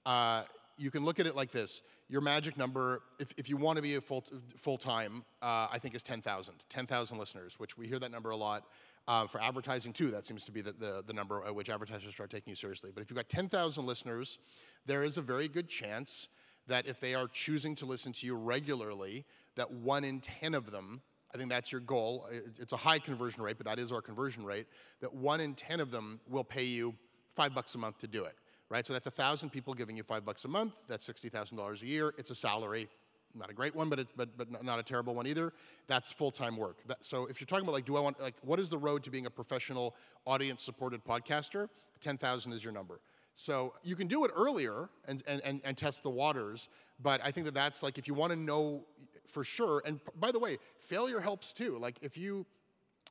Uh, 0.04 0.44
you 0.78 0.90
can 0.90 1.04
look 1.04 1.18
at 1.18 1.26
it 1.26 1.34
like 1.34 1.50
this. 1.50 1.82
Your 2.08 2.20
magic 2.20 2.56
number, 2.56 3.02
if, 3.18 3.32
if 3.36 3.48
you 3.48 3.56
want 3.56 3.76
to 3.76 3.82
be 3.82 3.94
a 3.94 4.00
full, 4.00 4.24
full 4.56 4.76
time, 4.76 5.24
uh, 5.42 5.68
I 5.72 5.78
think 5.78 5.94
is 5.94 6.02
10,000. 6.02 6.54
10,000 6.68 7.18
listeners, 7.18 7.58
which 7.58 7.76
we 7.76 7.88
hear 7.88 7.98
that 7.98 8.10
number 8.10 8.30
a 8.30 8.36
lot. 8.36 8.64
Uh, 9.08 9.26
for 9.26 9.40
advertising 9.40 9.92
too, 9.92 10.10
that 10.10 10.26
seems 10.26 10.44
to 10.44 10.50
be 10.50 10.60
the, 10.60 10.72
the, 10.72 11.04
the, 11.06 11.12
number 11.12 11.40
at 11.46 11.54
which 11.54 11.70
advertisers 11.70 12.12
start 12.12 12.28
taking 12.28 12.50
you 12.50 12.56
seriously. 12.56 12.90
But 12.92 13.02
if 13.02 13.10
you've 13.10 13.16
got 13.16 13.28
10,000 13.28 13.86
listeners, 13.86 14.38
there 14.84 15.04
is 15.04 15.16
a 15.16 15.22
very 15.22 15.46
good 15.46 15.68
chance 15.68 16.26
that 16.66 16.86
if 16.86 16.98
they 16.98 17.14
are 17.14 17.28
choosing 17.28 17.76
to 17.76 17.86
listen 17.86 18.12
to 18.14 18.26
you 18.26 18.34
regularly, 18.34 19.24
that 19.54 19.70
one 19.70 20.02
in 20.02 20.18
10 20.18 20.54
of 20.54 20.72
them, 20.72 21.02
I 21.32 21.38
think 21.38 21.50
that's 21.50 21.70
your 21.70 21.80
goal. 21.80 22.26
It's 22.58 22.72
a 22.72 22.76
high 22.76 22.98
conversion 22.98 23.44
rate, 23.44 23.58
but 23.58 23.66
that 23.66 23.78
is 23.78 23.92
our 23.92 24.02
conversion 24.02 24.44
rate, 24.44 24.66
that 25.00 25.14
one 25.14 25.40
in 25.40 25.54
10 25.54 25.78
of 25.78 25.92
them 25.92 26.18
will 26.28 26.44
pay 26.44 26.64
you 26.64 26.92
five 27.36 27.54
bucks 27.54 27.76
a 27.76 27.78
month 27.78 27.98
to 27.98 28.08
do 28.08 28.24
it 28.24 28.36
right? 28.68 28.86
So 28.86 28.92
that's 28.92 29.06
a 29.06 29.12
thousand 29.12 29.50
people 29.50 29.74
giving 29.74 29.96
you 29.96 30.02
five 30.02 30.24
bucks 30.24 30.44
a 30.44 30.48
month. 30.48 30.76
That's 30.88 31.04
sixty 31.04 31.28
thousand 31.28 31.56
dollars 31.56 31.82
a 31.82 31.86
year. 31.86 32.14
It's 32.18 32.30
a 32.30 32.34
salary, 32.34 32.88
not 33.34 33.50
a 33.50 33.54
great 33.54 33.74
one, 33.74 33.88
but 33.88 33.98
it, 33.98 34.08
but 34.16 34.36
but 34.36 34.64
not 34.64 34.78
a 34.78 34.82
terrible 34.82 35.14
one 35.14 35.26
either. 35.26 35.52
That's 35.86 36.12
full 36.12 36.30
time 36.30 36.56
work. 36.56 36.78
That, 36.86 37.04
so 37.04 37.26
if 37.26 37.40
you're 37.40 37.46
talking 37.46 37.64
about 37.64 37.72
like, 37.72 37.84
do 37.84 37.96
I 37.96 38.00
want 38.00 38.20
like, 38.20 38.34
what 38.42 38.58
is 38.60 38.68
the 38.68 38.78
road 38.78 39.02
to 39.04 39.10
being 39.10 39.26
a 39.26 39.30
professional 39.30 39.94
audience 40.26 40.62
supported 40.62 41.04
podcaster? 41.04 41.68
Ten 42.00 42.16
thousand 42.16 42.52
is 42.52 42.62
your 42.62 42.72
number. 42.72 43.00
So 43.34 43.74
you 43.82 43.96
can 43.96 44.06
do 44.06 44.24
it 44.24 44.30
earlier 44.34 44.88
and, 45.06 45.22
and, 45.26 45.42
and, 45.44 45.60
and 45.62 45.76
test 45.76 46.02
the 46.02 46.10
waters, 46.10 46.70
but 47.02 47.20
I 47.22 47.30
think 47.30 47.44
that 47.44 47.52
that's 47.52 47.82
like 47.82 47.98
if 47.98 48.08
you 48.08 48.14
want 48.14 48.32
to 48.32 48.38
know 48.38 48.86
for 49.26 49.44
sure. 49.44 49.82
And 49.84 50.00
by 50.18 50.32
the 50.32 50.38
way, 50.38 50.58
failure 50.78 51.20
helps 51.20 51.52
too. 51.52 51.76
Like 51.78 51.96
if 52.00 52.16
you 52.16 52.46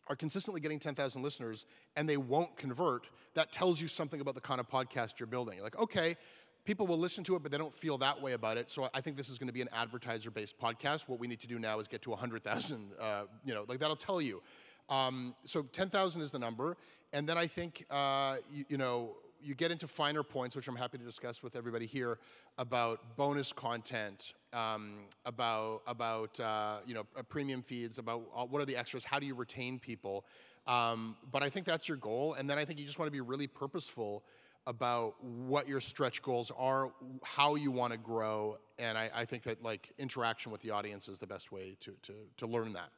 are 0.07 0.15
consistently 0.15 0.61
getting 0.61 0.79
10,000 0.79 1.21
listeners 1.21 1.65
and 1.95 2.07
they 2.07 2.17
won't 2.17 2.57
convert, 2.57 3.07
that 3.35 3.51
tells 3.51 3.81
you 3.81 3.87
something 3.87 4.21
about 4.21 4.35
the 4.35 4.41
kind 4.41 4.59
of 4.59 4.69
podcast 4.69 5.19
you're 5.19 5.27
building. 5.27 5.55
You're 5.55 5.63
like, 5.63 5.79
okay, 5.79 6.17
people 6.65 6.87
will 6.87 6.97
listen 6.97 7.23
to 7.23 7.35
it, 7.35 7.43
but 7.43 7.51
they 7.51 7.57
don't 7.57 7.73
feel 7.73 7.97
that 7.99 8.21
way 8.21 8.33
about 8.33 8.57
it. 8.57 8.71
So 8.71 8.89
I 8.93 9.01
think 9.01 9.15
this 9.15 9.29
is 9.29 9.37
going 9.37 9.47
to 9.47 9.53
be 9.53 9.61
an 9.61 9.69
advertiser-based 9.71 10.59
podcast. 10.59 11.07
What 11.07 11.19
we 11.19 11.27
need 11.27 11.39
to 11.41 11.47
do 11.47 11.59
now 11.59 11.79
is 11.79 11.87
get 11.87 12.01
to 12.03 12.09
100,000. 12.09 12.91
Uh, 13.05 13.25
you 13.45 13.53
know, 13.53 13.65
like 13.67 13.79
that'll 13.79 13.95
tell 13.95 14.19
you. 14.19 14.41
Um, 14.89 15.35
so 15.43 15.61
10,000 15.61 16.21
is 16.21 16.31
the 16.31 16.39
number, 16.39 16.75
and 17.13 17.29
then 17.29 17.37
I 17.37 17.45
think 17.45 17.85
uh, 17.91 18.37
you, 18.51 18.65
you 18.69 18.77
know 18.77 19.11
you 19.43 19.53
get 19.53 19.69
into 19.69 19.87
finer 19.87 20.23
points, 20.23 20.55
which 20.55 20.67
I'm 20.67 20.75
happy 20.75 20.97
to 20.97 21.03
discuss 21.03 21.43
with 21.43 21.55
everybody 21.55 21.85
here, 21.85 22.17
about 22.57 23.15
bonus 23.15 23.53
content, 23.53 24.33
um, 24.53 25.01
about 25.25 25.81
about 25.85 26.39
uh, 26.39 26.77
you 26.87 26.95
know 26.95 27.05
uh, 27.17 27.21
premium 27.23 27.61
feeds, 27.61 27.99
about 27.99 28.23
uh, 28.35 28.45
what 28.45 28.61
are 28.61 28.65
the 28.65 28.75
extras, 28.75 29.03
how 29.03 29.19
do 29.19 29.25
you 29.25 29.35
retain 29.35 29.77
people. 29.77 30.25
Um, 30.65 31.15
but 31.31 31.43
I 31.43 31.49
think 31.49 31.65
that's 31.65 31.87
your 31.87 31.97
goal, 31.97 32.33
and 32.33 32.49
then 32.49 32.57
I 32.57 32.65
think 32.65 32.79
you 32.79 32.85
just 32.85 32.97
want 32.97 33.07
to 33.07 33.11
be 33.11 33.21
really 33.21 33.47
purposeful 33.47 34.23
about 34.67 35.23
what 35.23 35.67
your 35.67 35.79
stretch 35.79 36.21
goals 36.21 36.51
are, 36.57 36.91
how 37.23 37.55
you 37.55 37.71
want 37.71 37.93
to 37.93 37.99
grow, 37.99 38.57
and 38.79 38.97
I, 38.97 39.09
I 39.13 39.25
think 39.25 39.43
that 39.43 39.63
like 39.63 39.91
interaction 39.97 40.51
with 40.51 40.61
the 40.61 40.71
audience 40.71 41.07
is 41.07 41.19
the 41.19 41.27
best 41.27 41.51
way 41.51 41.77
to 41.81 41.95
to 42.03 42.13
to 42.37 42.47
learn 42.47 42.73
that. 42.73 42.89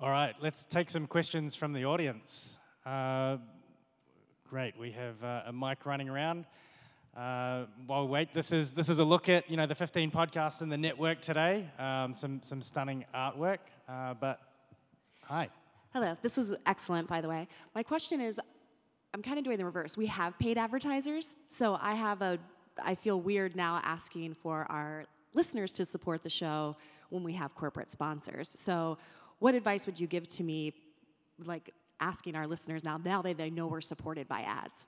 All 0.00 0.10
right, 0.10 0.34
let's 0.40 0.64
take 0.64 0.90
some 0.90 1.06
questions 1.06 1.54
from 1.54 1.72
the 1.72 1.84
audience. 1.84 2.56
Uh, 2.86 3.38
Great. 4.50 4.78
We 4.78 4.92
have 4.92 5.22
uh, 5.22 5.42
a 5.44 5.52
mic 5.52 5.84
running 5.84 6.08
around. 6.08 6.46
Uh, 7.14 7.66
while 7.86 8.06
we 8.06 8.12
wait, 8.12 8.32
this 8.32 8.50
is 8.50 8.72
this 8.72 8.88
is 8.88 8.98
a 8.98 9.04
look 9.04 9.28
at 9.28 9.50
you 9.50 9.58
know 9.58 9.66
the 9.66 9.74
15 9.74 10.10
podcasts 10.10 10.62
in 10.62 10.70
the 10.70 10.78
network 10.78 11.20
today. 11.20 11.68
Um, 11.78 12.14
some 12.14 12.40
some 12.42 12.62
stunning 12.62 13.04
artwork. 13.14 13.58
Uh, 13.86 14.14
but 14.14 14.40
hi. 15.20 15.50
Hello. 15.92 16.16
This 16.22 16.38
was 16.38 16.56
excellent, 16.64 17.08
by 17.08 17.20
the 17.20 17.28
way. 17.28 17.46
My 17.74 17.82
question 17.82 18.22
is, 18.22 18.40
I'm 19.14 19.22
kind 19.22 19.38
of 19.38 19.44
doing 19.44 19.58
the 19.58 19.64
reverse. 19.64 19.96
We 19.96 20.06
have 20.06 20.38
paid 20.38 20.58
advertisers, 20.58 21.36
so 21.48 21.78
I 21.80 21.94
have 21.94 22.22
a. 22.22 22.38
I 22.80 22.94
feel 22.94 23.20
weird 23.20 23.56
now 23.56 23.80
asking 23.82 24.34
for 24.34 24.64
our 24.70 25.04
listeners 25.34 25.72
to 25.74 25.84
support 25.84 26.22
the 26.22 26.30
show 26.30 26.76
when 27.10 27.24
we 27.24 27.32
have 27.32 27.54
corporate 27.54 27.90
sponsors. 27.90 28.50
So, 28.50 28.98
what 29.40 29.54
advice 29.54 29.86
would 29.86 29.98
you 29.98 30.06
give 30.06 30.26
to 30.28 30.44
me, 30.44 30.74
like 31.44 31.72
asking 32.00 32.36
our 32.36 32.46
listeners 32.46 32.84
now, 32.84 32.98
now 32.98 33.22
they, 33.22 33.32
they 33.32 33.50
know 33.50 33.66
we're 33.66 33.80
supported 33.80 34.28
by 34.28 34.42
ads? 34.42 34.86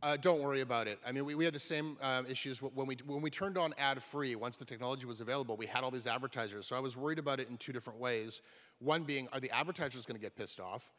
Uh, 0.00 0.16
don't 0.16 0.40
worry 0.40 0.60
about 0.60 0.86
it. 0.86 0.98
I 1.04 1.10
mean, 1.10 1.24
we, 1.24 1.34
we 1.34 1.44
had 1.44 1.52
the 1.52 1.58
same 1.58 1.96
uh, 2.00 2.22
issues 2.28 2.62
when 2.62 2.86
we, 2.86 2.96
when 3.04 3.20
we 3.20 3.30
turned 3.30 3.58
on 3.58 3.74
ad 3.78 4.00
free. 4.00 4.36
Once 4.36 4.56
the 4.56 4.64
technology 4.64 5.06
was 5.06 5.20
available, 5.20 5.56
we 5.56 5.66
had 5.66 5.82
all 5.82 5.90
these 5.90 6.06
advertisers. 6.06 6.66
So 6.66 6.76
I 6.76 6.80
was 6.80 6.96
worried 6.96 7.18
about 7.18 7.40
it 7.40 7.48
in 7.48 7.56
two 7.56 7.72
different 7.72 7.98
ways. 7.98 8.40
One 8.78 9.02
being, 9.02 9.28
are 9.32 9.40
the 9.40 9.50
advertisers 9.50 10.06
going 10.06 10.14
to 10.14 10.20
get 10.20 10.36
pissed 10.36 10.60
off? 10.60 10.92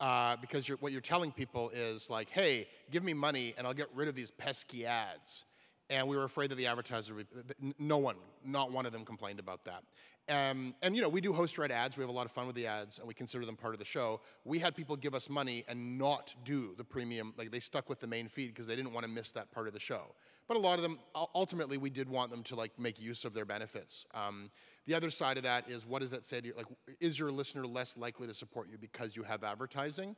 Uh, 0.00 0.36
because 0.40 0.68
you're, 0.68 0.76
what 0.78 0.90
you're 0.90 1.00
telling 1.00 1.30
people 1.30 1.70
is 1.70 2.10
like, 2.10 2.28
hey, 2.28 2.66
give 2.90 3.04
me 3.04 3.14
money 3.14 3.54
and 3.56 3.66
I'll 3.66 3.74
get 3.74 3.88
rid 3.94 4.08
of 4.08 4.14
these 4.14 4.30
pesky 4.30 4.84
ads. 4.84 5.44
And 5.90 6.08
we 6.08 6.16
were 6.16 6.24
afraid 6.24 6.50
that 6.50 6.56
the 6.56 6.66
advertiser 6.66 7.14
would. 7.14 7.26
No 7.78 7.98
one, 7.98 8.16
not 8.44 8.72
one 8.72 8.86
of 8.86 8.92
them, 8.92 9.04
complained 9.04 9.38
about 9.38 9.64
that. 9.64 9.82
Um, 10.26 10.74
and 10.80 10.96
you 10.96 11.02
know, 11.02 11.08
we 11.10 11.20
do 11.20 11.34
host-read 11.34 11.70
ads. 11.70 11.98
We 11.98 12.02
have 12.02 12.08
a 12.08 12.14
lot 12.14 12.24
of 12.24 12.32
fun 12.32 12.46
with 12.46 12.56
the 12.56 12.66
ads, 12.66 12.98
and 12.98 13.06
we 13.06 13.12
consider 13.12 13.44
them 13.44 13.56
part 13.56 13.74
of 13.74 13.78
the 13.78 13.84
show. 13.84 14.22
We 14.44 14.58
had 14.58 14.74
people 14.74 14.96
give 14.96 15.14
us 15.14 15.28
money 15.28 15.64
and 15.68 15.98
not 15.98 16.34
do 16.44 16.74
the 16.78 16.84
premium. 16.84 17.34
Like 17.36 17.50
they 17.50 17.60
stuck 17.60 17.90
with 17.90 18.00
the 18.00 18.06
main 18.06 18.28
feed 18.28 18.48
because 18.48 18.66
they 18.66 18.76
didn't 18.76 18.94
want 18.94 19.04
to 19.04 19.12
miss 19.12 19.32
that 19.32 19.50
part 19.52 19.66
of 19.66 19.74
the 19.74 19.80
show. 19.80 20.14
But 20.48 20.56
a 20.56 20.60
lot 20.60 20.78
of 20.78 20.82
them, 20.82 20.98
ultimately, 21.34 21.78
we 21.78 21.90
did 21.90 22.08
want 22.08 22.30
them 22.30 22.42
to 22.44 22.54
like 22.54 22.78
make 22.78 23.00
use 23.00 23.24
of 23.24 23.32
their 23.34 23.44
benefits. 23.46 24.06
Um, 24.14 24.50
the 24.86 24.94
other 24.94 25.10
side 25.10 25.36
of 25.38 25.42
that 25.44 25.68
is, 25.70 25.86
what 25.86 26.00
does 26.00 26.10
that 26.10 26.24
say 26.24 26.40
to 26.40 26.46
you? 26.46 26.54
Like, 26.56 26.66
is 27.00 27.18
your 27.18 27.30
listener 27.30 27.66
less 27.66 27.96
likely 27.96 28.26
to 28.26 28.34
support 28.34 28.68
you 28.70 28.76
because 28.78 29.16
you 29.16 29.22
have 29.22 29.42
advertising? 29.42 30.16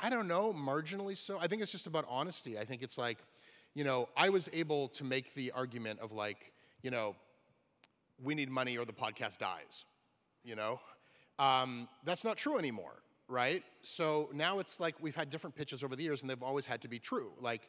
I 0.00 0.10
don't 0.10 0.28
know, 0.28 0.52
marginally 0.52 1.16
so. 1.16 1.38
I 1.38 1.48
think 1.48 1.60
it's 1.60 1.72
just 1.72 1.86
about 1.86 2.06
honesty. 2.08 2.58
I 2.58 2.64
think 2.64 2.82
it's 2.82 2.96
like, 2.96 3.18
you 3.74 3.84
know, 3.84 4.08
I 4.16 4.28
was 4.28 4.48
able 4.52 4.88
to 4.88 5.04
make 5.04 5.34
the 5.34 5.52
argument 5.52 6.00
of 6.00 6.12
like, 6.12 6.52
you 6.82 6.90
know, 6.90 7.16
we 8.22 8.34
need 8.34 8.50
money 8.50 8.76
or 8.76 8.84
the 8.84 8.92
podcast 8.92 9.38
dies, 9.38 9.84
you 10.44 10.54
know? 10.54 10.80
Um, 11.38 11.88
that's 12.04 12.24
not 12.24 12.36
true 12.36 12.58
anymore, 12.58 13.02
right? 13.28 13.62
So 13.80 14.28
now 14.32 14.58
it's 14.58 14.78
like 14.78 14.94
we've 15.00 15.16
had 15.16 15.30
different 15.30 15.56
pitches 15.56 15.82
over 15.82 15.96
the 15.96 16.02
years 16.02 16.22
and 16.22 16.30
they've 16.30 16.42
always 16.42 16.66
had 16.66 16.82
to 16.82 16.88
be 16.88 16.98
true. 16.98 17.32
Like, 17.40 17.68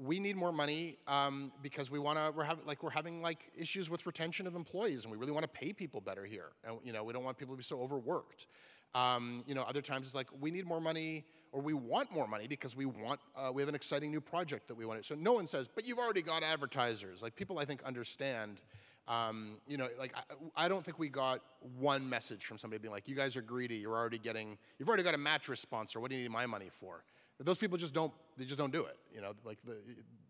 we 0.00 0.20
need 0.20 0.36
more 0.36 0.52
money 0.52 0.96
um, 1.06 1.50
because 1.62 1.90
we 1.90 1.98
want 1.98 2.18
to. 2.18 2.32
We're 2.36 2.44
having 2.44 2.64
like 2.66 2.82
we're 2.82 2.90
having 2.90 3.20
like 3.20 3.50
issues 3.56 3.90
with 3.90 4.06
retention 4.06 4.46
of 4.46 4.54
employees, 4.54 5.04
and 5.04 5.12
we 5.12 5.18
really 5.18 5.32
want 5.32 5.42
to 5.42 5.48
pay 5.48 5.72
people 5.72 6.00
better 6.00 6.24
here. 6.24 6.50
And 6.64 6.78
you 6.84 6.92
know, 6.92 7.02
we 7.02 7.12
don't 7.12 7.24
want 7.24 7.36
people 7.36 7.54
to 7.54 7.58
be 7.58 7.64
so 7.64 7.80
overworked. 7.80 8.46
Um, 8.94 9.44
you 9.46 9.54
know, 9.54 9.62
other 9.62 9.82
times 9.82 10.06
it's 10.06 10.14
like 10.14 10.28
we 10.40 10.50
need 10.50 10.66
more 10.66 10.80
money 10.80 11.24
or 11.52 11.60
we 11.60 11.72
want 11.72 12.12
more 12.12 12.26
money 12.26 12.46
because 12.46 12.76
we 12.76 12.86
want 12.86 13.20
uh, 13.36 13.50
we 13.52 13.62
have 13.62 13.68
an 13.68 13.74
exciting 13.74 14.10
new 14.10 14.20
project 14.20 14.68
that 14.68 14.76
we 14.76 14.84
want. 14.84 15.04
So 15.04 15.14
no 15.14 15.32
one 15.32 15.46
says, 15.46 15.68
but 15.68 15.86
you've 15.86 15.98
already 15.98 16.22
got 16.22 16.42
advertisers. 16.42 17.22
Like 17.22 17.36
people, 17.36 17.58
I 17.58 17.64
think 17.64 17.82
understand. 17.84 18.60
Um, 19.06 19.56
you 19.66 19.78
know, 19.78 19.88
like 19.98 20.14
I, 20.16 20.64
I, 20.66 20.68
don't 20.68 20.84
think 20.84 20.98
we 20.98 21.08
got 21.08 21.40
one 21.78 22.06
message 22.10 22.44
from 22.44 22.58
somebody 22.58 22.78
being 22.78 22.92
like, 22.92 23.08
"You 23.08 23.14
guys 23.14 23.36
are 23.36 23.42
greedy. 23.42 23.76
You're 23.76 23.96
already 23.96 24.18
getting. 24.18 24.58
You've 24.78 24.88
already 24.88 25.02
got 25.02 25.14
a 25.14 25.18
mattress 25.18 25.60
sponsor. 25.60 25.98
What 25.98 26.10
do 26.10 26.16
you 26.16 26.22
need 26.24 26.30
my 26.30 26.44
money 26.44 26.68
for?" 26.70 27.04
Those 27.40 27.56
people 27.56 27.78
just 27.78 27.94
don't. 27.94 28.12
They 28.36 28.44
just 28.44 28.58
don't 28.58 28.72
do 28.72 28.84
it. 28.84 28.98
You 29.14 29.22
know, 29.22 29.32
like 29.44 29.56
the 29.64 29.76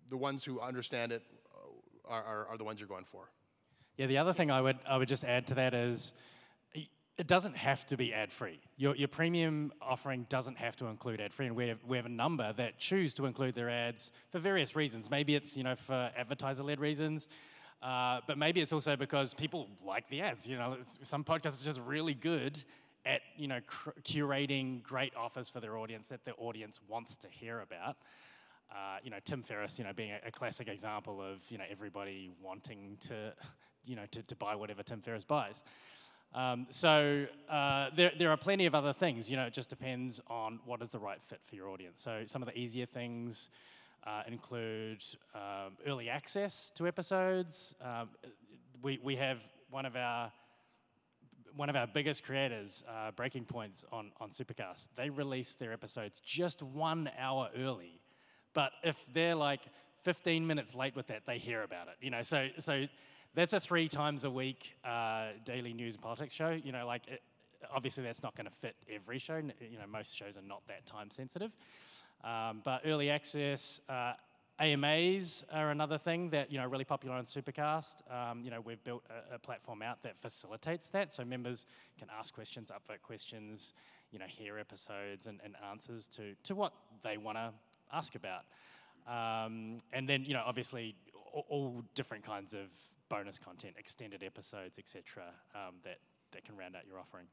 the 0.09 0.16
ones 0.16 0.44
who 0.44 0.61
understand 0.61 1.11
it 1.11 1.23
are, 2.09 2.23
are, 2.23 2.47
are 2.51 2.59
the 2.59 2.64
ones 2.64 2.81
you're 2.81 2.88
going 2.88 3.05
for. 3.05 3.31
Yeah. 3.97 4.07
The 4.07 4.18
other 4.18 4.33
thing 4.33 4.51
I 4.51 4.61
would 4.61 4.79
I 4.87 4.97
would 4.97 5.09
just 5.09 5.25
add 5.25 5.47
to 5.49 5.55
that 5.55 5.75
is 5.75 6.12
it 7.18 7.26
doesn't 7.26 7.57
have 7.57 7.85
to 7.87 7.96
be 7.96 8.14
ad 8.14 8.31
free. 8.31 8.61
Your, 8.76 8.94
your 8.94 9.09
premium 9.09 9.72
offering 9.83 10.24
doesn't 10.28 10.57
have 10.57 10.76
to 10.76 10.87
include 10.87 11.20
ad 11.20 11.35
free, 11.35 11.46
and 11.46 11.57
we 11.57 11.66
have, 11.68 11.85
we 11.85 11.96
have 11.96 12.07
a 12.07 12.11
number 12.11 12.52
that 12.52 12.78
choose 12.78 13.12
to 13.14 13.26
include 13.26 13.57
their 13.57 13.68
ads 13.68 14.12
for 14.31 14.38
various 14.38 14.76
reasons. 14.76 15.11
Maybe 15.11 15.35
it's 15.35 15.57
you 15.57 15.64
know 15.64 15.74
for 15.74 16.11
advertiser 16.16 16.62
led 16.62 16.78
reasons, 16.78 17.26
uh, 17.83 18.20
but 18.26 18.38
maybe 18.38 18.61
it's 18.61 18.72
also 18.72 18.94
because 18.94 19.35
people 19.35 19.68
like 19.85 20.09
the 20.09 20.20
ads. 20.20 20.46
You 20.46 20.57
know, 20.57 20.76
some 21.02 21.24
podcasts 21.24 21.61
are 21.61 21.64
just 21.64 21.81
really 21.85 22.14
good 22.14 22.62
at 23.04 23.22
you 23.37 23.48
know 23.48 23.59
curating 24.04 24.83
great 24.85 25.12
offers 25.16 25.50
for 25.50 25.59
their 25.59 25.76
audience 25.76 26.09
that 26.09 26.24
their 26.24 26.35
audience 26.38 26.78
wants 26.88 27.16
to 27.16 27.28
hear 27.28 27.61
about. 27.61 27.96
Uh, 28.70 28.98
you 29.02 29.11
know, 29.11 29.16
Tim 29.24 29.42
Ferriss, 29.42 29.78
you 29.78 29.85
know, 29.85 29.92
being 29.92 30.12
a, 30.12 30.28
a, 30.28 30.31
classic 30.31 30.68
example 30.68 31.22
of 31.22 31.38
you 31.48 31.59
know 31.59 31.64
everybody 31.68 32.31
wanting 32.40 32.96
to, 33.00 33.33
you 33.85 33.96
know, 33.96 34.04
to, 34.12 34.22
to 34.22 34.37
buy 34.37 34.54
whatever 34.54 34.85
Tim 34.85 35.00
Ferriss 35.00 35.24
buys. 35.24 35.64
Um, 36.34 36.66
so 36.68 37.26
uh, 37.48 37.90
there, 37.96 38.12
there 38.16 38.30
are 38.30 38.36
plenty 38.36 38.66
of 38.66 38.74
other 38.74 38.92
things. 38.92 39.30
You 39.30 39.36
know, 39.36 39.46
it 39.46 39.52
just 39.52 39.70
depends 39.70 40.20
on 40.28 40.60
what 40.64 40.82
is 40.82 40.90
the 40.90 40.98
right 40.98 41.20
fit 41.22 41.40
for 41.42 41.54
your 41.56 41.68
audience. 41.68 42.00
So 42.00 42.22
some 42.26 42.42
of 42.42 42.48
the 42.48 42.58
easier 42.58 42.86
things 42.86 43.48
uh, 44.06 44.22
include 44.26 45.02
um, 45.34 45.72
early 45.86 46.08
access 46.08 46.70
to 46.72 46.86
episodes. 46.86 47.74
Um, 47.82 48.10
we, 48.82 48.98
we 49.02 49.16
have 49.16 49.42
one 49.70 49.86
of 49.86 49.96
our 49.96 50.32
one 51.56 51.68
of 51.68 51.74
our 51.74 51.88
biggest 51.88 52.22
creators, 52.22 52.84
uh, 52.88 53.10
Breaking 53.10 53.44
Points 53.44 53.84
on, 53.90 54.12
on 54.20 54.30
Supercast, 54.30 54.90
they 54.96 55.10
release 55.10 55.56
their 55.56 55.72
episodes 55.72 56.20
just 56.20 56.62
one 56.62 57.10
hour 57.18 57.48
early. 57.58 58.00
But 58.54 58.70
if 58.84 59.04
they're 59.12 59.34
like 59.34 59.62
15 60.02 60.46
minutes 60.46 60.72
late 60.72 60.94
with 60.94 61.08
that, 61.08 61.26
they 61.26 61.38
hear 61.38 61.64
about 61.64 61.88
it. 61.88 61.94
You 62.00 62.10
know, 62.10 62.22
so 62.22 62.46
so 62.58 62.86
that's 63.34 63.52
a 63.52 63.60
three 63.60 63.88
times 63.88 64.24
a 64.24 64.30
week 64.30 64.76
uh, 64.84 65.28
daily 65.44 65.72
news 65.72 65.94
and 65.94 66.02
politics 66.02 66.34
show. 66.34 66.50
You 66.50 66.72
know, 66.72 66.86
like 66.86 67.06
it, 67.08 67.22
obviously 67.74 68.04
that's 68.04 68.22
not 68.22 68.36
going 68.36 68.46
to 68.46 68.52
fit 68.52 68.76
every 68.92 69.18
show. 69.18 69.36
You 69.36 69.78
know, 69.78 69.86
most 69.90 70.16
shows 70.16 70.36
are 70.36 70.42
not 70.42 70.62
that 70.68 70.86
time 70.86 71.10
sensitive. 71.10 71.52
Um, 72.24 72.62
but 72.64 72.82
early 72.84 73.10
access, 73.10 73.80
uh, 73.88 74.14
AMAs 74.60 75.44
are 75.52 75.70
another 75.70 75.98
thing 75.98 76.30
that 76.30 76.50
you 76.50 76.58
know 76.58 76.66
really 76.66 76.84
popular 76.84 77.14
on 77.14 77.24
Supercast. 77.26 78.02
Um, 78.12 78.42
you 78.42 78.50
know, 78.50 78.60
we've 78.60 78.82
built 78.82 79.04
a, 79.08 79.36
a, 79.36 79.38
platform 79.38 79.82
out 79.82 80.02
that 80.02 80.20
facilitates 80.20 80.90
that, 80.90 81.12
so 81.12 81.24
members 81.24 81.66
can 81.96 82.08
ask 82.18 82.34
questions, 82.34 82.72
upvote 82.72 83.02
questions, 83.02 83.72
you 84.10 84.18
know, 84.18 84.24
hear 84.26 84.58
episodes 84.58 85.26
and, 85.26 85.40
and 85.44 85.54
answers 85.70 86.08
to 86.08 86.34
to 86.42 86.56
what 86.56 86.72
they 87.04 87.18
want 87.18 87.38
to 87.38 87.52
ask 87.92 88.16
about. 88.16 88.46
Um, 89.06 89.78
and 89.92 90.08
then 90.08 90.24
you 90.24 90.34
know, 90.34 90.42
obviously, 90.44 90.96
all, 91.32 91.46
all 91.48 91.84
different 91.94 92.24
kinds 92.24 92.52
of 92.52 92.66
bonus 93.09 93.38
content, 93.38 93.75
extended 93.79 94.23
episodes, 94.23 94.79
etc., 94.79 95.25
um, 95.55 95.77
that, 95.85 95.99
that 96.33 96.44
can 96.44 96.57
round 96.57 96.77
out 96.77 96.87
your 96.87 96.99
offering. 96.99 97.27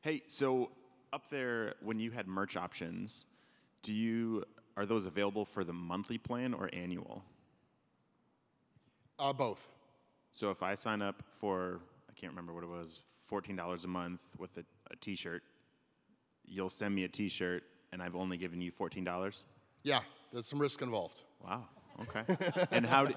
Hey, 0.00 0.22
so 0.26 0.70
up 1.12 1.28
there, 1.30 1.74
when 1.82 1.98
you 1.98 2.10
had 2.10 2.28
merch 2.28 2.56
options, 2.56 3.26
do 3.82 3.92
you 3.92 4.44
are 4.76 4.86
those 4.86 5.06
available 5.06 5.44
for 5.44 5.64
the 5.64 5.72
monthly 5.72 6.18
plan 6.18 6.54
or 6.54 6.70
annual? 6.72 7.24
Uh, 9.18 9.32
both. 9.32 9.68
So 10.30 10.50
if 10.50 10.62
I 10.62 10.76
sign 10.76 11.02
up 11.02 11.24
for, 11.40 11.80
I 12.08 12.12
can't 12.12 12.30
remember 12.30 12.54
what 12.54 12.62
it 12.62 12.68
was, 12.68 13.00
$14 13.28 13.84
a 13.84 13.88
month 13.88 14.20
with 14.38 14.56
a 14.56 14.64
a 14.90 14.96
T-shirt, 14.96 15.42
you'll 16.50 16.70
send 16.70 16.94
me 16.94 17.04
a 17.04 17.08
T-shirt, 17.08 17.62
and 17.92 18.02
I've 18.02 18.16
only 18.16 18.36
given 18.36 18.60
you 18.60 18.70
fourteen 18.70 19.04
dollars. 19.04 19.44
Yeah, 19.82 20.00
there's 20.32 20.46
some 20.46 20.58
risk 20.58 20.82
involved. 20.82 21.22
Wow. 21.44 21.64
Okay. 22.02 22.22
and 22.72 22.84
how? 22.86 23.06
Did, 23.06 23.16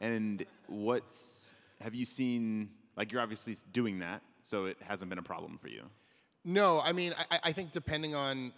and 0.00 0.44
what's? 0.66 1.52
Have 1.80 1.94
you 1.94 2.06
seen? 2.06 2.70
Like 2.96 3.12
you're 3.12 3.22
obviously 3.22 3.56
doing 3.72 4.00
that, 4.00 4.22
so 4.40 4.66
it 4.66 4.76
hasn't 4.80 5.08
been 5.08 5.18
a 5.18 5.22
problem 5.22 5.58
for 5.58 5.68
you. 5.68 5.82
No, 6.44 6.80
I 6.80 6.92
mean, 6.92 7.14
I, 7.30 7.38
I 7.44 7.52
think 7.52 7.72
depending 7.72 8.14
on, 8.14 8.52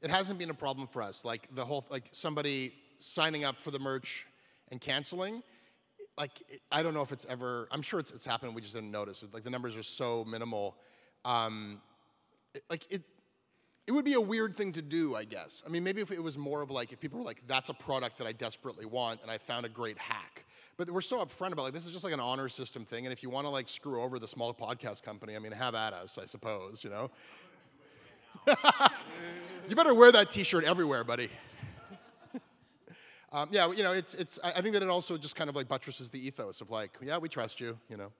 it 0.00 0.10
hasn't 0.10 0.38
been 0.38 0.50
a 0.50 0.54
problem 0.54 0.86
for 0.86 1.02
us. 1.02 1.24
Like 1.24 1.48
the 1.54 1.64
whole, 1.64 1.84
like 1.90 2.08
somebody 2.12 2.72
signing 2.98 3.44
up 3.44 3.60
for 3.60 3.70
the 3.70 3.78
merch 3.78 4.26
and 4.70 4.80
canceling 4.80 5.42
like 6.18 6.42
I 6.70 6.82
don't 6.82 6.94
know 6.94 7.02
if 7.02 7.12
it's 7.12 7.26
ever. 7.28 7.68
I'm 7.70 7.82
sure 7.82 7.98
it's, 7.98 8.10
it's 8.10 8.24
happened. 8.24 8.54
We 8.54 8.60
just 8.60 8.74
didn't 8.74 8.90
notice. 8.90 9.24
Like 9.32 9.44
the 9.44 9.50
numbers 9.50 9.76
are 9.76 9.82
so 9.82 10.24
minimal. 10.24 10.76
Um, 11.24 11.80
like 12.68 12.86
it, 12.90 13.02
it 13.86 13.92
would 13.92 14.04
be 14.04 14.14
a 14.14 14.20
weird 14.20 14.54
thing 14.54 14.72
to 14.72 14.82
do, 14.82 15.16
I 15.16 15.24
guess. 15.24 15.62
I 15.66 15.68
mean, 15.68 15.82
maybe 15.82 16.00
if 16.00 16.12
it 16.12 16.22
was 16.22 16.38
more 16.38 16.62
of 16.62 16.70
like, 16.70 16.92
if 16.92 17.00
people 17.00 17.18
were 17.18 17.24
like, 17.24 17.42
that's 17.46 17.68
a 17.68 17.74
product 17.74 18.18
that 18.18 18.26
I 18.26 18.32
desperately 18.32 18.86
want 18.86 19.20
and 19.22 19.30
I 19.30 19.38
found 19.38 19.66
a 19.66 19.68
great 19.68 19.98
hack. 19.98 20.44
But 20.76 20.90
we're 20.90 21.00
so 21.00 21.24
upfront 21.24 21.52
about 21.52 21.62
like, 21.62 21.72
this 21.72 21.86
is 21.86 21.92
just 21.92 22.04
like 22.04 22.14
an 22.14 22.20
honor 22.20 22.48
system 22.48 22.84
thing. 22.84 23.06
And 23.06 23.12
if 23.12 23.22
you 23.22 23.30
want 23.30 23.44
to 23.46 23.50
like 23.50 23.68
screw 23.68 24.00
over 24.00 24.18
the 24.18 24.28
small 24.28 24.54
podcast 24.54 25.02
company, 25.02 25.34
I 25.34 25.40
mean, 25.40 25.52
have 25.52 25.74
at 25.74 25.92
us, 25.92 26.16
I 26.16 26.26
suppose, 26.26 26.84
you 26.84 26.90
know? 26.90 27.10
you 29.68 29.76
better 29.76 29.94
wear 29.94 30.12
that 30.12 30.30
t 30.30 30.44
shirt 30.44 30.64
everywhere, 30.64 31.02
buddy. 31.02 31.28
um, 33.32 33.48
yeah, 33.50 33.70
you 33.72 33.82
know, 33.82 33.92
it's, 33.92 34.14
it's, 34.14 34.38
I 34.44 34.60
think 34.60 34.74
that 34.74 34.82
it 34.82 34.88
also 34.88 35.18
just 35.18 35.34
kind 35.34 35.50
of 35.50 35.56
like 35.56 35.68
buttresses 35.68 36.08
the 36.08 36.24
ethos 36.24 36.60
of 36.60 36.70
like, 36.70 36.92
yeah, 37.02 37.18
we 37.18 37.28
trust 37.28 37.60
you, 37.60 37.78
you 37.88 37.96
know? 37.96 38.12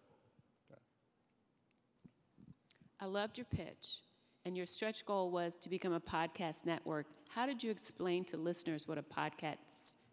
I 3.01 3.07
loved 3.07 3.37
your 3.37 3.47
pitch, 3.47 3.97
and 4.45 4.57
your 4.57 4.67
stretch 4.67 5.05
goal 5.07 5.31
was 5.31 5.57
to 5.59 5.69
become 5.69 5.93
a 5.93 6.01
podcast 6.01 6.67
network. 6.67 7.07
How 7.29 7.47
did 7.47 7.63
you 7.63 7.71
explain 7.71 8.25
to 8.27 8.37
listeners 8.37 8.89
what 8.89 8.99
a 8.99 9.03
podcast 9.03 9.57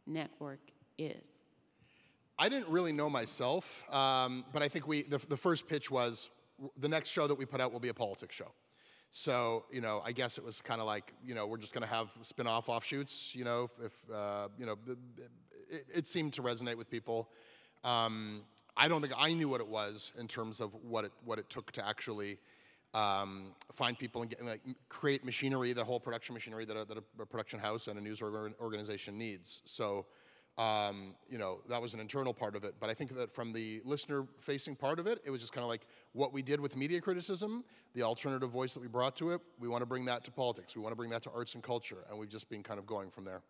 network 0.06 0.60
is? 0.98 1.44
I 2.38 2.48
didn't 2.48 2.70
really 2.70 2.94
know 2.94 3.10
myself, 3.10 3.84
um, 3.94 4.46
but 4.54 4.62
I 4.62 4.70
think 4.70 4.88
we 4.88 5.02
the, 5.02 5.18
the 5.18 5.36
first 5.36 5.68
pitch 5.68 5.92
was 5.92 6.30
the 6.78 6.88
next 6.88 7.10
show 7.10 7.28
that 7.28 7.36
we 7.36 7.46
put 7.46 7.60
out 7.60 7.74
will 7.74 7.80
be 7.80 7.90
a 7.90 7.94
politics 7.94 8.36
show. 8.36 8.52
So, 9.12 9.66
you 9.72 9.82
know, 9.82 10.02
I 10.06 10.12
guess 10.12 10.38
it 10.38 10.44
was 10.44 10.62
kind 10.62 10.80
of 10.80 10.86
like, 10.86 11.14
you 11.26 11.34
know, 11.34 11.48
we're 11.48 11.58
just 11.58 11.74
going 11.74 11.82
to 11.82 11.94
have 11.94 12.12
spin-off 12.22 12.70
offshoots, 12.70 13.34
you 13.34 13.44
know, 13.44 13.68
if, 13.84 13.94
uh, 14.14 14.50
you 14.56 14.68
know, 14.68 14.78
it, 15.70 15.86
it, 15.96 16.08
seemed 16.08 16.34
to 16.34 16.44
resonate 16.44 16.76
with 16.76 16.92
people. 16.92 17.30
Um, 17.84 18.44
I 18.78 18.88
don't 18.88 19.02
think 19.02 19.14
I 19.18 19.34
knew 19.34 19.50
what 19.50 19.62
it 19.62 19.68
was 19.68 20.12
in 20.20 20.28
terms 20.28 20.60
of 20.60 20.76
what 20.84 21.06
it, 21.06 21.12
what 21.26 21.40
it 21.40 21.50
took 21.50 21.72
to 21.72 21.88
actually 21.88 22.38
um, 22.94 23.54
find 23.72 23.98
people 23.98 24.22
and 24.22 24.32
get, 24.32 24.44
like, 24.46 24.62
create 24.90 25.24
machinery, 25.24 25.74
the 25.74 25.84
whole 25.84 26.00
production 26.00 26.34
machinery 26.34 26.66
that 26.66 26.78
a, 26.78 26.86
that 26.86 26.98
a 26.98 27.26
production 27.26 27.60
house 27.60 27.88
and 27.88 27.98
a 28.00 28.02
news 28.02 28.22
organization 28.22 29.18
needs. 29.18 29.62
So 29.66 30.06
Um, 30.58 31.16
you 31.30 31.38
know, 31.38 31.62
that 31.70 31.82
was 31.82 31.94
an 31.94 32.02
internal 32.02 32.34
part 32.34 32.56
of 32.58 32.66
it. 32.66 32.74
But 32.82 32.90
I 32.90 32.94
think 32.94 33.16
that 33.16 33.32
from 33.32 33.54
the 33.54 33.82
listener 33.86 34.28
facing 34.40 34.76
part 34.76 35.00
of 35.00 35.08
it, 35.08 35.22
it 35.24 35.32
was 35.32 35.40
just 35.40 35.54
kind 35.54 35.64
of 35.64 35.70
like 35.70 35.86
what 36.12 36.34
we 36.34 36.42
did 36.42 36.60
with 36.60 36.76
media 36.76 37.00
criticism, 37.00 37.64
the 37.94 38.04
alternative 38.04 38.50
voice 38.52 38.74
that 38.74 38.82
we 38.82 38.90
brought 38.90 39.16
to 39.18 39.32
it. 39.32 39.40
We 39.58 39.70
want 39.70 39.84
to 39.84 39.86
bring 39.86 40.06
that 40.08 40.26
to 40.26 40.32
politics. 40.32 40.76
We 40.76 40.82
want 40.82 40.92
to 40.92 40.98
bring 40.98 41.12
that 41.12 41.24
to 41.24 41.32
arts 41.32 41.56
and 41.56 41.64
culture. 41.64 42.04
And 42.10 42.20
we've 42.20 42.34
just 42.38 42.50
been 42.50 42.64
kind 42.64 42.78
of 42.78 42.86
going 42.86 43.10
from 43.10 43.24
there. 43.24 43.42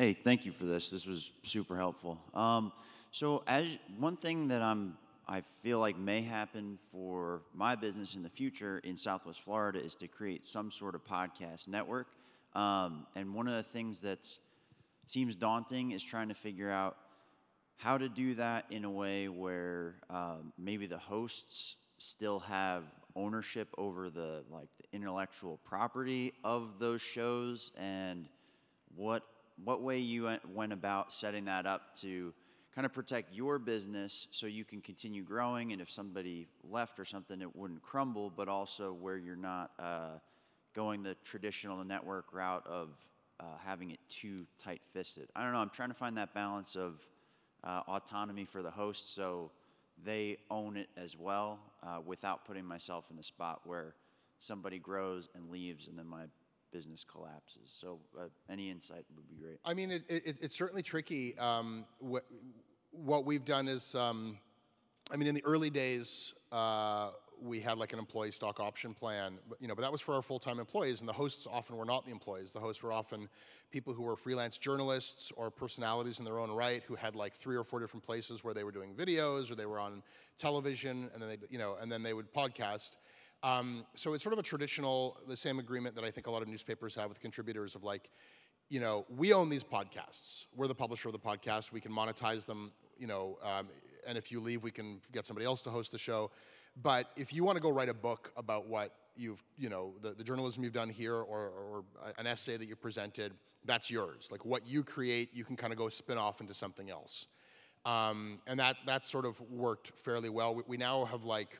Hey, 0.00 0.14
thank 0.14 0.46
you 0.46 0.52
for 0.52 0.64
this. 0.64 0.88
This 0.88 1.04
was 1.04 1.30
super 1.42 1.76
helpful. 1.76 2.18
Um, 2.32 2.72
so, 3.10 3.42
as 3.46 3.76
one 3.98 4.16
thing 4.16 4.48
that 4.48 4.62
I'm, 4.62 4.96
I 5.28 5.42
feel 5.42 5.78
like 5.78 5.98
may 5.98 6.22
happen 6.22 6.78
for 6.90 7.42
my 7.52 7.76
business 7.76 8.14
in 8.14 8.22
the 8.22 8.30
future 8.30 8.78
in 8.78 8.96
Southwest 8.96 9.42
Florida 9.42 9.78
is 9.78 9.94
to 9.96 10.08
create 10.08 10.46
some 10.46 10.70
sort 10.70 10.94
of 10.94 11.04
podcast 11.04 11.68
network. 11.68 12.06
Um, 12.54 13.04
and 13.14 13.34
one 13.34 13.46
of 13.46 13.52
the 13.52 13.62
things 13.62 14.00
that 14.00 14.26
seems 15.04 15.36
daunting 15.36 15.90
is 15.90 16.02
trying 16.02 16.28
to 16.28 16.34
figure 16.34 16.70
out 16.70 16.96
how 17.76 17.98
to 17.98 18.08
do 18.08 18.32
that 18.36 18.64
in 18.70 18.86
a 18.86 18.90
way 18.90 19.28
where 19.28 19.96
um, 20.08 20.54
maybe 20.56 20.86
the 20.86 20.96
hosts 20.96 21.76
still 21.98 22.38
have 22.38 22.84
ownership 23.16 23.68
over 23.76 24.08
the 24.08 24.44
like 24.50 24.70
the 24.78 24.96
intellectual 24.96 25.58
property 25.62 26.32
of 26.42 26.78
those 26.78 27.02
shows 27.02 27.70
and 27.76 28.30
what 28.96 29.24
what 29.64 29.82
way 29.82 29.98
you 29.98 30.30
went, 30.52 30.72
about 30.72 31.12
setting 31.12 31.44
that 31.46 31.66
up 31.66 31.96
to 32.00 32.32
kind 32.74 32.86
of 32.86 32.92
protect 32.92 33.34
your 33.34 33.58
business 33.58 34.28
so 34.30 34.46
you 34.46 34.64
can 34.64 34.80
continue 34.80 35.22
growing 35.22 35.72
and 35.72 35.82
if 35.82 35.90
somebody 35.90 36.46
left 36.70 36.98
or 37.00 37.04
something 37.04 37.40
it 37.40 37.56
wouldn't 37.56 37.82
crumble 37.82 38.30
but 38.30 38.48
also 38.48 38.92
where 38.92 39.16
you're 39.18 39.36
not 39.36 39.72
uh, 39.78 40.18
going 40.74 41.02
the 41.02 41.16
traditional 41.24 41.84
network 41.84 42.32
route 42.32 42.64
of 42.66 42.90
uh, 43.40 43.44
having 43.64 43.90
it 43.90 43.98
too 44.08 44.46
tight 44.58 44.80
fisted 44.92 45.28
i 45.34 45.42
don't 45.42 45.52
know 45.52 45.58
i'm 45.58 45.70
trying 45.70 45.88
to 45.88 45.94
find 45.94 46.16
that 46.16 46.32
balance 46.32 46.76
of 46.76 47.04
uh, 47.64 47.82
autonomy 47.88 48.44
for 48.44 48.62
the 48.62 48.70
host 48.70 49.14
so 49.14 49.50
they 50.04 50.36
own 50.50 50.76
it 50.76 50.88
as 50.96 51.16
well 51.18 51.58
uh, 51.82 51.98
without 52.04 52.44
putting 52.44 52.64
myself 52.64 53.04
in 53.10 53.18
a 53.18 53.22
spot 53.22 53.60
where 53.64 53.94
somebody 54.38 54.78
grows 54.78 55.28
and 55.34 55.50
leaves 55.50 55.88
and 55.88 55.98
then 55.98 56.06
my 56.06 56.22
business 56.72 57.04
collapses. 57.04 57.74
So, 57.80 57.98
uh, 58.18 58.24
any 58.48 58.70
insight 58.70 59.04
would 59.16 59.28
be 59.28 59.36
great. 59.36 59.58
I 59.64 59.74
mean, 59.74 59.90
it, 59.90 60.04
it, 60.08 60.38
it's 60.40 60.56
certainly 60.56 60.82
tricky. 60.82 61.36
Um, 61.38 61.84
what, 61.98 62.24
what 62.90 63.24
we've 63.24 63.44
done 63.44 63.68
is, 63.68 63.94
um, 63.94 64.38
I 65.12 65.16
mean, 65.16 65.28
in 65.28 65.34
the 65.34 65.44
early 65.44 65.70
days, 65.70 66.34
uh, 66.52 67.10
we 67.42 67.60
had 67.60 67.78
like 67.78 67.92
an 67.92 67.98
employee 67.98 68.32
stock 68.32 68.60
option 68.60 68.92
plan, 68.92 69.38
but, 69.48 69.60
you 69.60 69.68
know, 69.68 69.74
but 69.74 69.82
that 69.82 69.90
was 69.90 70.00
for 70.00 70.14
our 70.14 70.22
full-time 70.22 70.58
employees, 70.58 71.00
and 71.00 71.08
the 71.08 71.12
hosts 71.12 71.46
often 71.50 71.76
were 71.76 71.84
not 71.84 72.04
the 72.04 72.10
employees. 72.10 72.52
The 72.52 72.60
hosts 72.60 72.82
were 72.82 72.92
often 72.92 73.28
people 73.70 73.94
who 73.94 74.02
were 74.02 74.16
freelance 74.16 74.58
journalists 74.58 75.32
or 75.36 75.50
personalities 75.50 76.18
in 76.18 76.24
their 76.24 76.38
own 76.38 76.50
right 76.50 76.82
who 76.82 76.96
had 76.96 77.14
like 77.14 77.34
three 77.34 77.56
or 77.56 77.64
four 77.64 77.80
different 77.80 78.04
places 78.04 78.44
where 78.44 78.52
they 78.52 78.62
were 78.62 78.72
doing 78.72 78.94
videos 78.94 79.50
or 79.50 79.54
they 79.54 79.66
were 79.66 79.78
on 79.80 80.02
television, 80.36 81.10
and 81.14 81.22
then 81.22 81.28
they, 81.30 81.38
you 81.48 81.58
know, 81.58 81.76
and 81.80 81.90
then 81.90 82.02
they 82.02 82.12
would 82.12 82.32
podcast. 82.32 82.90
Um, 83.42 83.84
so 83.94 84.12
it's 84.12 84.22
sort 84.22 84.34
of 84.34 84.38
a 84.38 84.42
traditional, 84.42 85.16
the 85.26 85.36
same 85.36 85.58
agreement 85.58 85.94
that 85.94 86.04
I 86.04 86.10
think 86.10 86.26
a 86.26 86.30
lot 86.30 86.42
of 86.42 86.48
newspapers 86.48 86.94
have 86.96 87.08
with 87.08 87.20
contributors 87.20 87.74
of 87.74 87.82
like, 87.82 88.10
you 88.68 88.80
know, 88.80 89.06
we 89.16 89.32
own 89.32 89.48
these 89.48 89.64
podcasts. 89.64 90.46
We're 90.54 90.68
the 90.68 90.74
publisher 90.74 91.08
of 91.08 91.12
the 91.12 91.18
podcast. 91.18 91.72
We 91.72 91.80
can 91.80 91.90
monetize 91.92 92.46
them, 92.46 92.72
you 92.98 93.06
know, 93.06 93.38
um, 93.42 93.68
and 94.06 94.16
if 94.18 94.30
you 94.30 94.40
leave, 94.40 94.62
we 94.62 94.70
can 94.70 95.00
get 95.12 95.26
somebody 95.26 95.46
else 95.46 95.60
to 95.62 95.70
host 95.70 95.92
the 95.92 95.98
show. 95.98 96.30
But 96.82 97.10
if 97.16 97.32
you 97.32 97.42
want 97.42 97.56
to 97.56 97.62
go 97.62 97.70
write 97.70 97.88
a 97.88 97.94
book 97.94 98.30
about 98.36 98.68
what 98.68 98.94
you've, 99.16 99.42
you 99.58 99.68
know, 99.68 99.94
the, 100.02 100.12
the 100.12 100.22
journalism 100.22 100.62
you've 100.62 100.72
done 100.72 100.88
here 100.88 101.14
or, 101.14 101.48
or 101.48 101.84
an 102.18 102.26
essay 102.26 102.56
that 102.56 102.68
you 102.68 102.76
presented, 102.76 103.32
that's 103.64 103.90
yours. 103.90 104.28
Like 104.30 104.44
what 104.44 104.66
you 104.66 104.82
create, 104.84 105.30
you 105.32 105.44
can 105.44 105.56
kind 105.56 105.72
of 105.72 105.78
go 105.78 105.88
spin 105.88 106.18
off 106.18 106.40
into 106.40 106.54
something 106.54 106.90
else. 106.90 107.26
Um, 107.84 108.40
and 108.46 108.60
that, 108.60 108.76
that 108.86 109.04
sort 109.04 109.24
of 109.24 109.40
worked 109.50 109.98
fairly 109.98 110.28
well. 110.28 110.54
We, 110.54 110.62
we 110.66 110.76
now 110.76 111.06
have 111.06 111.24
like, 111.24 111.58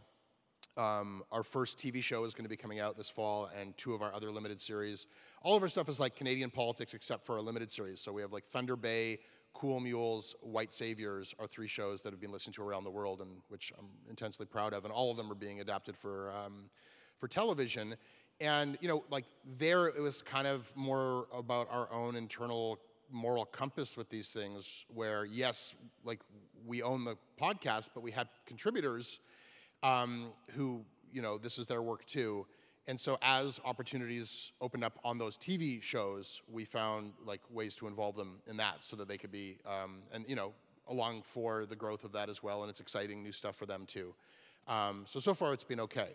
um, 0.77 1.23
our 1.33 1.43
first 1.43 1.79
TV 1.79 2.03
show 2.03 2.25
is 2.25 2.35
going 2.35 2.45
to 2.45 2.49
be 2.49 2.57
coming 2.57 2.81
out 2.81 2.97
this 2.97 3.11
fall, 3.11 3.51
and 3.59 3.77
two 3.77 3.95
of 3.95 4.03
our 4.03 4.15
other 4.15 4.31
limited 4.31 4.61
series. 4.61 5.07
All 5.43 5.57
of 5.57 5.63
our 5.63 5.69
stuff 5.69 5.89
is 5.89 5.99
like 5.99 6.17
Canadian 6.17 6.51
politics, 6.51 6.95
except 6.95 7.27
for 7.27 7.37
our 7.37 7.41
limited 7.41 7.71
series. 7.71 8.01
So 8.01 8.13
we 8.13 8.23
have 8.23 8.33
like 8.33 8.45
Thunder 8.45 8.77
Bay, 8.77 9.19
Cool 9.53 9.81
Mules, 9.81 10.37
White 10.43 10.73
Saviors 10.73 11.35
are 11.39 11.47
three 11.47 11.67
shows 11.67 12.03
that 12.03 12.13
have 12.13 12.21
been 12.21 12.33
listened 12.33 12.55
to 12.55 12.63
around 12.63 12.85
the 12.85 12.91
world, 12.91 13.21
and 13.21 13.31
which 13.49 13.73
I'm 13.79 13.89
intensely 14.09 14.47
proud 14.47 14.73
of. 14.73 14.85
And 14.85 14.93
all 14.93 15.11
of 15.11 15.17
them 15.17 15.31
are 15.31 15.37
being 15.37 15.61
adapted 15.61 15.97
for 15.97 16.33
um, 16.33 16.71
for 17.19 17.29
television. 17.29 17.97
And 18.41 18.79
you 18.81 18.89
know, 18.89 19.05
like 19.11 19.27
there, 19.45 19.89
it 19.89 20.01
was 20.01 20.23
kind 20.23 20.47
of 20.47 20.73
more 20.77 21.27
about 21.35 21.69
our 21.71 21.93
own 21.93 22.17
internal 22.17 22.79
moral 23.11 23.45
compass 23.45 23.97
with 23.97 24.09
these 24.09 24.29
things. 24.29 24.85
Where 24.89 25.25
yes, 25.25 25.75
like 26.05 26.21
we 26.65 26.83
own 26.83 27.05
the 27.05 27.17
podcast, 27.41 27.91
but 27.93 28.03
we 28.03 28.13
had 28.13 28.29
contributors 28.47 29.19
um, 29.83 30.33
who, 30.51 30.85
you 31.13 31.23
know, 31.23 31.39
this 31.39 31.59
is 31.59 31.67
their 31.67 31.83
work 31.83 32.05
too. 32.07 32.47
And 32.87 32.99
so 32.99 33.19
as 33.23 33.61
opportunities 33.65 34.53
opened 34.61 34.85
up 34.85 34.99
on 35.05 35.19
those 35.19 35.37
TV 35.37 35.83
shows, 35.83 36.43
we 36.51 36.65
found 36.65 37.13
like 37.25 37.41
ways 37.51 37.75
to 37.77 37.87
involve 37.87 38.17
them 38.17 38.41
in 38.49 38.57
that 38.57 38.83
so 38.83 38.97
that 38.97 39.07
they 39.07 39.19
could 39.19 39.31
be, 39.31 39.59
um, 39.67 40.03
and 40.13 40.25
you 40.27 40.35
know, 40.35 40.53
along 40.89 41.23
for 41.23 41.67
the 41.67 41.77
growth 41.77 42.05
of 42.05 42.13
that 42.13 42.29
as 42.29 42.43
well. 42.43 42.63
And 42.63 42.71
it's 42.71 42.81
exciting 42.81 43.23
new 43.23 43.33
stuff 43.33 43.57
for 43.57 43.67
them 43.67 43.85
too. 43.87 44.15
Um, 44.67 45.03
so, 45.07 45.21
so 45.21 45.35
far 45.35 45.53
it's 45.53 45.65
been 45.65 45.81
okay. 45.81 46.11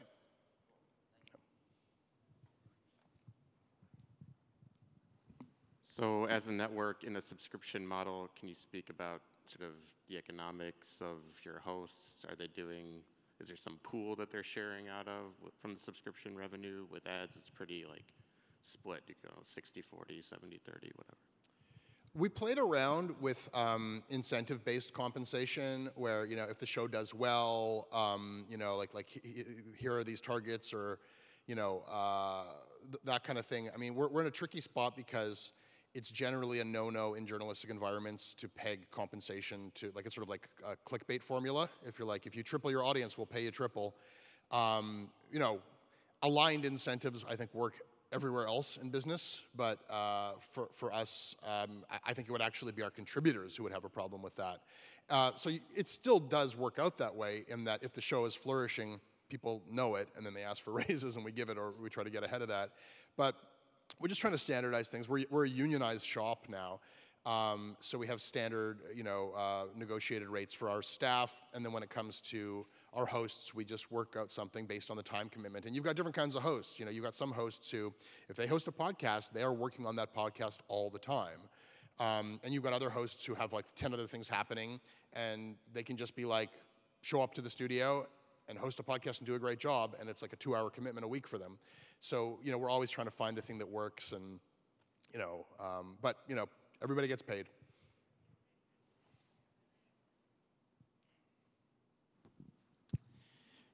So, 5.83 6.25
as 6.25 6.49
a 6.49 6.51
network 6.51 7.05
in 7.05 7.15
a 7.15 7.21
subscription 7.21 7.87
model, 7.87 8.29
can 8.37 8.49
you 8.49 8.53
speak 8.53 8.89
about 8.89 9.21
sort 9.45 9.65
of 9.65 9.75
the 10.09 10.17
economics 10.17 11.01
of 11.01 11.19
your 11.45 11.59
hosts? 11.59 12.25
Are 12.27 12.35
they 12.35 12.47
doing 12.47 13.01
is 13.39 13.47
there 13.47 13.57
some 13.57 13.79
pool 13.83 14.15
that 14.15 14.31
they're 14.31 14.43
sharing 14.43 14.87
out 14.87 15.07
of 15.07 15.33
from 15.61 15.73
the 15.73 15.79
subscription 15.79 16.35
revenue? 16.35 16.85
With 16.89 17.05
ads, 17.07 17.35
it's 17.35 17.49
pretty 17.49 17.85
like 17.89 18.13
split, 18.61 19.03
you 19.07 19.15
know, 19.25 19.39
60 19.43 19.81
40, 19.81 20.21
70 20.21 20.59
30, 20.65 20.91
whatever. 20.95 21.17
We 22.13 22.29
played 22.29 22.57
around 22.57 23.13
with 23.19 23.49
um, 23.53 24.01
incentive-based 24.09 24.93
compensation, 24.93 25.89
where 25.95 26.25
you 26.25 26.37
know 26.37 26.45
if 26.49 26.59
the 26.59 26.65
show 26.65 26.87
does 26.87 27.13
well, 27.13 27.89
um, 27.91 28.45
you 28.47 28.57
know, 28.57 28.77
like 28.77 28.93
like 28.93 29.21
here 29.77 29.97
are 29.97 30.03
these 30.05 30.21
targets, 30.21 30.73
or 30.73 30.99
you 31.45 31.55
know 31.55 31.83
uh, 31.91 32.43
th- 32.85 33.03
that 33.03 33.25
kind 33.25 33.37
of 33.37 33.45
thing. 33.45 33.69
I 33.73 33.77
mean, 33.77 33.95
we're 33.95 34.07
we're 34.07 34.21
in 34.21 34.27
a 34.27 34.31
tricky 34.31 34.61
spot 34.61 34.95
because 34.95 35.51
it's 35.95 36.11
generally 36.11 36.59
a 36.59 36.63
no-no 36.63 37.13
in 37.13 37.25
journalistic 37.25 37.69
environments 37.69 38.33
to 38.35 38.49
peg 38.49 38.85
compensation 38.91 39.71
to 39.75 39.91
like 39.95 40.05
it's 40.05 40.13
sort 40.13 40.23
of 40.23 40.29
like 40.29 40.49
a 40.63 40.75
clickbait 40.87 41.23
formula. 41.23 41.69
If 41.87 41.97
you're 41.97 42.07
like, 42.07 42.27
if 42.27 42.35
you 42.35 42.43
triple 42.43 42.69
your 42.69 42.83
audience, 42.83 43.17
we'll 43.17 43.25
pay 43.25 43.43
you 43.43 43.49
triple. 43.49 43.95
Um, 44.51 45.09
you 45.31 45.39
know, 45.39 45.59
aligned 46.21 46.65
incentives 46.65 47.25
I 47.27 47.37
think 47.37 47.53
work 47.53 47.75
everywhere 48.11 48.45
else 48.45 48.77
in 48.81 48.89
business, 48.89 49.41
but 49.55 49.79
uh, 49.89 50.33
for 50.51 50.67
for 50.73 50.93
us, 50.93 51.33
um, 51.43 51.85
I 52.05 52.13
think 52.13 52.27
it 52.27 52.31
would 52.31 52.41
actually 52.41 52.73
be 52.73 52.83
our 52.83 52.91
contributors 52.91 53.55
who 53.55 53.63
would 53.63 53.71
have 53.71 53.85
a 53.85 53.89
problem 53.89 54.21
with 54.21 54.35
that. 54.35 54.59
Uh, 55.09 55.31
so 55.35 55.49
it 55.75 55.87
still 55.87 56.19
does 56.19 56.57
work 56.57 56.77
out 56.77 56.97
that 56.97 57.15
way 57.15 57.45
in 57.47 57.63
that 57.63 57.83
if 57.83 57.93
the 57.93 58.01
show 58.01 58.25
is 58.25 58.35
flourishing, 58.35 58.99
people 59.29 59.61
know 59.69 59.95
it, 59.95 60.09
and 60.17 60.25
then 60.25 60.33
they 60.33 60.43
ask 60.43 60.61
for 60.61 60.73
raises, 60.87 61.15
and 61.15 61.23
we 61.23 61.31
give 61.31 61.49
it, 61.49 61.57
or 61.57 61.73
we 61.81 61.89
try 61.89 62.03
to 62.03 62.09
get 62.09 62.23
ahead 62.23 62.41
of 62.41 62.49
that. 62.49 62.71
But 63.15 63.35
we're 63.99 64.07
just 64.07 64.21
trying 64.21 64.33
to 64.33 64.39
standardize 64.39 64.89
things. 64.89 65.07
We're, 65.07 65.25
we're 65.29 65.45
a 65.45 65.49
unionized 65.49 66.05
shop 66.05 66.45
now. 66.49 66.79
Um, 67.25 67.75
so 67.79 67.97
we 67.97 68.05
have 68.05 68.21
standard, 68.21 68.79
you 68.93 69.03
know, 69.03 69.33
uh, 69.35 69.65
negotiated 69.75 70.27
rates 70.27 70.53
for 70.53 70.69
our 70.69 70.83
staff, 70.83 71.41
and 71.53 71.65
then 71.65 71.71
when 71.71 71.81
it 71.81 71.89
comes 71.89 72.21
to 72.21 72.67
our 72.93 73.07
hosts, 73.07 73.53
we 73.53 73.65
just 73.65 73.91
work 73.91 74.15
out 74.17 74.31
something 74.31 74.67
based 74.67 74.91
on 74.91 74.97
the 74.97 75.03
time 75.03 75.27
commitment. 75.29 75.65
And 75.65 75.75
you've 75.75 75.83
got 75.83 75.95
different 75.95 76.15
kinds 76.15 76.35
of 76.35 76.43
hosts. 76.43 76.79
You 76.79 76.85
know, 76.85 76.91
you've 76.91 77.03
got 77.03 77.15
some 77.15 77.31
hosts 77.31 77.71
who, 77.71 77.91
if 78.29 78.35
they 78.35 78.45
host 78.45 78.67
a 78.67 78.71
podcast, 78.71 79.31
they 79.31 79.41
are 79.41 79.53
working 79.53 79.87
on 79.87 79.95
that 79.95 80.13
podcast 80.13 80.59
all 80.67 80.91
the 80.91 80.99
time. 80.99 81.39
Um, 81.99 82.39
and 82.43 82.53
you've 82.53 82.63
got 82.63 82.73
other 82.73 82.89
hosts 82.89 83.25
who 83.25 83.33
have 83.33 83.53
like 83.53 83.65
10 83.75 83.91
other 83.93 84.05
things 84.05 84.29
happening, 84.29 84.79
and 85.13 85.55
they 85.73 85.81
can 85.81 85.97
just 85.97 86.15
be 86.15 86.25
like, 86.25 86.51
show 87.01 87.21
up 87.21 87.33
to 87.35 87.41
the 87.41 87.49
studio 87.49 88.07
and 88.47 88.57
host 88.57 88.79
a 88.79 88.83
podcast 88.83 89.19
and 89.19 89.25
do 89.25 89.35
a 89.35 89.39
great 89.39 89.59
job, 89.59 89.95
and 89.99 90.09
it's 90.09 90.21
like 90.21 90.33
a 90.33 90.35
two-hour 90.35 90.69
commitment 90.69 91.03
a 91.03 91.07
week 91.07 91.27
for 91.27 91.37
them. 91.37 91.57
So, 92.01 92.39
you 92.43 92.51
know, 92.51 92.57
we're 92.57 92.69
always 92.69 92.91
trying 92.91 93.07
to 93.07 93.11
find 93.11 93.35
the 93.35 93.41
thing 93.41 93.57
that 93.59 93.69
works 93.69 94.11
and, 94.11 94.39
you 95.11 95.19
know, 95.19 95.45
um, 95.59 95.97
but, 96.01 96.17
you 96.27 96.35
know, 96.35 96.47
everybody 96.83 97.07
gets 97.07 97.21
paid. 97.21 97.47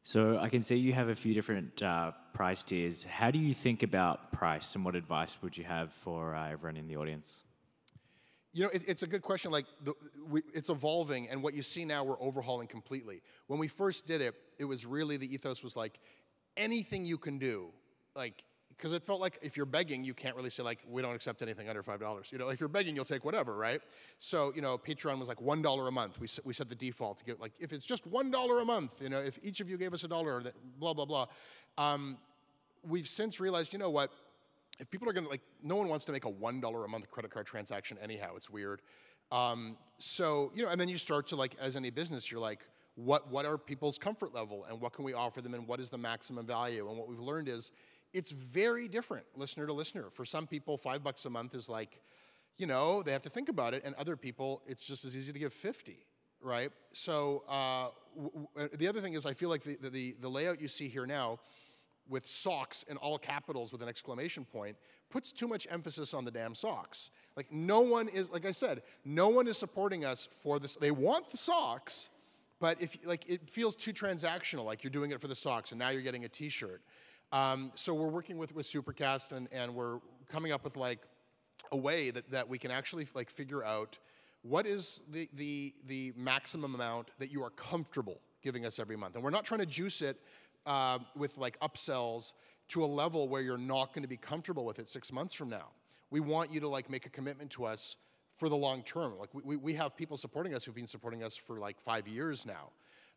So 0.04 0.38
I 0.40 0.50
can 0.50 0.62
see 0.62 0.76
you 0.76 0.92
have 0.92 1.08
a 1.08 1.16
few 1.16 1.34
different 1.34 1.82
uh, 1.82 2.12
price 2.34 2.64
tiers. 2.64 3.02
How 3.02 3.32
do 3.32 3.40
you 3.40 3.54
think 3.54 3.82
about 3.82 4.34
price, 4.34 4.76
and 4.76 4.84
what 4.84 4.96
advice 4.96 5.38
would 5.42 5.58
you 5.58 5.64
have 5.64 5.94
for 5.94 6.36
uh, 6.36 6.50
everyone 6.50 6.76
in 6.76 6.88
the 6.88 6.98
audience? 6.98 7.44
You 8.52 8.64
know, 8.64 8.70
it, 8.74 8.84
it's 8.88 9.04
a 9.04 9.08
good 9.08 9.22
question. 9.22 9.52
Like, 9.52 9.68
the, 9.86 9.94
we, 10.28 10.42
it's 10.54 10.70
evolving, 10.70 11.30
and 11.30 11.42
what 11.42 11.54
you 11.54 11.62
see 11.62 11.86
now, 11.86 12.04
we're 12.04 12.22
overhauling 12.22 12.68
completely. 12.68 13.22
When 13.48 13.58
we 13.58 13.70
first 13.70 14.06
did 14.06 14.20
it, 14.20 14.36
it 14.60 14.66
was 14.66 14.86
really 14.86 15.16
the 15.16 15.34
ethos 15.34 15.64
was 15.64 15.78
like, 15.78 15.98
anything 16.58 17.06
you 17.06 17.18
can 17.18 17.38
do 17.38 17.70
like 18.16 18.44
because 18.82 18.94
it 18.94 19.04
felt 19.04 19.22
like 19.22 19.38
if 19.44 19.56
you're 19.56 19.68
begging, 19.68 20.04
you 20.04 20.16
can't 20.16 20.36
really 20.36 20.50
say 20.50 20.64
like 20.64 20.80
we 20.88 21.04
don't 21.04 21.14
accept 21.14 21.44
anything 21.44 21.70
under 21.70 21.84
five 21.84 22.00
dollars. 22.00 22.32
You 22.32 22.40
know, 22.40 22.50
if 22.50 22.60
you're 22.60 22.70
begging, 22.70 22.96
you'll 22.96 23.06
take 23.06 23.24
whatever, 23.24 23.56
right? 23.56 23.82
So 24.18 24.52
you 24.56 24.62
know, 24.62 24.78
Patreon 24.78 25.20
was 25.20 25.28
like 25.28 25.40
one 25.40 25.62
dollar 25.62 25.88
a 25.88 25.92
month. 25.92 26.20
We 26.20 26.28
we 26.44 26.54
set 26.54 26.68
the 26.68 26.76
default 26.76 27.20
to 27.20 27.24
get 27.24 27.40
like 27.40 27.54
if 27.60 27.74
it's 27.74 27.86
just 27.86 28.08
one 28.08 28.32
dollar 28.32 28.60
a 28.60 28.66
month, 28.66 29.02
you 29.02 29.10
know, 29.10 29.20
if 29.20 29.38
each 29.44 29.60
of 29.60 29.70
you 29.70 29.78
gave 29.78 29.94
us 29.94 30.04
a 30.04 30.08
dollar, 30.08 30.42
blah 30.80 30.94
blah 30.94 31.06
blah. 31.06 31.28
Um, 31.78 32.18
we've 32.84 33.08
since 33.08 33.40
realized, 33.40 33.72
you 33.72 33.80
know 33.80 33.90
what? 33.90 34.12
If 34.80 34.90
people 34.90 35.08
are 35.08 35.14
gonna 35.14 35.30
like, 35.30 35.42
no 35.62 35.76
one 35.76 35.88
wants 35.88 36.06
to 36.06 36.12
make 36.12 36.26
a 36.26 36.30
one 36.30 36.60
dollar 36.60 36.84
a 36.84 36.90
month 36.90 37.10
credit 37.12 37.32
card 37.32 37.46
transaction 37.46 37.98
anyhow. 38.02 38.36
It's 38.36 38.50
weird. 38.50 38.82
Um, 39.32 39.78
so 40.00 40.52
you 40.56 40.64
know, 40.64 40.70
and 40.70 40.82
then 40.82 40.90
you 40.90 40.98
start 40.98 41.28
to 41.28 41.36
like, 41.36 41.56
as 41.60 41.76
any 41.76 41.92
business, 41.92 42.32
you're 42.32 42.42
like, 42.42 42.66
what 42.96 43.30
what 43.30 43.46
are 43.46 43.58
people's 43.58 43.98
comfort 43.98 44.34
level, 44.34 44.66
and 44.68 44.82
what 44.82 44.94
can 44.94 45.06
we 45.06 45.14
offer 45.14 45.42
them, 45.42 45.54
and 45.54 45.68
what 45.68 45.80
is 45.80 45.90
the 45.90 45.98
maximum 46.00 46.48
value? 46.48 46.90
And 46.90 46.98
what 46.98 47.08
we've 47.08 47.20
learned 47.20 47.48
is 47.48 47.72
it's 48.14 48.32
very 48.32 48.88
different 48.88 49.26
listener 49.36 49.66
to 49.68 49.74
listener. 49.74 50.10
For 50.10 50.26
some 50.26 50.48
people, 50.48 50.78
five 50.78 51.04
bucks 51.04 51.26
a 51.26 51.30
month 51.30 51.56
is 51.56 51.70
like, 51.70 52.02
you 52.58 52.68
know, 52.68 53.02
they 53.02 53.12
have 53.12 53.22
to 53.24 53.30
think 53.30 53.50
about 53.50 53.74
it, 53.74 53.84
and 53.86 53.96
other 53.96 54.16
people, 54.16 54.62
it's 54.68 54.84
just 54.84 55.06
as 55.06 55.16
easy 55.16 55.32
to 55.32 55.40
give 55.40 55.54
50, 55.54 56.06
right? 56.42 56.72
So 56.92 57.44
uh, 57.48 57.88
uh, 58.60 58.68
the 58.78 58.88
other 58.88 59.02
thing 59.02 59.14
is, 59.14 59.26
I 59.26 59.34
feel 59.34 59.50
like 59.50 59.64
the, 59.64 59.78
the, 59.90 60.16
the 60.20 60.30
layout 60.30 60.62
you 60.62 60.68
see 60.68 60.88
here 60.88 61.06
now 61.06 61.40
with 62.10 62.28
socks 62.28 62.84
in 62.90 62.98
all 62.98 63.18
capitals 63.18 63.72
with 63.72 63.82
an 63.82 63.88
exclamation 63.88 64.44
point 64.44 64.76
puts 65.10 65.32
too 65.32 65.48
much 65.48 65.66
emphasis 65.72 66.14
on 66.14 66.26
the 66.26 66.32
damn 66.32 66.54
socks. 66.54 67.10
Like, 67.38 67.52
no 67.52 67.82
one 67.82 68.10
is, 68.10 68.30
like 68.30 68.46
I 68.46 68.52
said, 68.52 68.82
no 69.06 69.30
one 69.30 69.48
is 69.48 69.58
supporting 69.58 70.04
us 70.04 70.28
for 70.32 70.60
this. 70.60 70.76
They 70.76 70.92
want 70.92 71.30
the 71.30 71.38
socks, 71.38 72.10
but 72.60 72.82
if 72.82 72.98
like 73.06 73.28
it 73.28 73.50
feels 73.50 73.76
too 73.76 73.94
transactional, 73.94 74.66
like 74.66 74.84
you're 74.84 74.92
doing 74.92 75.12
it 75.12 75.20
for 75.20 75.28
the 75.28 75.36
socks 75.36 75.72
and 75.72 75.80
now 75.80 75.90
you're 75.90 76.04
getting 76.04 76.26
a 76.26 76.30
t-shirt. 76.30 76.82
Um, 77.32 77.72
so 77.76 77.94
we're 77.94 78.08
working 78.08 78.38
with, 78.38 78.54
with 78.54 78.66
Supercast 78.66 79.32
and, 79.32 79.48
and 79.52 79.74
we're 79.74 80.00
coming 80.30 80.52
up 80.52 80.64
with 80.64 80.76
like 80.76 81.00
a 81.72 81.78
way 81.78 82.12
that, 82.12 82.30
that 82.32 82.48
we 82.48 82.58
can 82.58 82.72
actually 82.72 83.08
like 83.14 83.30
figure 83.30 83.64
out 83.64 83.98
what 84.42 84.66
is 84.66 85.04
the, 85.12 85.30
the, 85.34 85.74
the 85.88 86.14
maximum 86.18 86.76
amount 86.76 87.10
that 87.20 87.32
you 87.32 87.44
are 87.44 87.52
comfortable 87.52 88.20
giving 88.42 88.66
us 88.66 88.80
every 88.80 88.96
month. 88.96 89.16
And 89.16 89.24
we're 89.24 89.30
not 89.30 89.46
trying 89.46 89.60
to 89.60 89.66
juice 89.66 90.02
it 90.02 90.20
uh, 90.66 91.00
with 91.16 91.38
like 91.38 91.60
upsells 91.60 92.34
to 92.70 92.84
a 92.84 92.86
level 92.86 93.28
where 93.28 93.42
you're 93.42 93.58
not 93.58 93.94
going 93.94 94.04
to 94.04 94.10
be 94.10 94.18
comfortable 94.18 94.66
with 94.66 94.80
it 94.80 94.90
six 94.90 95.12
months 95.12 95.34
from 95.34 95.50
now. 95.50 95.68
We 96.10 96.20
want 96.20 96.54
you 96.54 96.60
to 96.62 96.68
like 96.68 96.90
make 96.90 97.06
a 97.06 97.10
commitment 97.10 97.52
to 97.52 97.66
us 97.66 97.96
for 98.38 98.50
the 98.50 98.56
long 98.56 98.84
term. 98.84 99.14
Like 99.20 99.30
we, 99.34 99.56
we 99.56 99.74
have 99.76 99.96
people 99.96 100.18
supporting 100.18 100.54
us 100.56 100.66
who've 100.66 100.76
been 100.76 100.88
supporting 100.88 101.24
us 101.24 101.38
for 101.38 101.60
like 101.60 101.80
five 101.80 102.08
years 102.08 102.46
now. 102.46 102.70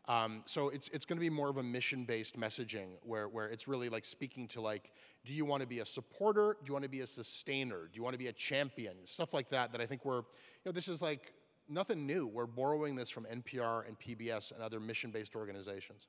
Um, 0.06 0.42
so 0.44 0.68
it's, 0.68 0.88
it's 0.88 1.06
going 1.06 1.16
to 1.16 1.20
be 1.20 1.30
more 1.30 1.48
of 1.48 1.56
a 1.56 1.62
mission-based 1.62 2.38
messaging 2.38 2.88
where, 3.02 3.28
where 3.28 3.46
it's 3.48 3.66
really 3.66 3.88
like 3.88 4.04
speaking 4.04 4.46
to 4.48 4.60
like, 4.60 4.92
do 5.24 5.32
you 5.32 5.46
want 5.46 5.62
to 5.62 5.66
be 5.66 5.78
a 5.78 5.86
supporter? 5.86 6.56
Do 6.60 6.68
you 6.68 6.74
want 6.74 6.82
to 6.82 6.90
be 6.90 7.00
a 7.00 7.06
sustainer? 7.06 7.88
Do 7.90 7.96
you 7.96 8.02
want 8.02 8.12
to 8.12 8.18
be 8.18 8.26
a 8.26 8.32
champion? 8.32 8.94
Stuff 9.04 9.32
like 9.32 9.48
that 9.48 9.72
that 9.72 9.80
I 9.80 9.86
think 9.86 10.04
we're, 10.04 10.18
you 10.18 10.66
know, 10.66 10.72
this 10.72 10.88
is 10.88 11.00
like 11.00 11.32
nothing 11.68 12.06
new. 12.06 12.26
We're 12.26 12.46
borrowing 12.46 12.96
this 12.96 13.08
from 13.08 13.24
NPR 13.24 13.88
and 13.88 13.98
PBS 13.98 14.52
and 14.52 14.62
other 14.62 14.78
mission-based 14.78 15.34
organizations. 15.34 16.06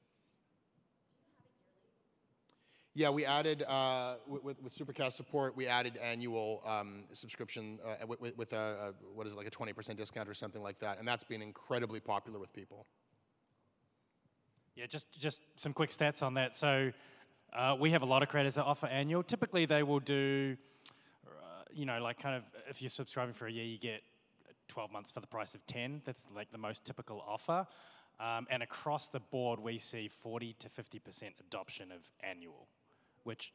Yeah, 2.98 3.10
we 3.10 3.26
added, 3.26 3.64
uh, 3.64 4.16
with, 4.26 4.62
with, 4.62 4.78
Supercast 4.78 5.14
support, 5.14 5.56
we 5.58 5.68
added 5.68 5.98
annual 6.02 6.64
um, 6.66 7.04
subscription 7.12 7.78
uh, 7.86 8.08
with, 8.08 8.38
with, 8.38 8.54
a, 8.54 8.56
a, 8.56 8.94
what 9.14 9.28
is 9.28 9.34
it, 9.34 9.38
like 9.38 9.48
a 9.48 9.52
20% 9.52 9.98
discount 9.98 10.30
or 10.30 10.34
something 10.34 10.64
like 10.64 10.80
that. 10.80 10.98
And 10.98 11.06
that's 11.06 11.26
been 11.26 11.42
incredibly 11.42 12.00
popular 12.00 12.40
with 12.40 12.54
people. 12.54 12.86
Yeah, 14.76 14.88
just, 14.88 15.08
just 15.18 15.42
some 15.56 15.72
quick 15.72 15.90
stats 15.90 16.22
on 16.22 16.34
that. 16.34 16.56
So 16.56 16.92
uh, 17.54 17.78
we 17.80 17.92
have 17.92 18.02
a 18.02 18.06
lot 18.06 18.24
of 18.24 18.30
creators 18.30 18.56
that 18.56 18.66
offer 18.66 18.88
annual. 18.88 19.24
Typically, 19.24 19.66
they 19.66 19.84
will 19.84 20.02
do, 20.02 20.58
uh, 21.26 21.64
you 21.74 21.86
know, 21.86 22.02
like 22.02 22.20
kind 22.20 22.36
of 22.36 22.44
if 22.70 22.82
you're 22.82 22.90
subscribing 22.90 23.34
for 23.34 23.48
a 23.48 23.52
year, 23.52 23.64
you 23.64 23.78
get 23.78 24.02
12 24.68 24.92
months 24.92 25.12
for 25.12 25.22
the 25.22 25.28
price 25.28 25.56
of 25.56 25.66
10. 25.68 26.02
That's 26.04 26.28
like 26.36 26.52
the 26.52 26.58
most 26.58 26.84
typical 26.84 27.24
offer. 27.26 27.66
Um, 28.20 28.48
and 28.50 28.64
across 28.64 29.08
the 29.08 29.20
board, 29.20 29.60
we 29.60 29.78
see 29.78 30.10
40 30.10 30.56
to 30.60 30.70
50% 30.70 31.32
adoption 31.40 31.92
of 31.92 32.10
annual, 32.22 32.68
which 33.24 33.54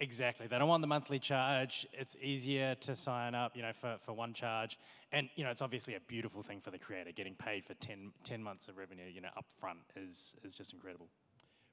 Exactly. 0.00 0.46
They 0.46 0.58
don't 0.58 0.68
want 0.68 0.80
the 0.80 0.86
monthly 0.86 1.18
charge. 1.18 1.84
It's 1.92 2.16
easier 2.22 2.76
to 2.76 2.94
sign 2.94 3.34
up, 3.34 3.56
you 3.56 3.62
know, 3.62 3.72
for, 3.72 3.96
for 4.04 4.12
one 4.12 4.32
charge. 4.32 4.78
And, 5.10 5.28
you 5.34 5.42
know, 5.42 5.50
it's 5.50 5.62
obviously 5.62 5.96
a 5.96 6.00
beautiful 6.00 6.40
thing 6.40 6.60
for 6.60 6.70
the 6.70 6.78
creator. 6.78 7.10
Getting 7.10 7.34
paid 7.34 7.64
for 7.64 7.74
10, 7.74 8.12
10 8.22 8.40
months 8.40 8.68
of 8.68 8.76
revenue, 8.76 9.06
you 9.12 9.20
know, 9.20 9.30
up 9.36 9.46
front 9.58 9.80
is, 9.96 10.36
is 10.44 10.54
just 10.54 10.72
incredible. 10.72 11.08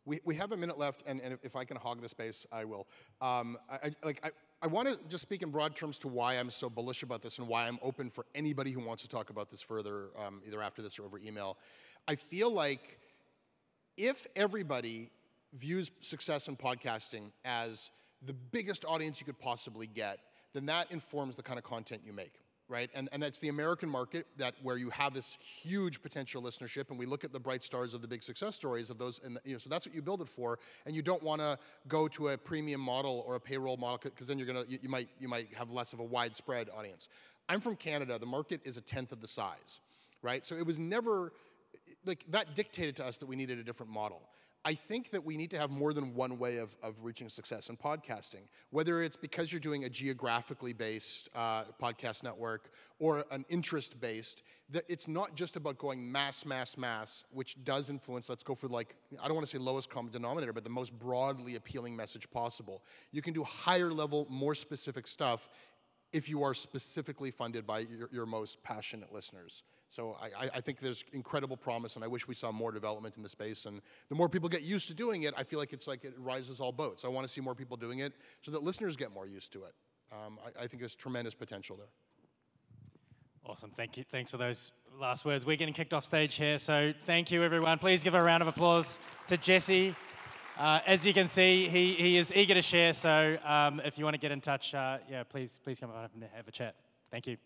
We, 0.05 0.19
we 0.25 0.35
have 0.35 0.51
a 0.51 0.57
minute 0.57 0.77
left, 0.77 1.03
and, 1.07 1.19
and 1.21 1.37
if 1.43 1.55
I 1.55 1.65
can 1.65 1.77
hog 1.77 2.01
the 2.01 2.09
space, 2.09 2.45
I 2.51 2.63
will. 2.65 2.87
Um, 3.21 3.57
I, 3.69 3.91
like, 4.03 4.21
I, 4.23 4.29
I 4.61 4.67
want 4.67 4.87
to 4.87 4.99
just 5.07 5.23
speak 5.23 5.43
in 5.43 5.49
broad 5.49 5.75
terms 5.75 5.99
to 5.99 6.07
why 6.07 6.35
I'm 6.35 6.49
so 6.49 6.69
bullish 6.69 7.03
about 7.03 7.21
this 7.21 7.37
and 7.37 7.47
why 7.47 7.67
I'm 7.67 7.79
open 7.81 8.09
for 8.09 8.25
anybody 8.33 8.71
who 8.71 8.85
wants 8.85 9.03
to 9.03 9.09
talk 9.09 9.29
about 9.29 9.49
this 9.49 9.61
further, 9.61 10.09
um, 10.25 10.41
either 10.45 10.61
after 10.61 10.81
this 10.81 10.97
or 10.97 11.05
over 11.05 11.19
email. 11.19 11.57
I 12.07 12.15
feel 12.15 12.51
like 12.51 12.99
if 13.97 14.25
everybody 14.35 15.11
views 15.53 15.91
success 16.01 16.47
in 16.47 16.55
podcasting 16.55 17.31
as 17.43 17.91
the 18.25 18.33
biggest 18.33 18.85
audience 18.85 19.19
you 19.19 19.25
could 19.25 19.39
possibly 19.39 19.87
get, 19.87 20.19
then 20.53 20.65
that 20.67 20.91
informs 20.91 21.35
the 21.35 21.43
kind 21.43 21.57
of 21.57 21.65
content 21.65 22.01
you 22.05 22.13
make 22.13 22.33
right? 22.67 22.89
And, 22.93 23.09
and 23.11 23.21
that's 23.21 23.39
the 23.39 23.49
American 23.49 23.89
market 23.89 24.25
that 24.37 24.55
where 24.61 24.77
you 24.77 24.89
have 24.89 25.13
this 25.13 25.37
huge 25.61 26.01
potential 26.01 26.41
listenership, 26.41 26.89
and 26.89 26.97
we 26.97 27.05
look 27.05 27.23
at 27.23 27.31
the 27.31 27.39
bright 27.39 27.63
stars 27.63 27.93
of 27.93 28.01
the 28.01 28.07
big 28.07 28.23
success 28.23 28.55
stories 28.55 28.89
of 28.89 28.97
those, 28.97 29.19
and 29.23 29.37
you 29.45 29.53
know, 29.53 29.57
so 29.57 29.69
that's 29.69 29.85
what 29.85 29.95
you 29.95 30.01
build 30.01 30.21
it 30.21 30.27
for. 30.27 30.59
And 30.85 30.95
you 30.95 31.01
don't 31.01 31.21
want 31.21 31.41
to 31.41 31.57
go 31.87 32.07
to 32.09 32.29
a 32.29 32.37
premium 32.37 32.81
model 32.81 33.23
or 33.27 33.35
a 33.35 33.39
payroll 33.39 33.77
model 33.77 33.99
because 34.03 34.27
then 34.27 34.37
you're 34.37 34.47
gonna 34.47 34.63
you, 34.67 34.79
you, 34.81 34.89
might 34.89 35.09
you 35.19 35.27
might 35.27 35.53
have 35.53 35.71
less 35.71 35.93
of 35.93 35.99
a 35.99 36.03
widespread 36.03 36.69
audience. 36.75 37.07
I'm 37.47 37.61
from 37.61 37.75
Canada. 37.75 38.17
The 38.17 38.25
market 38.25 38.61
is 38.63 38.77
a 38.77 38.81
tenth 38.81 39.11
of 39.11 39.21
the 39.21 39.27
size, 39.27 39.79
right? 40.21 40.45
So 40.45 40.55
it 40.55 40.65
was 40.65 40.79
never 40.79 41.33
like 42.05 42.23
that 42.29 42.55
dictated 42.55 42.95
to 42.97 43.05
us 43.05 43.17
that 43.19 43.27
we 43.27 43.35
needed 43.35 43.59
a 43.59 43.63
different 43.63 43.91
model. 43.91 44.21
I 44.67 44.73
think 44.73 45.11
that 45.11 45.23
we 45.23 45.37
need 45.37 45.51
to 45.51 45.59
have 45.59 45.69
more 45.69 45.93
than 45.93 46.15
one 46.15 46.39
way 46.39 46.57
of, 46.57 46.75
of 46.81 46.95
reaching 47.03 47.29
success 47.29 47.69
in 47.69 47.77
podcasting, 47.77 48.47
whether 48.71 49.03
it's 49.03 49.15
because 49.15 49.53
you're 49.53 49.59
doing 49.59 49.83
a 49.83 49.89
geographically 49.89 50.73
based 50.73 51.29
uh, 51.35 51.65
podcast 51.79 52.23
network 52.23 52.71
or 52.97 53.23
an 53.29 53.45
interest 53.47 54.01
based, 54.01 54.41
that 54.71 54.83
it's 54.89 55.07
not 55.07 55.35
just 55.35 55.55
about 55.55 55.77
going 55.77 56.11
mass, 56.11 56.47
mass, 56.47 56.79
mass, 56.79 57.23
which 57.29 57.63
does 57.63 57.91
influence, 57.91 58.27
let's 58.27 58.41
go 58.41 58.55
for 58.55 58.67
like, 58.67 58.95
I 59.21 59.27
don't 59.27 59.35
want 59.35 59.45
to 59.45 59.55
say 59.55 59.61
lowest 59.61 59.91
common 59.91 60.11
denominator, 60.11 60.51
but 60.51 60.63
the 60.63 60.71
most 60.71 60.97
broadly 60.97 61.57
appealing 61.57 61.95
message 61.95 62.27
possible. 62.31 62.81
You 63.11 63.21
can 63.21 63.33
do 63.33 63.43
higher 63.43 63.91
level, 63.91 64.25
more 64.31 64.55
specific 64.55 65.05
stuff 65.05 65.47
if 66.11 66.27
you 66.27 66.41
are 66.41 66.55
specifically 66.55 67.29
funded 67.29 67.67
by 67.67 67.79
your, 67.79 68.09
your 68.11 68.25
most 68.25 68.63
passionate 68.63 69.13
listeners. 69.13 69.61
So 69.89 70.17
I, 70.21 70.49
I, 70.55 70.61
think 70.61 70.79
there's 70.79 71.03
incredible 71.13 71.55
promise, 71.55 71.95
and 71.95 72.03
I 72.03 72.07
wish 72.07 72.27
we 72.27 72.33
saw 72.33 72.51
more 72.51 72.71
development 72.71 73.17
in 73.17 73.23
the 73.23 73.29
space. 73.29 73.65
And 73.65 73.81
the 74.09 74.15
more 74.15 74.27
people 74.27 74.49
get 74.49 74.63
used 74.63 74.87
to 74.87 74.93
doing 74.93 75.23
it, 75.23 75.33
I 75.37 75.43
feel 75.43 75.59
like 75.59 75.73
it's 75.73 75.87
like 75.87 76.03
it 76.03 76.13
rises 76.17 76.59
all 76.59 76.71
boats. 76.71 77.05
I 77.05 77.07
want 77.07 77.25
to 77.25 77.31
see 77.31 77.39
more 77.39 77.55
people 77.55 77.77
doing 77.77 77.99
it 77.99 78.13
so 78.41 78.51
that 78.51 78.63
listeners 78.63 78.97
get 78.97 79.13
more 79.13 79.27
used 79.27 79.53
to 79.53 79.63
it. 79.63 79.73
Um, 80.11 80.39
I, 80.43 80.63
I 80.63 80.67
think 80.67 80.79
there's 80.79 80.95
tremendous 80.95 81.33
potential 81.33 81.77
there. 81.77 81.87
Awesome. 83.45 83.71
Thank 83.77 83.95
you. 83.97 84.03
Thanks 84.11 84.31
for 84.31 84.37
those 84.37 84.71
last 84.99 85.23
words. 85.23 85.45
We're 85.45 85.55
getting 85.55 85.73
kicked 85.73 85.93
off 85.93 86.03
stage 86.03 86.33
here, 86.35 86.57
so 86.57 86.93
thank 87.05 87.29
you, 87.31 87.43
everyone. 87.43 87.77
Please 87.77 88.03
give 88.03 88.15
a 88.15 88.21
round 88.21 88.41
of 88.41 88.47
applause 88.47 88.97
to 89.27 89.37
Jesse. 89.37 89.95
Uh, 90.57 90.79
as 90.87 91.05
you 91.05 91.13
can 91.13 91.27
see, 91.27 91.67
he, 91.67 91.93
he 91.93 92.17
is 92.17 92.31
eager 92.33 92.53
to 92.53 92.61
share. 92.61 92.93
So 92.93 93.37
um, 93.45 93.81
if 93.83 93.97
you 93.99 94.05
want 94.05 94.15
to 94.15 94.19
get 94.19 94.31
in 94.31 94.41
touch, 94.41 94.73
uh, 94.73 94.97
yeah, 95.09 95.23
please 95.23 95.59
please 95.63 95.79
come 95.79 95.91
up 95.91 96.11
and 96.13 96.23
have 96.33 96.47
a 96.47 96.51
chat. 96.51 96.75
Thank 97.11 97.27
you. 97.27 97.37